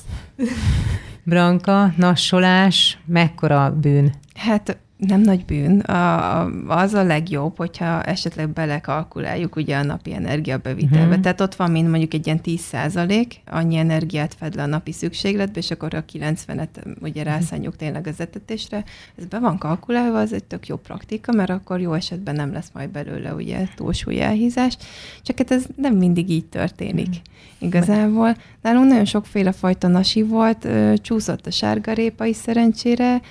Branka, 1.24 1.94
nassolás, 1.98 2.98
mekkora 3.06 3.78
bűn? 3.82 4.14
Hát 4.36 4.78
nem 5.00 5.22
nagy 5.22 5.46
bűn. 5.46 5.80
A, 5.80 6.46
az 6.68 6.94
a 6.94 7.04
legjobb, 7.04 7.58
hogyha 7.58 8.04
esetleg 8.04 8.50
belekalkuláljuk 8.50 9.56
ugye 9.56 9.78
a 9.78 9.84
napi 9.84 10.14
energiabevitelbe. 10.14 11.06
Uh-huh. 11.06 11.22
Tehát 11.22 11.42
ott 11.42 11.56
van, 11.56 11.72
mint 11.72 11.90
mondjuk 11.90 12.14
egy 12.14 12.26
ilyen 12.26 12.42
10 12.42 12.60
százalék, 12.60 13.42
annyi 13.46 13.76
energiát 13.76 14.34
fed 14.34 14.56
le 14.56 14.64
a 14.64 14.66
napi 14.66 14.92
szükségletbe, 14.92 15.60
és 15.60 15.72
akkor 15.72 15.94
a 15.94 16.06
90-et 16.14 16.68
ugye 17.02 17.22
mhm. 17.22 17.30
rászánjuk 17.30 17.76
tényleg 17.76 18.08
az 18.08 18.20
etetésre. 18.20 18.84
Ez 19.18 19.26
be 19.26 19.40
van 19.40 19.58
kalkulálva, 19.58 20.20
az 20.20 20.34
egy 20.34 20.44
tök 20.44 20.68
jó 20.68 20.76
praktika, 20.76 21.32
mert 21.32 21.50
akkor 21.50 21.80
jó 21.80 21.94
esetben 21.94 22.36
nem 22.36 22.54
lesz 22.54 22.70
majd 22.74 22.90
belőle 22.90 23.34
ugye 23.34 23.68
túlsúly 23.76 24.22
elhízás. 24.22 24.78
Csak 25.22 25.38
hát 25.38 25.52
ez 25.52 25.66
nem 25.76 25.96
mindig 25.96 26.30
így 26.30 26.46
történik. 26.46 27.08
Uh-huh. 27.08 27.24
Igazából. 27.60 28.36
Nálunk 28.62 28.88
nagyon 28.88 29.06
sokféle 29.06 29.52
fajta 29.52 29.88
nasi 29.88 30.22
volt, 30.22 30.68
csúszott 30.96 31.46
a 31.46 31.52
sárgarépa 31.52 32.26
is 32.26 32.36
szerencsére, 32.36 33.22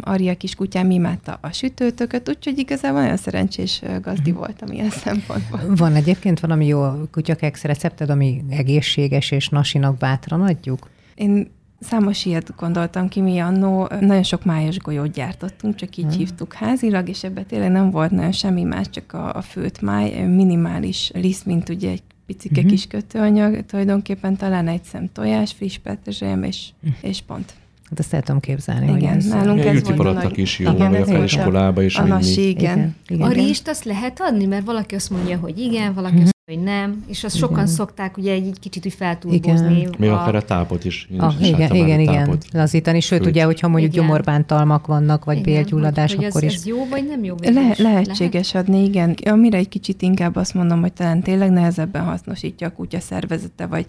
Aria 0.00 0.34
kiskutyám 0.36 0.90
imádta 0.90 1.38
a 1.40 1.52
sütőtököt, 1.52 2.28
úgyhogy 2.28 2.58
igazából 2.58 3.00
nagyon 3.00 3.16
szerencsés 3.16 3.82
gazdi 4.02 4.30
mhm. 4.30 4.38
voltam 4.38 4.68
ilyen 4.72 4.90
szempontból. 5.04 5.60
Van 5.76 5.94
egyébként 5.94 6.40
valami 6.40 6.66
jó 6.66 6.82
kutyakeksz 7.10 7.62
recepted, 7.62 8.10
ami 8.10 8.44
egészséges 8.50 9.30
és 9.30 9.48
nasinak 9.48 9.96
bátran 9.96 10.40
adjuk? 10.40 10.90
Én 11.14 11.52
Számos 11.80 12.24
ilyet 12.24 12.54
gondoltam 12.56 13.08
ki, 13.08 13.20
mi 13.20 13.38
annó 13.38 13.88
nagyon 14.00 14.22
sok 14.22 14.44
májas 14.44 14.78
golyót 14.78 15.10
gyártottunk, 15.10 15.74
csak 15.74 15.96
így 15.96 16.04
Hmm. 16.04 16.16
hívtuk 16.16 16.52
házilag, 16.52 17.08
és 17.08 17.24
ebben 17.24 17.46
tényleg 17.46 17.70
nem 17.70 17.90
volt 17.90 18.10
nagyon 18.10 18.32
semmi 18.32 18.62
más, 18.62 18.90
csak 18.90 19.12
a, 19.12 19.34
a 19.34 19.42
főt 19.42 19.80
máj, 19.80 20.26
minimális 20.26 21.10
liszt, 21.14 21.46
mint 21.46 21.68
ugye 21.68 21.90
egy 21.90 22.02
picike 22.26 22.60
Mhm. 22.60 22.68
kis 22.70 22.86
kötőanyag, 22.86 23.66
tulajdonképpen 23.66 24.36
talán 24.36 24.68
egy 24.68 24.84
szem 24.84 25.12
tojás, 25.12 25.52
friss 25.52 25.78
petrezselyem, 25.78 26.42
és, 26.42 26.68
és 27.00 27.22
pont. 27.22 27.54
Hát 27.90 27.98
ezt 27.98 28.14
el 28.14 28.22
tudom 28.22 28.40
képzelni. 28.40 28.86
hogy 28.86 28.96
Igen, 29.02 29.16
ez- 29.16 29.26
nálunk 29.26 29.64
ez 29.64 29.82
volt 29.96 30.16
a 30.16 30.30
is 30.34 30.58
jó, 30.58 30.72
Igen, 30.72 30.90
vagy 30.90 31.00
akár 31.00 31.20
a- 31.20 31.24
iskolába 31.24 31.82
is 31.82 31.96
A 31.96 32.04
nasi, 32.04 32.48
igen. 32.48 32.72
Igen, 32.78 32.94
igen. 33.08 33.26
A 33.28 33.32
rizst 33.32 33.68
azt 33.68 33.84
lehet 33.84 34.20
adni, 34.20 34.44
mert 34.46 34.64
valaki 34.64 34.94
azt 34.94 35.10
mondja, 35.10 35.38
hogy 35.38 35.58
igen, 35.58 35.94
valaki 35.94 36.14
azt 36.20 36.32
mondja, 36.46 36.62
hogy 36.64 36.74
nem, 36.74 37.04
és 37.06 37.24
azt 37.24 37.36
sokan 37.36 37.54
Igen. 37.54 37.66
szokták 37.66 38.16
ugye 38.16 38.32
egy 38.32 38.56
kicsit 38.60 38.86
úgy 38.86 38.92
feltúlbozni. 38.92 39.76
Igen. 39.78 39.94
Még 39.98 40.10
akár 40.10 40.34
a 40.34 40.42
tápot 40.42 40.84
is. 40.84 41.08
Én 41.12 41.20
Ah, 41.20 41.34
is 41.40 41.48
igen, 41.48 41.74
igen, 41.74 41.98
a 41.98 42.00
igen. 42.00 42.38
Lazítani, 42.52 43.00
sőt, 43.00 43.18
Főt. 43.18 43.28
ugye, 43.28 43.44
hogyha 43.44 43.68
mondjuk 43.68 43.92
Igen. 43.92 44.04
gyomorbántalmak 44.06 44.86
vannak, 44.86 45.24
vagy 45.24 45.38
Igen, 45.38 45.52
bélgyulladás, 45.54 46.10
hogy, 46.10 46.16
hogy 46.18 46.26
akkor 46.30 46.44
ez, 46.44 46.50
is 46.50 46.56
ez 46.56 46.66
jó, 46.66 46.86
vagy 46.90 47.06
nem 47.06 47.24
jó? 47.24 47.34
Le, 47.42 47.74
lehetséges 47.78 48.54
adni, 48.54 48.82
igen. 48.84 49.14
Amire 49.24 49.58
egy 49.58 49.68
kicsit 49.68 50.02
inkább 50.02 50.36
azt 50.36 50.54
mondom, 50.54 50.80
hogy 50.80 50.92
talán 50.92 51.20
tényleg 51.22 51.50
nehezebben 51.50 52.04
hasznosítja 52.04 52.66
a 52.66 52.72
kutya 52.72 53.00
szervezete, 53.00 53.66
vagy, 53.66 53.84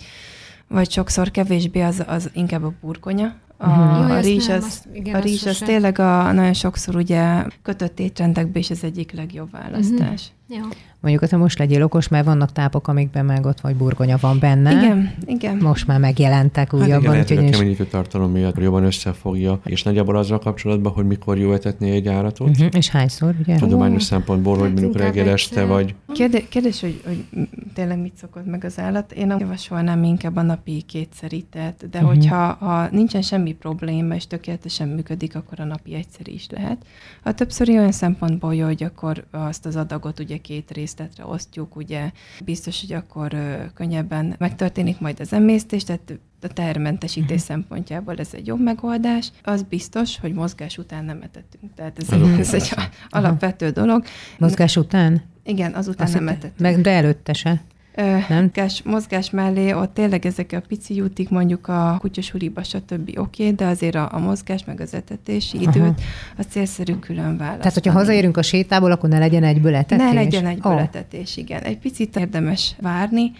vagy 0.67 0.91
sokszor 0.91 1.31
kevésbé 1.31 1.81
az, 1.81 2.03
az 2.07 2.29
inkább 2.33 2.63
a 2.63 2.73
burgonya. 2.81 3.33
A, 3.57 3.67
Mhm. 3.69 4.09
Jaj, 4.09 4.17
a 4.17 4.21
rizs, 4.21 4.45
nem, 4.47 4.57
az, 4.57 4.63
azt- 4.63 4.87
igen, 4.93 5.15
a 5.15 5.19
rizs 5.19 5.45
az 5.45 5.57
tényleg 5.57 5.99
a, 5.99 6.31
nagyon 6.31 6.53
sokszor 6.53 6.95
ugye 6.95 7.43
kötött 7.61 7.99
étrendekben 7.99 8.61
is 8.61 8.69
az 8.69 8.83
egyik 8.83 9.11
legjobb 9.11 9.51
választás. 9.51 10.31
Jó. 10.47 10.61
mondjuk, 10.99 11.29
hogy 11.29 11.39
most 11.39 11.59
legyél 11.59 11.83
okos, 11.83 12.07
mert 12.07 12.25
vannak 12.25 12.51
tápok, 12.51 12.87
amikben 12.87 13.25
meg 13.25 13.45
ott 13.45 13.59
vagy 13.61 13.75
burgonya 13.75 14.17
van 14.21 14.39
benne. 14.39 14.71
Igen, 14.71 15.13
igen. 15.25 15.57
Most 15.57 15.87
már 15.87 15.99
megjelentek 15.99 16.71
Hát 16.71 16.73
igen, 16.73 16.85
újabban, 16.87 17.11
lehet, 17.11 17.27
hogy 17.27 17.37
úgyhogy 17.37 17.67
is- 17.69 17.87
tartalom 17.89 18.31
miatt 18.31 18.57
jobban 18.59 18.83
összefogja, 18.83 19.59
és 19.65 19.83
nagyjából 19.83 20.17
azzal 20.17 20.39
kapcsolatban, 20.39 20.91
hogy 20.93 21.05
mikor 21.05 21.37
jó 21.37 21.53
etetni 21.53 21.89
egy 21.89 22.07
áratot. 22.07 22.57
Mhm, 22.57 22.67
És 22.71 22.89
hányszor, 22.89 23.35
ugye? 23.41 23.55
Tudományos 23.55 24.03
szempontból, 24.03 24.57
hogy 24.57 24.69
Hát 24.69 24.79
mondjuk 24.79 24.97
reggel 24.97 25.29
este, 25.29 25.49
egyszer. 25.61 25.67
vagy 25.75 25.95
Kérdés, 26.13 26.45
kérdés 26.49 26.81
hogy, 26.81 27.01
hogy 27.05 27.25
tényleg 27.73 27.99
mit 27.99 28.15
szokott 28.17 28.45
meg 28.45 28.63
az 28.63 28.79
állat. 28.79 29.11
Én 29.11 29.27
nem 29.27 29.39
javasolnám 29.39 30.03
inkább 30.03 30.35
a 30.35 30.41
napi 30.41 30.81
kétszerített, 30.81 31.85
de 31.91 31.97
Mhm. 31.99 32.07
hogyha 32.07 32.53
ha 32.59 32.87
nincsen 32.91 33.21
semmi 33.21 33.53
probléma, 33.53 34.15
és 34.15 34.27
tökéletesen 34.27 34.87
működik, 34.87 35.35
akkor 35.35 35.59
a 35.59 35.63
napi 35.65 35.93
egyszer 35.93 36.27
is 36.27 36.47
lehet. 36.49 36.85
A 37.23 37.33
többszöri 37.33 37.77
olyan 37.77 37.91
szempontból 37.91 38.55
jó, 38.55 38.65
hogy 38.65 38.83
akkor 38.83 39.23
azt 39.31 39.65
az 39.65 39.75
adagot 39.75 40.19
ugye 40.19 40.34
két 40.41 40.71
részletre 40.71 41.25
osztjuk, 41.25 41.75
ugye 41.75 42.11
biztos, 42.45 42.81
hogy 42.81 42.93
akkor 42.93 43.37
könnyebben 43.73 44.35
megtörténik 44.37 44.99
majd 44.99 45.19
az 45.19 45.33
emésztés, 45.33 45.83
tehát 45.83 46.19
a 46.41 46.47
tehermentesítés 46.47 47.41
szempontjából 47.41 48.15
ez 48.15 48.29
egy 48.31 48.47
jobb 48.47 48.61
megoldás. 48.61 49.31
Az 49.43 49.63
biztos, 49.63 50.19
hogy 50.19 50.33
mozgás 50.33 50.77
után 50.77 51.05
nem 51.05 51.21
etettünk. 51.21 51.73
Tehát 51.75 51.97
ez, 51.97 52.21
oké, 52.21 52.39
ez 52.39 52.53
egy 52.53 52.73
alapvető 53.09 53.69
dolog. 53.69 54.03
Mozgás 54.37 54.77
után? 54.77 55.21
Igen, 55.43 55.73
azután 55.73 56.05
Azt 56.05 56.15
nem 56.15 56.27
etettünk. 56.27 56.59
Meg, 56.59 56.81
de 56.81 56.91
előtte 56.91 57.33
se. 57.33 57.61
Nem? 57.95 58.41
Mozgás, 58.41 58.81
mozgás 58.83 59.29
mellé, 59.29 59.71
ott 59.71 59.93
tényleg 59.93 60.25
ezek 60.25 60.51
a 60.51 60.61
pici 60.67 60.95
jutik, 60.95 61.29
mondjuk 61.29 61.67
a 61.67 61.97
kutyasuliba, 61.99 62.63
stb. 62.63 63.09
oké, 63.15 63.17
okay, 63.17 63.55
de 63.55 63.65
azért 63.65 63.95
a, 63.95 64.09
a 64.11 64.19
mozgás, 64.19 64.65
meg 64.65 64.81
az 64.81 64.93
etetési 64.93 65.61
időt, 65.61 65.75
Aha. 65.75 65.95
a 66.37 66.41
célszerű 66.41 66.95
külön 66.95 67.23
választani. 67.23 67.57
Tehát, 67.57 67.73
hogyha 67.73 67.91
hazaérünk 67.91 68.37
a 68.37 68.41
sétából, 68.41 68.91
akkor 68.91 69.09
ne 69.09 69.19
legyen 69.19 69.43
egyből 69.43 69.75
etetés? 69.75 70.05
Ne 70.05 70.13
legyen 70.13 70.45
egy 70.45 70.59
Ó. 70.65 70.69
bőletetés, 70.69 71.37
igen. 71.37 71.61
Egy 71.61 71.77
picit 71.77 72.17
érdemes 72.17 72.75
várni, 72.81 73.31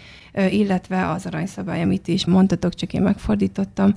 illetve 0.50 1.10
az 1.10 1.26
aranyszabály, 1.26 1.82
amit 1.82 2.08
is 2.08 2.26
mondtatok, 2.26 2.74
csak 2.74 2.94
én 2.94 3.02
megfordítottam, 3.02 3.96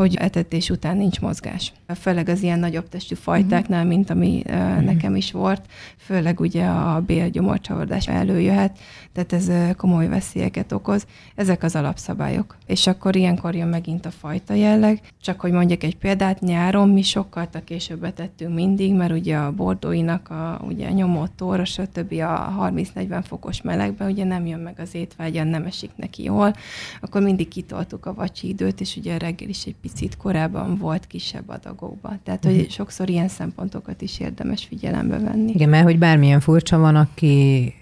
hogy 0.00 0.14
etetés 0.14 0.70
után 0.70 0.96
nincs 0.96 1.20
mozgás. 1.20 1.72
Főleg 2.00 2.28
az 2.28 2.42
ilyen 2.42 2.58
nagyobb 2.58 2.88
testű 2.88 3.14
fajtáknál, 3.14 3.84
mint 3.84 4.10
ami 4.10 4.42
ö, 4.46 4.80
nekem 4.80 5.16
is 5.16 5.32
volt, 5.32 5.62
főleg 5.96 6.40
ugye 6.40 6.64
a 6.64 7.00
bélgyomorcsavardás 7.00 8.08
előjöhet, 8.08 8.78
tehát 9.12 9.32
ez 9.32 9.76
komoly 9.76 10.08
veszélyeket 10.08 10.72
okoz. 10.72 11.06
Ezek 11.34 11.62
az 11.62 11.76
alapszabályok. 11.76 12.56
És 12.66 12.86
akkor 12.86 13.16
ilyenkor 13.16 13.54
jön 13.54 13.68
megint 13.68 14.06
a 14.06 14.10
fajta 14.10 14.54
jelleg. 14.54 15.00
Csak 15.22 15.40
hogy 15.40 15.52
mondjak 15.52 15.82
egy 15.82 15.96
példát, 15.96 16.40
nyáron 16.40 16.88
mi 16.88 17.02
sokkal 17.02 17.48
később 17.64 18.04
etettünk 18.04 18.54
mindig, 18.54 18.94
mert 18.94 19.12
ugye 19.12 19.36
a 19.36 19.52
bordóinak 19.52 20.30
a 20.30 20.60
ugye 20.66 20.90
nyomott 20.90 21.32
tóra, 21.36 21.64
stb. 21.64 22.12
a 22.12 22.70
30-40 22.74 23.22
fokos 23.26 23.62
melegben 23.62 24.10
ugye 24.10 24.24
nem 24.24 24.46
jön 24.46 24.60
meg 24.60 24.78
az 24.78 24.94
étvágyan, 24.94 25.46
nem 25.46 25.64
esik 25.64 25.79
neki 25.96 26.22
jól, 26.22 26.54
akkor 27.00 27.22
mindig 27.22 27.48
kitoltuk 27.48 28.06
a 28.06 28.14
vacsi 28.14 28.48
időt, 28.48 28.80
és 28.80 28.96
ugye 28.96 29.18
reggel 29.18 29.48
is 29.48 29.64
egy 29.64 29.76
picit 29.80 30.16
korábban 30.16 30.76
volt 30.76 31.06
kisebb 31.06 31.48
adagokban. 31.48 32.20
Tehát, 32.24 32.44
hogy 32.44 32.70
sokszor 32.70 33.08
ilyen 33.08 33.28
szempontokat 33.28 34.02
is 34.02 34.20
érdemes 34.20 34.64
figyelembe 34.64 35.18
venni. 35.18 35.52
Igen, 35.52 35.68
mert 35.68 35.84
hogy 35.84 35.98
bármilyen 35.98 36.40
furcsa 36.40 36.78
van, 36.78 36.96
aki 36.96 37.74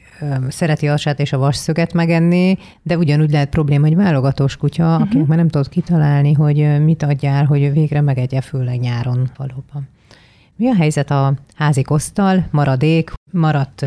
szereti 0.48 0.88
a 0.88 0.92
asát 0.92 1.20
és 1.20 1.32
a 1.32 1.38
vasszöget 1.38 1.92
megenni, 1.92 2.58
de 2.82 2.96
ugyanúgy 2.96 3.30
lehet 3.30 3.48
probléma, 3.48 3.86
hogy 3.86 3.96
válogatós 3.96 4.56
kutya, 4.56 4.84
uh-huh. 4.84 5.02
akinek 5.02 5.26
már 5.26 5.38
nem 5.38 5.48
tudod 5.48 5.68
kitalálni, 5.68 6.32
hogy 6.32 6.84
mit 6.84 7.02
adjál, 7.02 7.44
hogy 7.44 7.72
végre 7.72 8.00
megegye, 8.00 8.40
főleg 8.40 8.80
nyáron 8.80 9.30
valóban. 9.36 9.88
Mi 10.56 10.68
a 10.68 10.74
helyzet 10.74 11.10
a 11.10 11.34
házi 11.54 11.82
kosztal, 11.82 12.48
maradék, 12.50 13.12
maradt 13.30 13.86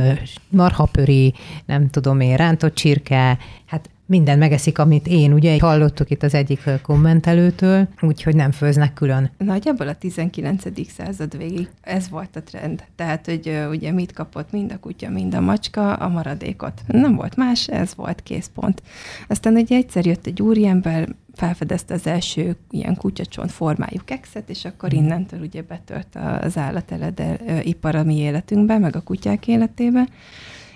marhapöri, 0.49 1.33
nem 1.65 1.89
tudom 1.89 2.19
én, 2.19 2.35
rántott 2.35 2.75
csirke, 2.75 3.37
hát 3.65 3.89
minden 4.11 4.37
megeszik, 4.37 4.77
amit 4.77 5.07
én, 5.07 5.33
ugye 5.33 5.59
hallottuk 5.59 6.09
itt 6.09 6.23
az 6.23 6.33
egyik 6.33 6.69
kommentelőtől, 6.81 7.87
úgyhogy 8.01 8.35
nem 8.35 8.51
főznek 8.51 8.93
külön. 8.93 9.31
Nagyjából 9.37 9.87
a 9.87 9.95
19. 9.95 10.63
század 10.97 11.37
végig 11.37 11.67
ez 11.81 12.09
volt 12.09 12.35
a 12.35 12.43
trend. 12.43 12.83
Tehát, 12.95 13.25
hogy 13.25 13.59
ugye 13.69 13.91
mit 13.91 14.13
kapott 14.13 14.51
mind 14.51 14.71
a 14.71 14.79
kutya, 14.79 15.09
mind 15.09 15.33
a 15.35 15.39
macska, 15.39 15.93
a 15.93 16.09
maradékot. 16.09 16.81
Nem 16.87 17.15
volt 17.15 17.35
más, 17.35 17.67
ez 17.67 17.95
volt 17.95 18.23
készpont. 18.23 18.81
Aztán 19.27 19.55
ugye 19.55 19.75
egyszer 19.75 20.05
jött 20.05 20.25
egy 20.27 20.41
úriember, 20.41 21.07
felfedezte 21.33 21.93
az 21.93 22.07
első 22.07 22.55
ilyen 22.69 22.95
kutyacsont 22.95 23.51
formájú 23.51 23.99
kekszet, 24.05 24.49
és 24.49 24.65
akkor 24.65 24.93
innentől 24.93 25.39
ugye 25.39 25.61
betört 25.61 26.17
az 26.41 26.57
állatelede 26.57 27.37
ö, 27.47 27.59
ipar 27.59 27.95
a 27.95 28.03
mi 28.03 28.17
életünkbe, 28.17 28.77
meg 28.77 28.95
a 28.95 29.01
kutyák 29.01 29.47
életébe. 29.47 30.07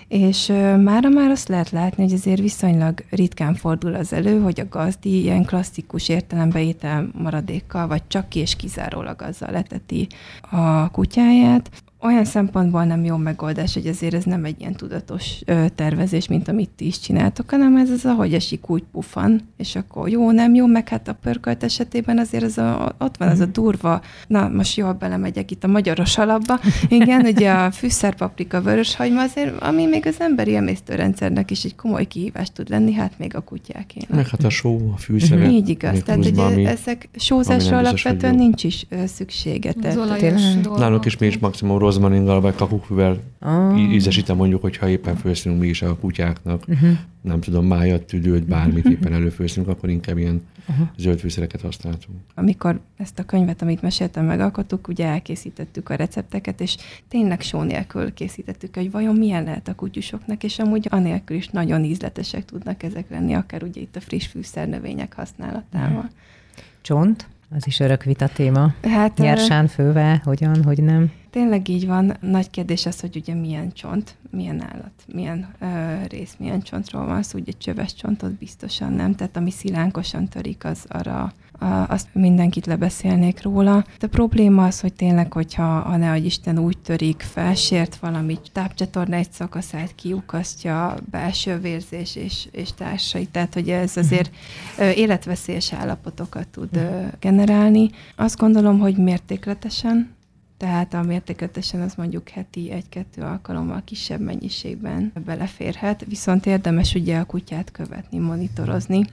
És 0.08 0.48
mára 0.84 1.10
már 1.10 1.30
azt 1.30 1.48
lehet 1.48 1.70
látni, 1.70 2.04
hogy 2.04 2.14
azért 2.14 2.40
viszonylag 2.40 3.04
ritkán 3.10 3.56
fordul 3.56 3.94
az 3.96 4.14
elő, 4.14 4.42
hogy 4.42 4.60
a 4.60 4.68
gazdi 4.70 5.22
ilyen 5.22 5.46
klasszikus 5.46 6.10
értelembe 6.10 6.64
étel 6.64 7.10
maradékkal, 7.14 7.88
vagy 7.88 8.08
csak 8.08 8.36
és 8.36 8.56
kizárólag 8.56 9.22
azzal 9.22 9.52
leteti 9.52 10.08
a 10.50 10.90
kutyáját. 10.90 11.70
Olyan 12.06 12.26
szempontból 12.26 12.84
nem 12.84 13.04
jó 13.04 13.16
megoldás, 13.18 13.74
hogy 13.74 13.88
azért 13.88 14.14
ez 14.14 14.24
nem 14.24 14.44
egy 14.46 14.56
ilyen 14.60 14.74
tudatos 14.74 15.42
ö, 15.46 15.66
tervezés, 15.76 16.28
mint 16.28 16.48
amit 16.48 16.70
ti 16.76 16.86
is 16.86 17.00
csináltok, 17.00 17.50
hanem 17.50 17.78
ez 17.78 17.90
az, 17.90 18.06
ahogy 18.06 18.34
esik, 18.34 18.70
úgy 18.70 18.84
pufan, 18.92 19.42
és 19.58 19.76
akkor 19.76 20.10
jó, 20.10 20.32
nem 20.32 20.54
jó, 20.54 20.66
meg 20.66 20.90
hát 20.90 21.08
a 21.08 21.14
pörkölt 21.14 21.64
esetében 21.64 22.18
azért 22.18 22.44
ez 22.44 22.58
a, 22.58 22.96
ott 23.00 23.18
van 23.18 23.28
az 23.28 23.40
a 23.40 23.46
durva, 23.46 24.02
na 24.28 24.48
most 24.48 24.78
jól 24.78 24.94
belemegyek 24.94 25.52
itt 25.52 25.64
a 25.64 25.68
magyaros 25.68 26.18
alapba, 26.18 26.60
igen, 26.88 27.26
ugye 27.36 27.52
a 27.52 27.72
fűszerpaprika, 27.72 28.62
vöröshagyma 28.62 29.22
azért, 29.22 29.62
ami 29.62 29.86
még 29.86 30.06
az 30.06 30.16
emberi 30.20 30.56
emésztőrendszernek 30.56 31.52
is 31.52 31.64
egy 31.64 31.76
komoly 31.76 32.06
kihívás 32.06 32.48
tud 32.54 32.70
lenni, 32.70 32.94
hát 32.94 33.14
még 33.18 33.36
a 33.36 33.40
kutyákének. 33.40 34.10
meg 34.10 34.28
hát 34.28 34.44
a 34.44 34.50
só, 34.50 34.92
a 34.94 34.98
fűszerek. 34.98 35.52
Így 35.52 35.70
igaz. 35.70 36.02
Tehát 36.06 36.26
ugye 36.26 36.42
ami- 36.42 36.66
ezek 36.66 37.10
sózásra 37.16 37.78
alapvetően 37.78 38.36
nincs 38.36 38.64
is 38.64 38.88
szüksége. 39.06 39.74
Tehát-. 39.74 40.78
Nálunk 40.78 41.06
is 41.06 41.18
mi 41.18 41.28
is 41.28 41.38
maximum 41.38 41.78
rozmaringgal 41.96 42.42
vagy 42.42 42.56
kakukkővel 42.56 43.20
Ah. 43.40 43.94
ízesítem 43.94 44.36
mondjuk, 44.36 44.62
hogyha 44.62 44.88
éppen 44.90 45.16
főzünk 45.16 45.60
mi 45.60 45.68
is 45.68 45.82
a 45.82 45.96
kutyáknak, 45.98 46.64
Uh-huh. 46.68 46.90
nem 47.22 47.40
tudom, 47.40 47.66
májat, 47.66 48.04
tüdőt, 48.04 48.44
bármit 48.44 48.86
éppen 48.86 49.14
előfőzünk, 49.14 49.68
akkor 49.68 49.90
inkább 49.90 50.18
ilyen 50.18 50.42
Aha. 50.68 50.92
zöld 50.98 51.20
fűszereket 51.20 51.62
használtunk. 51.62 52.18
amikor 52.36 52.80
ezt 52.98 53.20
a 53.20 53.24
könyvet, 53.24 53.62
amit 53.62 53.82
meséltem, 53.82 54.26
megalkottuk, 54.26 54.88
ugye 54.88 55.06
elkészítettük 55.06 55.90
a 55.90 55.96
recepteket, 55.96 56.62
és 56.62 56.78
tényleg 57.08 57.42
só 57.42 57.62
nélkül 57.62 58.14
készítettük, 58.14 58.76
hogy 58.76 58.92
vajon 58.92 59.16
milyen 59.16 59.44
lehet 59.44 59.68
a 59.68 59.76
kutyusoknak, 59.76 60.44
és 60.44 60.60
amúgy 60.60 60.88
anélkül 60.90 61.38
is 61.38 61.48
nagyon 61.48 61.84
ízletesek 61.84 62.46
tudnak 62.46 62.84
ezek 62.84 63.10
lenni, 63.10 63.34
akár 63.34 63.64
ugye 63.64 63.82
itt 63.82 63.96
a 63.96 64.02
friss 64.02 64.28
fűszernövények 64.28 65.14
használatával. 65.14 66.10
Csont, 66.82 67.28
az 67.56 67.68
is 67.68 67.80
örök 67.80 68.04
vita 68.04 68.28
téma. 68.28 68.74
Hát 68.84 69.18
Nyersán 69.18 69.68
főve, 69.68 70.22
hogyan, 70.24 70.64
hogy 70.64 70.84
nem. 70.84 71.12
tényleg 71.30 71.68
így 71.68 71.88
van. 71.88 72.18
Nagy 72.20 72.50
kérdés 72.50 72.86
az, 72.86 73.00
hogy 73.00 73.16
ugye 73.16 73.34
milyen 73.34 73.74
csont, 73.74 74.16
milyen 74.32 74.62
állat, 74.62 74.92
milyen 75.14 75.48
ö, 75.60 75.66
rész, 76.08 76.36
milyen 76.40 76.62
csontról 76.62 77.06
van 77.06 77.24
szó, 77.24 77.40
ugye 77.40 77.52
csöves 77.58 77.94
csontot 77.94 78.32
biztosan 78.32 78.94
nem, 78.94 79.16
tehát 79.16 79.38
ami 79.38 79.52
szilánkosan 79.52 80.28
törik, 80.28 80.66
az 80.66 80.86
arra 80.88 81.34
azt 81.88 82.08
mindenkit 82.12 82.66
lebeszélnék 82.66 83.42
róla. 83.42 83.86
A 84.00 84.08
probléma 84.08 84.66
az, 84.66 84.80
hogy 84.80 84.94
tényleg, 84.94 85.34
hogyha 85.34 85.80
ha 85.80 85.98
ne 85.98 86.18
Isten 86.18 86.60
úgy 86.60 86.78
törik, 86.78 87.22
felsért 87.22 87.96
valamit, 87.96 88.50
tápcsatorna 88.52 89.16
egy 89.16 89.32
szakaszát 89.32 89.96
kiukasztja, 89.96 90.96
belső 91.12 91.58
vérzés 91.60 92.16
és, 92.16 92.48
és 92.52 92.74
társai, 92.74 93.26
tehát 93.26 93.54
hogy 93.54 93.70
ez 93.70 93.98
azért 93.98 94.36
életveszélyes 94.96 95.74
állapotokat 95.74 96.48
tud 96.48 96.90
generálni. 97.20 97.90
Azt 98.16 98.38
gondolom, 98.38 98.80
hogy 98.80 98.98
mértékletesen, 98.98 100.14
tehát 100.58 100.94
a 100.94 101.02
mértékletesen 101.02 101.82
az 101.82 101.94
mondjuk 101.96 102.30
heti 102.30 102.72
egy-kettő 102.72 103.22
alkalommal 103.22 103.82
kisebb 103.86 104.20
mennyiségben 104.20 105.12
beleférhet, 105.26 106.06
viszont 106.08 106.46
érdemes 106.46 106.94
ugye 106.94 107.18
a 107.18 107.26
kutyát 107.26 107.72
követni, 107.72 108.18
monitorozni, 108.18 109.06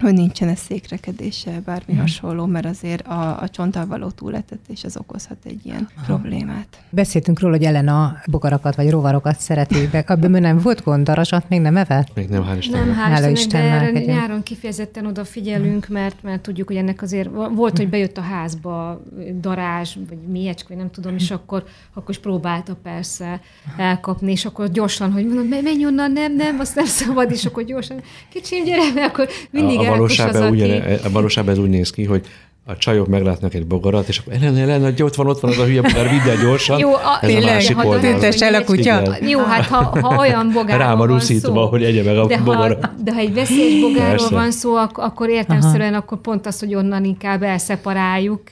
hogy 0.00 0.12
nincsen 0.12 0.48
ez 0.48 0.58
székrekedése, 0.58 1.60
bármi 1.64 1.82
uh-huh. 1.86 2.00
hasonló, 2.00 2.46
mert 2.46 2.66
azért 2.66 3.06
a, 3.06 3.40
a 3.40 3.48
csonttal 3.48 3.86
való 3.86 4.10
túletetés 4.10 4.84
az 4.84 4.96
okozhat 4.96 5.36
egy 5.44 5.60
ilyen 5.66 5.88
Aha. 5.96 6.06
problémát. 6.06 6.66
Beszéltünk 6.90 7.40
róla, 7.40 7.56
hogy 7.56 7.64
Elena 7.64 8.16
bogarakat 8.30 8.74
vagy 8.74 8.90
rovarokat 8.90 9.38
szereti 9.40 9.88
be. 9.92 9.98
Abban 10.06 10.30
nem 10.30 10.58
volt 10.58 10.82
gond, 10.82 11.04
darasat 11.04 11.48
még 11.48 11.60
nem 11.60 11.76
evett? 11.76 12.14
Még 12.14 12.28
nem, 12.28 12.44
hál' 12.44 12.56
Istennek. 12.58 12.86
Nem, 12.86 12.94
hál' 12.96 13.30
Istennek, 13.30 13.92
de 13.92 14.00
erre 14.00 14.04
nyáron 14.04 14.42
kifejezetten 14.42 15.06
odafigyelünk, 15.06 15.88
mert, 15.88 16.22
mert 16.22 16.40
tudjuk, 16.40 16.66
hogy 16.66 16.76
ennek 16.76 17.02
azért 17.02 17.28
volt, 17.54 17.76
hogy 17.76 17.88
bejött 17.88 18.18
a 18.18 18.20
házba 18.20 19.02
darázs, 19.40 19.94
vagy 20.08 20.18
mélyecsk, 20.18 20.68
vagy 20.68 20.76
nem 20.76 20.90
tudom, 20.90 21.14
és 21.14 21.30
akkor, 21.30 21.64
akkor 21.94 22.10
is 22.10 22.18
próbálta 22.18 22.76
persze 22.82 23.40
elkapni, 23.76 24.30
és 24.30 24.44
akkor 24.44 24.70
gyorsan, 24.70 25.12
hogy 25.12 25.26
mondom, 25.26 25.46
menj 25.46 25.86
onnan, 25.86 26.12
nem, 26.12 26.36
nem, 26.36 26.58
azt 26.58 26.74
nem 26.74 26.84
szabad, 26.84 27.30
és 27.30 27.44
akkor 27.44 27.62
gyorsan, 27.62 28.00
kicsim, 28.28 28.64
gyere, 28.64 28.92
mert 28.94 29.12
akkor 29.12 29.28
mindig 29.50 29.82
a 29.86 29.90
valóságban, 29.90 30.50
úgy, 30.50 30.62
a 31.04 31.10
valóságban 31.10 31.54
ez 31.54 31.60
úgy 31.60 31.68
néz 31.68 31.90
ki, 31.90 32.04
hogy 32.04 32.26
a 32.66 32.76
csajok 32.76 33.06
meglátnak 33.06 33.54
egy 33.54 33.66
bogarat, 33.66 34.08
és 34.08 34.18
akkor 34.18 34.32
Ellen, 34.32 34.56
Ellen, 34.56 34.82
hogy 34.82 35.02
ott 35.02 35.14
van, 35.14 35.26
ott 35.26 35.40
van 35.40 35.50
az 35.50 35.58
a 35.58 35.64
hülye 35.64 35.80
bogár, 35.80 36.10
vidd 36.10 36.30
el 36.30 36.36
gyorsan. 36.42 36.78
Jó, 36.78 36.92
a, 36.92 37.18
ez 37.20 37.28
tényleg, 37.28 37.50
a 37.50 37.52
másik 37.52 37.76
ha 37.76 37.86
oldal. 37.86 38.22
el 38.38 38.54
a 38.54 38.64
kutya. 38.64 39.00
Igen. 39.00 39.28
Jó, 39.28 39.40
hát 39.40 39.66
ha, 39.66 39.98
ha 40.00 40.18
olyan 40.24 40.50
bogárról 40.52 40.86
Rám 40.86 41.00
a 41.00 41.04
ruszítva, 41.04 41.64
hogy 41.64 41.84
egye 41.84 42.02
meg 42.02 42.18
a 42.18 42.26
de 42.26 42.38
bogarat. 42.38 42.84
Ha, 42.84 42.92
de 43.04 43.12
ha 43.12 43.18
egy 43.18 43.34
veszélyes 43.34 43.80
bogárról 43.80 44.16
Persze. 44.16 44.34
van 44.34 44.50
szó, 44.50 44.74
akkor 44.94 45.28
értelmszerűen 45.28 45.94
akkor 45.94 46.20
pont 46.20 46.46
az, 46.46 46.58
hogy 46.58 46.74
onnan 46.74 47.04
inkább 47.04 47.42
elszeparáljuk, 47.42 48.42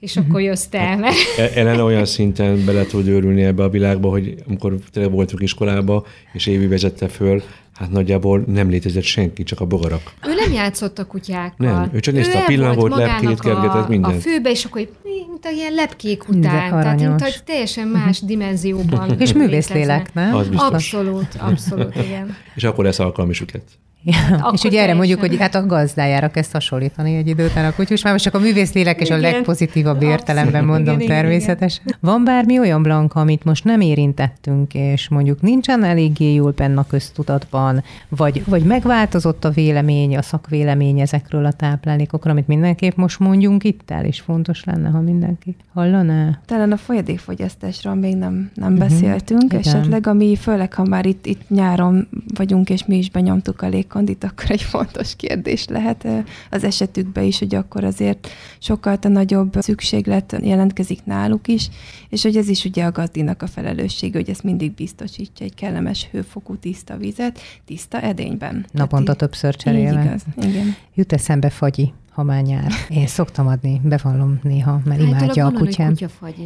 és 0.00 0.16
akkor 0.16 0.40
jössz 0.40 0.66
te. 0.66 0.96
Mert... 0.96 1.14
Hát, 1.36 1.56
Ellen 1.56 1.80
olyan 1.80 2.04
szinten 2.04 2.64
bele 2.64 2.84
tud 2.84 3.08
őrülni 3.08 3.42
ebbe 3.42 3.62
a 3.62 3.68
világba, 3.68 4.08
hogy 4.08 4.34
amikor 4.48 4.74
tényleg 4.92 5.12
voltunk 5.12 5.42
iskolába, 5.42 6.04
és 6.32 6.46
Évi 6.46 6.66
vezette 6.66 7.08
föl, 7.08 7.42
Hát 7.76 7.90
nagyjából 7.90 8.44
nem 8.46 8.68
létezett 8.68 9.02
senki, 9.02 9.42
csak 9.42 9.60
a 9.60 9.64
bogarak. 9.64 10.12
Ő 10.26 10.34
nem 10.34 10.52
játszott 10.52 10.98
a 10.98 11.04
kutyákkal. 11.06 11.72
Nem, 11.72 11.90
ő 11.92 12.00
csak 12.00 12.14
nézte 12.14 12.38
a 12.38 12.44
pillangot, 12.44 12.96
lepkét, 12.96 13.40
kergetett, 13.40 13.88
mindent. 13.88 14.16
A 14.16 14.20
főbe, 14.20 14.50
és 14.50 14.64
akkor 14.64 14.88
mint 15.02 15.44
a 15.44 15.48
ilyen 15.50 15.72
lepkék 15.72 16.28
után. 16.28 16.70
Tehát, 16.70 17.00
mint 17.00 17.20
hogy 17.20 17.36
teljesen 17.44 17.88
más 17.88 18.20
dimenzióban. 18.20 19.20
és 19.20 19.32
művészlélek, 19.32 20.14
nem? 20.14 20.34
Az 20.34 20.48
abszolút, 20.54 21.28
abszolút, 21.38 21.96
igen. 21.96 22.36
és 22.54 22.64
akkor 22.64 22.84
lesz 22.84 22.98
alkalmi 22.98 23.32
süket. 23.32 23.62
Ja. 24.06 24.50
és 24.52 24.62
ugye 24.62 24.82
erre 24.82 24.94
mondjuk, 24.94 25.20
hogy 25.20 25.36
hát 25.36 25.54
a 25.54 25.66
gazdájára 25.66 26.28
kezd 26.28 26.52
hasonlítani 26.52 27.16
egy 27.16 27.28
idő 27.28 27.44
után 27.44 27.64
a 27.64 27.74
kutyus, 27.74 28.02
már 28.02 28.12
most 28.12 28.24
csak 28.24 28.34
a 28.34 28.38
művészlélek 28.38 29.00
és 29.00 29.10
a 29.10 29.16
legpozitívabb 29.16 30.02
értelemben 30.02 30.64
mondom 30.64 31.00
igen, 31.00 31.08
természetesen. 31.08 31.82
Igen. 31.86 31.98
Van 32.00 32.24
bármi 32.24 32.58
olyan 32.58 32.82
blanka, 32.82 33.20
amit 33.20 33.44
most 33.44 33.64
nem 33.64 33.80
érintettünk, 33.80 34.74
és 34.74 35.08
mondjuk 35.08 35.40
nincsen 35.40 35.84
eléggé 35.84 36.34
jól 36.34 36.50
benne 36.50 36.80
a 36.80 36.86
köztudatban, 36.88 37.82
vagy, 38.08 38.42
vagy 38.46 38.62
megváltozott 38.62 39.44
a 39.44 39.50
vélemény, 39.50 40.16
a 40.16 40.22
szakvélemény 40.22 41.00
ezekről 41.00 41.44
a 41.44 41.52
táplálékokról, 41.52 42.32
amit 42.32 42.46
mindenképp 42.46 42.96
most 42.96 43.18
mondjunk 43.18 43.64
itt 43.64 43.90
el, 43.90 44.04
és 44.04 44.20
fontos 44.20 44.64
lenne, 44.64 44.88
ha 44.88 45.00
mindenki 45.00 45.56
hallaná. 45.72 46.38
Talán 46.46 46.72
a 46.72 46.76
folyadékfogyasztásról 46.76 47.94
még 47.94 48.16
nem, 48.16 48.50
nem 48.54 48.72
uh-huh. 48.72 48.88
beszéltünk, 48.88 49.42
Igen. 49.42 49.58
esetleg, 49.58 50.06
ami 50.06 50.36
főleg, 50.36 50.72
ha 50.72 50.84
már 50.84 51.06
itt, 51.06 51.26
itt 51.26 51.48
nyáron 51.48 52.08
vagyunk, 52.34 52.70
és 52.70 52.86
mi 52.86 52.96
is 52.96 53.10
benyomtuk 53.10 53.62
a 53.62 53.68
lég 53.68 53.86
kondit, 53.96 54.24
akkor 54.24 54.50
egy 54.50 54.62
fontos 54.62 55.16
kérdés 55.16 55.66
lehet 55.66 56.06
az 56.50 56.64
esetükben 56.64 57.24
is, 57.24 57.38
hogy 57.38 57.54
akkor 57.54 57.84
azért 57.84 58.28
sokkal 58.58 58.98
a 59.02 59.08
nagyobb 59.08 59.56
szükséglet 59.58 60.36
jelentkezik 60.42 61.04
náluk 61.04 61.48
is, 61.48 61.68
és 62.08 62.22
hogy 62.22 62.36
ez 62.36 62.48
is 62.48 62.64
ugye 62.64 62.84
a 62.84 62.90
gazdinak 62.90 63.42
a 63.42 63.46
felelőssége, 63.46 64.18
hogy 64.18 64.30
ezt 64.30 64.42
mindig 64.42 64.72
biztosítja 64.72 65.46
egy 65.46 65.54
kellemes 65.54 66.08
hőfokú 66.10 66.56
tiszta 66.56 66.96
vizet, 66.96 67.40
tiszta 67.64 68.00
edényben. 68.00 68.66
Naponta 68.72 69.14
többször 69.14 69.56
cserélve. 69.56 70.04
Igaz, 70.04 70.22
igen. 70.36 70.76
Jut 70.94 71.12
eszembe 71.12 71.50
Fagyi, 71.50 71.92
ha 72.16 72.22
már 72.22 72.42
nyár. 72.42 72.72
Én 72.88 73.06
szoktam 73.06 73.46
adni, 73.46 73.80
bevallom 73.84 74.38
néha, 74.42 74.80
mert 74.84 75.00
hát, 75.00 75.08
imádja 75.08 75.46
a 75.46 75.52
kutyám. 75.52 75.94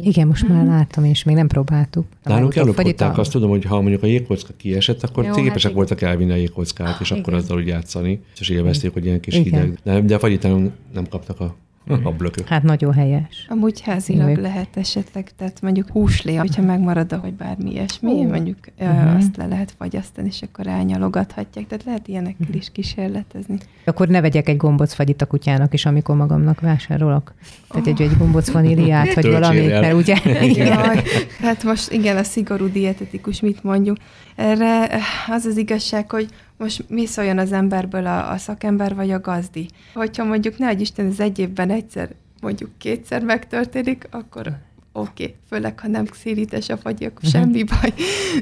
Igen, 0.03 0.27
most 0.27 0.47
már 0.47 0.63
mhm. 0.63 0.69
láttam, 0.69 1.05
és 1.05 1.23
még 1.23 1.35
nem 1.35 1.47
próbáltuk. 1.47 2.05
Nálunk 2.23 2.55
ellopották, 2.55 3.17
azt 3.17 3.31
tudom, 3.31 3.49
hogy 3.49 3.65
ha 3.65 3.81
mondjuk 3.81 4.03
a 4.03 4.05
jégkocka 4.05 4.53
kiesett, 4.57 5.03
akkor 5.03 5.23
Jó, 5.25 5.33
képesek 5.33 5.63
hát 5.63 5.73
voltak 5.73 6.01
elvinni 6.01 6.31
a 6.31 6.35
jégkockát, 6.35 6.99
és 6.99 7.09
igen. 7.09 7.21
akkor 7.21 7.33
azzal 7.33 7.57
úgy 7.57 7.67
játszani, 7.67 8.21
és 8.39 8.49
élvezték, 8.49 8.93
hogy 8.93 9.05
ilyen 9.05 9.19
kis 9.19 9.33
igen. 9.33 9.61
hideg. 9.61 9.79
De, 9.83 10.01
de 10.01 10.17
fagyitán 10.17 10.71
nem 10.93 11.07
kaptak 11.07 11.39
a 11.39 11.55
a 11.87 12.11
blökök. 12.11 12.47
Hát 12.47 12.63
nagyon 12.63 12.93
helyes. 12.93 13.45
Amúgy 13.49 13.81
házilag 13.81 14.27
Még. 14.27 14.37
lehet 14.37 14.77
esetleg, 14.77 15.31
tehát 15.37 15.61
mondjuk 15.61 15.89
húslé, 15.89 16.35
hogyha 16.35 16.61
megmarad, 16.61 17.11
hogy 17.11 17.33
bármi 17.33 17.71
ilyesmi, 17.71 18.11
uh. 18.11 18.29
mondjuk 18.29 18.57
uh-huh. 18.79 19.15
azt 19.15 19.37
le 19.37 19.45
lehet 19.45 19.73
fagyasztani, 19.77 20.27
és 20.27 20.41
akkor 20.41 20.67
elnyalogathatják. 20.67 21.67
Tehát 21.67 21.83
lehet 21.83 22.07
ilyenekkel 22.07 22.53
is 22.53 22.71
kísérletezni. 22.71 23.57
Akkor 23.85 24.07
ne 24.07 24.21
vegyek 24.21 24.49
egy 24.49 24.57
gombóc 24.57 24.95
a 25.17 25.25
kutyának 25.25 25.73
is, 25.73 25.85
amikor 25.85 26.15
magamnak 26.15 26.59
vásárolok. 26.59 27.33
Tehát 27.69 27.87
egy, 27.87 28.01
egy 28.01 28.17
gombóc 28.17 28.51
vaníliát, 28.51 29.13
vagy 29.13 29.31
valamit, 29.31 29.69
mert 29.69 29.93
ugye... 29.93 30.15
Jaj, 30.55 31.03
hát 31.41 31.63
most 31.63 31.91
igen, 31.91 32.17
a 32.17 32.23
szigorú 32.23 32.71
dietetikus 32.71 33.41
mit 33.41 33.63
mondjuk. 33.63 33.97
Erre 34.41 34.89
az 35.27 35.45
az 35.45 35.57
igazság, 35.57 36.11
hogy 36.11 36.27
most 36.57 36.85
mi 36.89 37.05
szóljon 37.05 37.37
az 37.37 37.51
emberből 37.51 38.05
a, 38.05 38.31
a 38.31 38.37
szakember 38.37 38.95
vagy 38.95 39.11
a 39.11 39.19
gazdi? 39.19 39.67
Hogyha 39.93 40.23
mondjuk 40.23 40.57
ne 40.57 40.67
egy 40.67 40.81
Isten 40.81 41.07
az 41.07 41.19
egy 41.19 41.39
évben 41.39 41.69
egyszer, 41.69 42.09
mondjuk 42.41 42.69
kétszer 42.77 43.23
megtörténik, 43.23 44.07
akkor 44.11 44.57
oké, 44.93 45.23
okay. 45.23 45.35
főleg 45.49 45.79
ha 45.79 45.87
nem 45.87 46.05
szírítes 46.13 46.69
a 46.69 46.77
fagy, 46.77 47.03
akkor 47.03 47.23
uh-huh. 47.23 47.41
semmi 47.41 47.63
baj. 47.63 47.93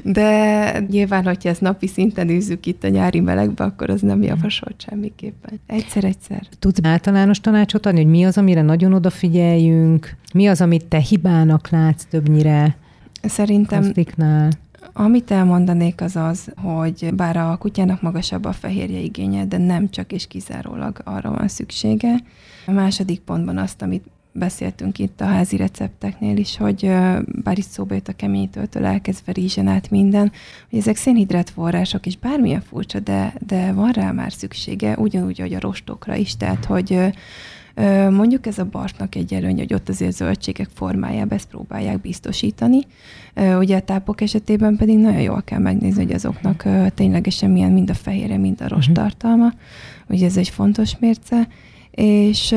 De 0.04 0.78
nyilván, 0.90 1.24
hogyha 1.24 1.48
ezt 1.48 1.60
napi 1.60 1.86
szinten 1.86 2.28
űzzük 2.28 2.66
itt 2.66 2.84
a 2.84 2.88
nyári 2.88 3.20
melegbe, 3.20 3.64
akkor 3.64 3.90
az 3.90 4.00
nem 4.00 4.22
javasolt 4.22 4.80
semmiképpen. 4.80 5.60
Egyszer-egyszer. 5.66 6.46
Tudsz 6.58 6.78
általános 6.82 7.40
tanácsot 7.40 7.86
adni, 7.86 8.02
hogy 8.02 8.10
mi 8.10 8.24
az, 8.24 8.38
amire 8.38 8.62
nagyon 8.62 8.92
odafigyeljünk? 8.92 10.16
Mi 10.34 10.46
az, 10.46 10.60
amit 10.60 10.84
te 10.84 10.98
hibának 10.98 11.68
látsz 11.68 12.04
többnyire? 12.04 12.76
Szerintem 13.22 13.80
gazdiknál? 13.80 14.50
Amit 14.92 15.30
elmondanék 15.30 16.00
az 16.00 16.16
az, 16.16 16.52
hogy 16.56 17.14
bár 17.14 17.36
a 17.36 17.56
kutyának 17.56 18.02
magasabb 18.02 18.44
a 18.44 18.52
fehérje 18.52 18.98
igénye, 18.98 19.44
de 19.44 19.58
nem 19.58 19.90
csak 19.90 20.12
és 20.12 20.26
kizárólag 20.26 21.00
arra 21.04 21.30
van 21.30 21.48
szüksége. 21.48 22.14
A 22.66 22.70
második 22.70 23.20
pontban 23.20 23.58
azt, 23.58 23.82
amit 23.82 24.04
beszéltünk 24.32 24.98
itt 24.98 25.20
a 25.20 25.24
házi 25.24 25.56
recepteknél 25.56 26.36
is, 26.36 26.56
hogy 26.56 26.80
bár 27.42 27.58
itt 27.58 27.68
szóba 27.68 27.94
jött 27.94 28.08
a 28.08 28.12
keményítőtől 28.12 28.84
elkezdve 28.84 29.32
rizsen 29.32 29.66
át 29.66 29.90
minden, 29.90 30.32
hogy 30.70 30.78
ezek 30.78 30.96
szénhidrát 30.96 31.50
források, 31.50 32.06
és 32.06 32.16
bármilyen 32.16 32.60
furcsa, 32.60 33.00
de, 33.00 33.34
de 33.46 33.72
van 33.72 33.90
rá 33.90 34.10
már 34.10 34.32
szüksége, 34.32 34.96
ugyanúgy, 34.98 35.38
hogy 35.38 35.54
a 35.54 35.60
rostokra 35.60 36.14
is, 36.14 36.36
tehát, 36.36 36.64
hogy 36.64 37.12
Mondjuk 38.10 38.46
ez 38.46 38.58
a 38.58 38.64
bartnak 38.64 39.14
egy 39.14 39.34
előny, 39.34 39.58
hogy 39.58 39.74
ott 39.74 39.88
azért 39.88 40.16
zöldségek 40.16 40.68
formájában 40.74 41.32
ezt 41.32 41.48
próbálják 41.48 42.00
biztosítani. 42.00 42.80
Ugye 43.58 43.76
a 43.76 43.80
tápok 43.80 44.20
esetében 44.20 44.76
pedig 44.76 44.98
nagyon 44.98 45.20
jól 45.20 45.42
kell 45.42 45.58
megnézni, 45.58 46.04
hogy 46.04 46.12
azoknak 46.12 46.64
ténylegesen 46.94 47.50
milyen 47.50 47.72
mind 47.72 47.90
a 47.90 47.94
fehérre, 47.94 48.36
mind 48.36 48.60
a 48.60 48.68
rost 48.68 48.88
mhm. 48.88 48.96
tartalma. 48.96 49.52
Ugye 50.08 50.26
ez 50.26 50.36
egy 50.36 50.48
fontos 50.48 50.98
mérce. 50.98 51.48
És 51.90 52.52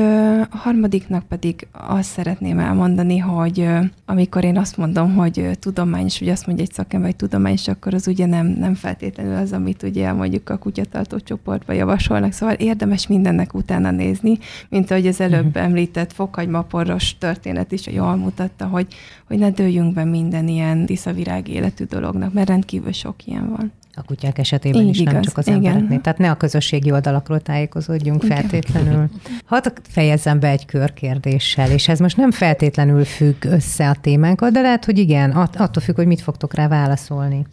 a 0.50 0.56
harmadiknak 0.56 1.22
pedig 1.22 1.66
azt 1.72 2.10
szeretném 2.10 2.58
elmondani, 2.58 3.18
hogy 3.18 3.68
amikor 4.06 4.44
én 4.44 4.58
azt 4.58 4.76
mondom, 4.76 5.14
hogy 5.14 5.50
tudományos, 5.60 6.18
vagy 6.18 6.28
azt 6.28 6.46
mondja 6.46 6.64
egy 6.64 6.72
szakember, 6.72 7.08
hogy 7.08 7.18
tudományos, 7.18 7.68
akkor 7.68 7.94
az 7.94 8.08
ugye 8.08 8.26
nem, 8.26 8.46
nem 8.46 8.74
feltétlenül 8.74 9.36
az, 9.36 9.52
amit 9.52 9.82
ugye 9.82 10.12
mondjuk 10.12 10.50
a 10.50 10.56
kutyatartó 10.56 11.18
csoportba 11.18 11.72
javasolnak. 11.72 12.32
Szóval 12.32 12.54
érdemes 12.54 13.06
mindennek 13.06 13.54
utána 13.54 13.90
nézni, 13.90 14.38
mint 14.68 14.90
ahogy 14.90 15.06
az 15.06 15.20
előbb 15.20 15.46
uh-huh. 15.46 15.62
említett 15.62 16.12
fokhagymaporos 16.12 17.18
történet 17.18 17.72
is 17.72 17.86
jól 17.86 18.16
mutatta, 18.16 18.66
hogy, 18.66 18.86
hogy 19.26 19.38
ne 19.38 19.50
dőljünk 19.50 19.94
be 19.94 20.04
minden 20.04 20.48
ilyen 20.48 20.86
diszavirág 20.86 21.48
életű 21.48 21.84
dolognak, 21.84 22.32
mert 22.32 22.48
rendkívül 22.48 22.92
sok 22.92 23.26
ilyen 23.26 23.50
van. 23.56 23.72
A 23.96 24.02
kutyák 24.02 24.38
esetében 24.38 24.82
Így 24.82 24.88
is, 24.88 24.98
igaz, 24.98 25.12
nem 25.12 25.22
csak 25.22 25.38
az 25.38 25.46
igen. 25.46 25.58
embereknél. 25.58 26.00
Tehát 26.00 26.18
ne 26.18 26.30
a 26.30 26.34
közösségi 26.34 26.92
oldalakról 26.92 27.40
tájékozódjunk 27.40 28.22
igen. 28.22 28.36
feltétlenül. 28.36 29.08
Hadd 29.44 29.68
fejezzem 29.88 30.40
be 30.40 30.48
egy 30.48 30.66
körkérdéssel, 30.66 31.70
és 31.70 31.88
ez 31.88 31.98
most 31.98 32.16
nem 32.16 32.30
feltétlenül 32.30 33.04
függ 33.04 33.44
össze 33.44 33.88
a 33.88 33.96
témánkkal, 34.00 34.50
de 34.50 34.60
lehet, 34.60 34.84
hogy 34.84 34.98
igen, 34.98 35.30
attól 35.30 35.82
függ, 35.82 35.96
hogy 35.96 36.06
mit 36.06 36.20
fogtok 36.20 36.54
rá 36.54 36.68
válaszolni. 36.68 37.46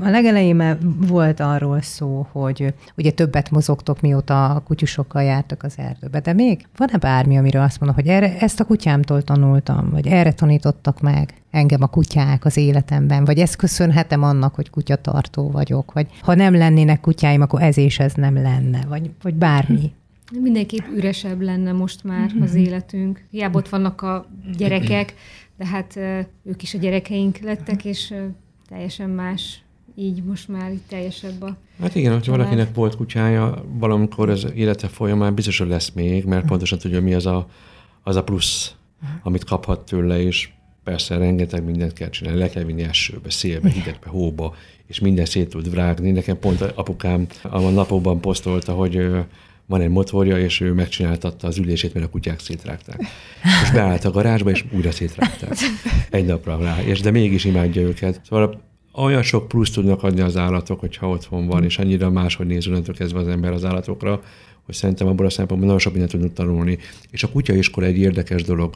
A 0.00 0.08
legelején 0.08 0.56
már 0.56 0.78
volt 1.06 1.40
arról 1.40 1.80
szó, 1.80 2.26
hogy 2.32 2.74
ugye 2.96 3.10
többet 3.10 3.50
mozogtok, 3.50 4.00
mióta 4.00 4.54
a 4.54 4.60
kutyusokkal 4.60 5.22
jártak 5.22 5.62
az 5.62 5.74
erdőbe, 5.76 6.20
de 6.20 6.32
még 6.32 6.66
van-e 6.76 6.98
bármi, 6.98 7.36
amiről 7.38 7.62
azt 7.62 7.80
mondom, 7.80 7.98
hogy 7.98 8.08
erre, 8.08 8.38
ezt 8.38 8.60
a 8.60 8.64
kutyámtól 8.64 9.22
tanultam, 9.22 9.90
vagy 9.90 10.06
erre 10.06 10.32
tanítottak 10.32 11.00
meg 11.00 11.34
engem 11.50 11.82
a 11.82 11.86
kutyák 11.86 12.44
az 12.44 12.56
életemben, 12.56 13.24
vagy 13.24 13.38
ezt 13.38 13.56
köszönhetem 13.56 14.22
annak, 14.22 14.54
hogy 14.54 14.70
kutyatartó 14.70 15.50
vagyok, 15.50 15.92
vagy 15.92 16.06
ha 16.20 16.34
nem 16.34 16.54
lennének 16.54 17.00
kutyáim, 17.00 17.40
akkor 17.40 17.62
ez 17.62 17.76
és 17.76 17.98
ez 17.98 18.14
nem 18.14 18.34
lenne, 18.34 18.84
vagy, 18.88 19.10
vagy 19.22 19.34
bármi. 19.34 19.92
Mindenképp 20.40 20.86
üresebb 20.96 21.40
lenne 21.40 21.72
most 21.72 22.04
már 22.04 22.30
az 22.40 22.54
életünk. 22.54 23.24
Hiába 23.30 23.58
ott 23.58 23.68
vannak 23.68 24.02
a 24.02 24.26
gyerekek, 24.56 25.14
de 25.56 25.66
hát 25.66 25.96
ők 26.44 26.62
is 26.62 26.74
a 26.74 26.78
gyerekeink 26.78 27.38
lettek, 27.38 27.84
és 27.84 28.14
teljesen 28.68 29.10
más 29.10 29.62
így 29.94 30.22
most 30.24 30.48
már 30.48 30.72
itt 30.72 30.88
teljesebb 30.88 31.42
a 31.42 31.56
Hát 31.80 31.94
igen, 31.94 32.12
hogyha 32.12 32.36
valakinek 32.36 32.74
volt 32.74 32.96
kutyája, 32.96 33.64
valamikor 33.78 34.30
az 34.30 34.46
élete 34.54 34.88
folyamán 34.88 35.34
biztos, 35.34 35.58
hogy 35.58 35.68
lesz 35.68 35.90
még, 35.90 36.24
mert 36.24 36.46
pontosan 36.46 36.78
tudja, 36.78 37.00
mi 37.00 37.14
az 37.14 37.26
a, 37.26 37.48
az 38.02 38.16
a 38.16 38.24
plusz, 38.24 38.74
amit 39.22 39.44
kaphat 39.44 39.84
tőle, 39.84 40.22
és 40.22 40.48
persze 40.84 41.16
rengeteg 41.16 41.64
mindent 41.64 41.92
kell 41.92 42.08
csinálni, 42.08 42.38
le 42.38 42.48
kell 42.48 42.62
vinni 42.62 42.82
esőbe, 42.82 43.30
szélbe, 43.30 43.68
hidegbe, 43.68 44.08
hóba, 44.08 44.54
és 44.86 44.98
minden 44.98 45.24
szét 45.24 45.48
tud 45.48 45.74
rágni. 45.74 46.10
Nekem 46.10 46.38
pont 46.38 46.60
apukám 46.60 47.26
a 47.42 47.60
napokban 47.60 48.20
posztolta, 48.20 48.72
hogy 48.72 49.10
van 49.66 49.80
egy 49.80 49.88
motorja, 49.88 50.38
és 50.38 50.60
ő 50.60 50.72
megcsináltatta 50.72 51.46
az 51.46 51.58
ülését, 51.58 51.94
mert 51.94 52.06
a 52.06 52.10
kutyák 52.10 52.40
szétrágták. 52.40 53.00
És 53.62 53.70
beállt 53.70 54.04
a 54.04 54.10
garázsba, 54.10 54.50
és 54.50 54.64
újra 54.72 54.90
szétrágták. 54.90 55.56
Egy 56.10 56.24
napra 56.24 56.58
rá. 56.62 56.82
És 56.82 57.00
de 57.00 57.10
mégis 57.10 57.44
imádja 57.44 57.82
őket. 57.82 58.20
Szóval 58.28 58.60
olyan 58.92 59.22
sok 59.22 59.48
plusz 59.48 59.70
tudnak 59.70 60.02
adni 60.02 60.20
az 60.20 60.36
állatok, 60.36 60.80
hogyha 60.80 61.08
otthon 61.08 61.46
van, 61.46 61.64
és 61.64 61.78
annyira 61.78 62.10
máshogy 62.10 62.46
néz 62.46 62.66
onnantól 62.66 62.94
kezdve 62.94 63.18
az 63.18 63.28
ember 63.28 63.52
az 63.52 63.64
állatokra, 63.64 64.22
hogy 64.62 64.74
szerintem 64.74 65.06
abból 65.06 65.26
a 65.26 65.30
szempontból 65.30 65.66
nagyon 65.66 65.80
sok 65.80 65.92
mindent 65.92 66.14
tudunk 66.14 66.32
tanulni. 66.32 66.78
És 67.10 67.22
a 67.22 67.28
kutyaiskola 67.28 67.86
egy 67.86 67.98
érdekes 67.98 68.42
dolog. 68.42 68.74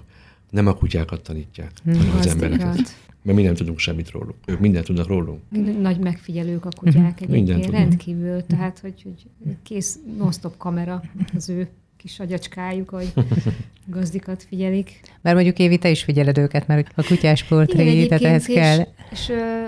Nem 0.50 0.66
a 0.66 0.74
kutyákat 0.74 1.22
tanítják, 1.22 1.70
hanem 1.84 2.10
az, 2.18 2.26
az 2.26 2.32
embereket. 2.32 2.74
Igaz 2.74 2.96
mert 3.26 3.38
mi 3.38 3.44
nem 3.44 3.54
tudunk 3.54 3.78
semmit 3.78 4.10
róluk. 4.10 4.34
Ők 4.46 4.60
mindent 4.60 4.84
tudnak 4.84 5.06
rólunk. 5.06 5.40
Nagy 5.80 5.98
megfigyelők 5.98 6.64
a 6.64 6.68
kutyák 6.76 7.18
uh-huh. 7.20 7.36
egyébként, 7.36 7.70
rendkívül, 7.70 8.46
tehát 8.46 8.78
hogy, 8.78 9.02
hogy 9.02 9.56
kész 9.62 9.98
non-stop 10.18 10.56
kamera 10.56 11.02
az 11.34 11.48
ő 11.48 11.68
kis 12.06 12.20
agyacskájuk, 12.20 12.88
hogy 12.88 13.12
gazdikat 13.96 14.42
figyelik. 14.42 15.00
Mert 15.22 15.34
mondjuk 15.34 15.58
Évi, 15.58 15.78
te 15.78 15.90
is 15.90 16.02
figyeled 16.02 16.38
őket, 16.38 16.66
mert 16.66 16.92
a 16.94 17.02
kutyás 17.02 17.44
portré, 17.44 18.06
tehát 18.06 18.24
ehhez 18.24 18.48
és, 18.48 18.54
kell. 18.54 18.86
És 19.10 19.28
ö, 19.28 19.66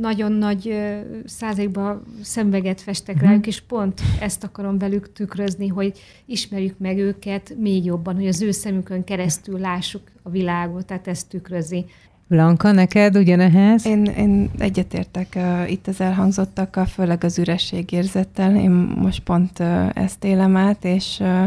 nagyon 0.00 0.32
nagy 0.32 0.68
ö, 0.68 0.98
százalékban 1.24 2.02
szemveget 2.22 2.80
festek 2.80 3.14
uh-huh. 3.14 3.30
rájuk, 3.30 3.46
és 3.46 3.60
pont 3.60 4.00
ezt 4.20 4.44
akarom 4.44 4.78
velük 4.78 5.12
tükrözni, 5.12 5.68
hogy 5.68 5.98
ismerjük 6.26 6.78
meg 6.78 6.98
őket 6.98 7.54
még 7.58 7.84
jobban, 7.84 8.14
hogy 8.14 8.26
az 8.26 8.42
ő 8.42 8.50
szemükön 8.50 9.04
keresztül 9.04 9.58
lássuk 9.58 10.02
a 10.22 10.30
világot, 10.30 10.86
tehát 10.86 11.08
ezt 11.08 11.28
tükrözi. 11.28 11.84
Blanka, 12.28 12.72
neked 12.72 13.16
ugyanehhez? 13.16 13.86
Én, 13.86 14.04
én 14.04 14.50
egyetértek 14.58 15.32
uh, 15.36 15.70
itt 15.70 15.86
az 15.86 16.00
elhangzottakkal, 16.00 16.84
főleg 16.84 17.24
az 17.24 17.38
ürességérzettel. 17.38 18.56
Én 18.56 18.70
most 18.70 19.22
pont 19.22 19.58
uh, 19.58 19.88
ezt 19.94 20.24
élem 20.24 20.56
át, 20.56 20.84
és 20.84 21.18
uh, 21.20 21.46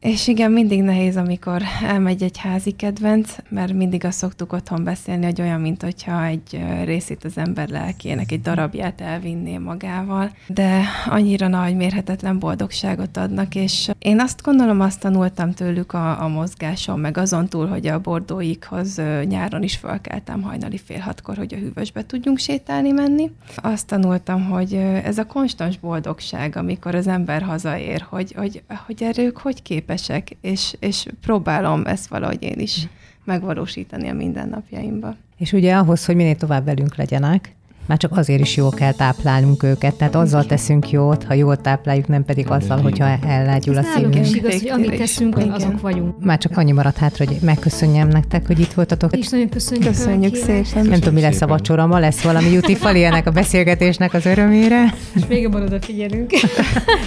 és 0.00 0.28
igen, 0.28 0.50
mindig 0.50 0.82
nehéz, 0.82 1.16
amikor 1.16 1.62
elmegy 1.82 2.22
egy 2.22 2.38
házi 2.38 2.70
kedvenc, 2.70 3.36
mert 3.48 3.72
mindig 3.72 4.04
azt 4.04 4.18
szoktuk 4.18 4.52
otthon 4.52 4.84
beszélni, 4.84 5.24
hogy 5.24 5.40
olyan, 5.40 5.60
mint 5.60 5.82
hogyha 5.82 6.24
egy 6.24 6.60
részét 6.84 7.24
az 7.24 7.38
ember 7.38 7.68
lelkének, 7.68 8.32
egy 8.32 8.40
darabját 8.40 9.00
elvinné 9.00 9.58
magával, 9.58 10.30
de 10.46 10.82
annyira 11.08 11.48
nagy, 11.48 11.76
mérhetetlen 11.76 12.38
boldogságot 12.38 13.16
adnak, 13.16 13.54
és 13.54 13.90
én 13.98 14.20
azt 14.20 14.42
gondolom, 14.42 14.80
azt 14.80 15.00
tanultam 15.00 15.52
tőlük 15.52 15.92
a, 15.92 16.22
a 16.22 16.28
mozgáson, 16.28 17.00
meg 17.00 17.16
azon 17.16 17.48
túl, 17.48 17.66
hogy 17.66 17.86
a 17.86 18.00
bordóikhoz 18.00 19.00
nyáron 19.24 19.62
is 19.62 19.76
felkeltem 19.76 20.42
hajnali 20.42 20.78
fél 20.78 20.98
hatkor, 20.98 21.36
hogy 21.36 21.54
a 21.54 21.58
hűvösbe 21.58 22.06
tudjunk 22.06 22.38
sétálni 22.38 22.90
menni. 22.90 23.30
Azt 23.56 23.86
tanultam, 23.86 24.44
hogy 24.44 24.74
ez 25.04 25.18
a 25.18 25.26
konstans 25.26 25.78
boldogság, 25.78 26.56
amikor 26.56 26.94
az 26.94 27.06
ember 27.06 27.42
hazaér, 27.42 28.06
hogy, 28.08 28.32
hogy, 28.36 28.62
hogy 28.86 29.02
erre 29.02 29.30
hogy 29.34 29.62
képes 29.62 29.85
képesek, 29.86 30.36
és, 30.40 30.74
és 30.78 31.06
próbálom 31.20 31.86
ezt 31.86 32.06
valahogy 32.06 32.42
én 32.42 32.58
is 32.58 32.88
megvalósítani 33.24 34.08
a 34.08 34.14
mindennapjaimban. 34.14 35.16
És 35.36 35.52
ugye 35.52 35.74
ahhoz, 35.74 36.04
hogy 36.04 36.16
minél 36.16 36.36
tovább 36.36 36.64
velünk 36.64 36.96
legyenek, 36.96 37.56
már 37.86 37.98
csak 37.98 38.16
azért 38.16 38.40
is 38.40 38.56
jól 38.56 38.70
kell 38.70 38.92
táplálnunk 38.92 39.62
őket. 39.62 39.94
Tehát 39.94 40.14
azzal 40.14 40.46
teszünk 40.46 40.90
jót, 40.90 41.24
ha 41.24 41.34
jól 41.34 41.56
tápláljuk, 41.56 42.06
nem 42.06 42.24
pedig 42.24 42.50
azzal, 42.50 42.80
hogyha 42.80 43.04
ellágyul 43.26 43.76
a 43.76 43.82
szívünk. 43.82 44.16
Ez 44.16 44.34
igaz, 44.34 44.60
hogy 44.60 44.68
amit 44.68 44.96
teszünk, 44.96 45.36
Igen. 45.36 45.50
azok 45.50 45.80
vagyunk. 45.80 46.24
Már 46.24 46.38
csak 46.38 46.56
annyi 46.56 46.72
maradt 46.72 46.96
hátra, 46.96 47.24
hogy 47.26 47.38
megköszönjem 47.42 48.08
nektek, 48.08 48.46
hogy 48.46 48.60
itt 48.60 48.72
voltatok. 48.72 49.16
És 49.16 49.28
nagyon 49.28 49.48
köszönjük. 49.48 49.86
Köszönjük 49.86 50.34
szépen. 50.34 50.86
Nem 50.86 50.98
tudom, 50.98 51.14
mi 51.14 51.20
lesz 51.20 51.40
a 51.40 51.46
vacsora, 51.46 51.86
ma 51.86 51.98
lesz 51.98 52.22
valami 52.22 52.50
juti 52.50 52.74
fali 52.74 53.04
ennek 53.04 53.26
a 53.26 53.30
beszélgetésnek 53.30 54.14
az 54.14 54.26
örömére. 54.26 54.94
És 55.14 55.22
még 55.28 55.42
jobban 55.42 55.62
odafigyelünk. 55.62 56.30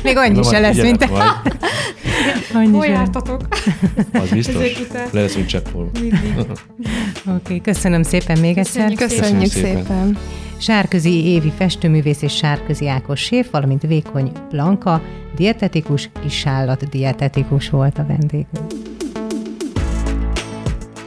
még 0.03 0.17
annyi 0.17 0.43
se 0.43 0.59
lesz, 0.59 0.81
mint 0.81 1.09
te. 2.51 2.69
Hol 2.71 2.85
jártatok? 2.85 3.47
Az 4.13 4.29
biztos. 4.29 4.87
Leszünk 5.11 5.45
cseppol. 5.45 5.89
Oké, 5.93 6.11
okay, 7.25 7.61
köszönöm 7.61 8.03
szépen 8.03 8.39
még 8.39 8.57
egyszer. 8.57 8.93
Köszönjük 8.93 9.51
szépen. 9.51 10.17
Sárközi 10.57 11.25
Évi 11.25 11.51
festőművész 11.57 12.21
és 12.21 12.35
Sárközi 12.35 12.87
Ákos 12.87 13.19
séf, 13.19 13.49
valamint 13.51 13.81
Vékony 13.81 14.31
Blanka, 14.49 15.01
dietetikus, 15.35 16.09
kisállat 16.21 16.89
dietetikus 16.89 17.69
volt 17.69 17.97
a 17.97 18.05
vendégünk. 18.05 18.47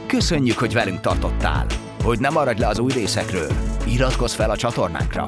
Köszönjük, 0.07 0.57
hogy 0.57 0.73
velünk 0.73 1.01
tartottál! 1.01 1.65
Hogy 2.03 2.19
nem 2.19 2.33
maradj 2.33 2.59
le 2.59 2.67
az 2.67 2.79
új 2.79 2.91
részekről, 2.91 3.51
iratkozz 3.87 4.33
fel 4.33 4.49
a 4.49 4.57
csatornánkra! 4.57 5.27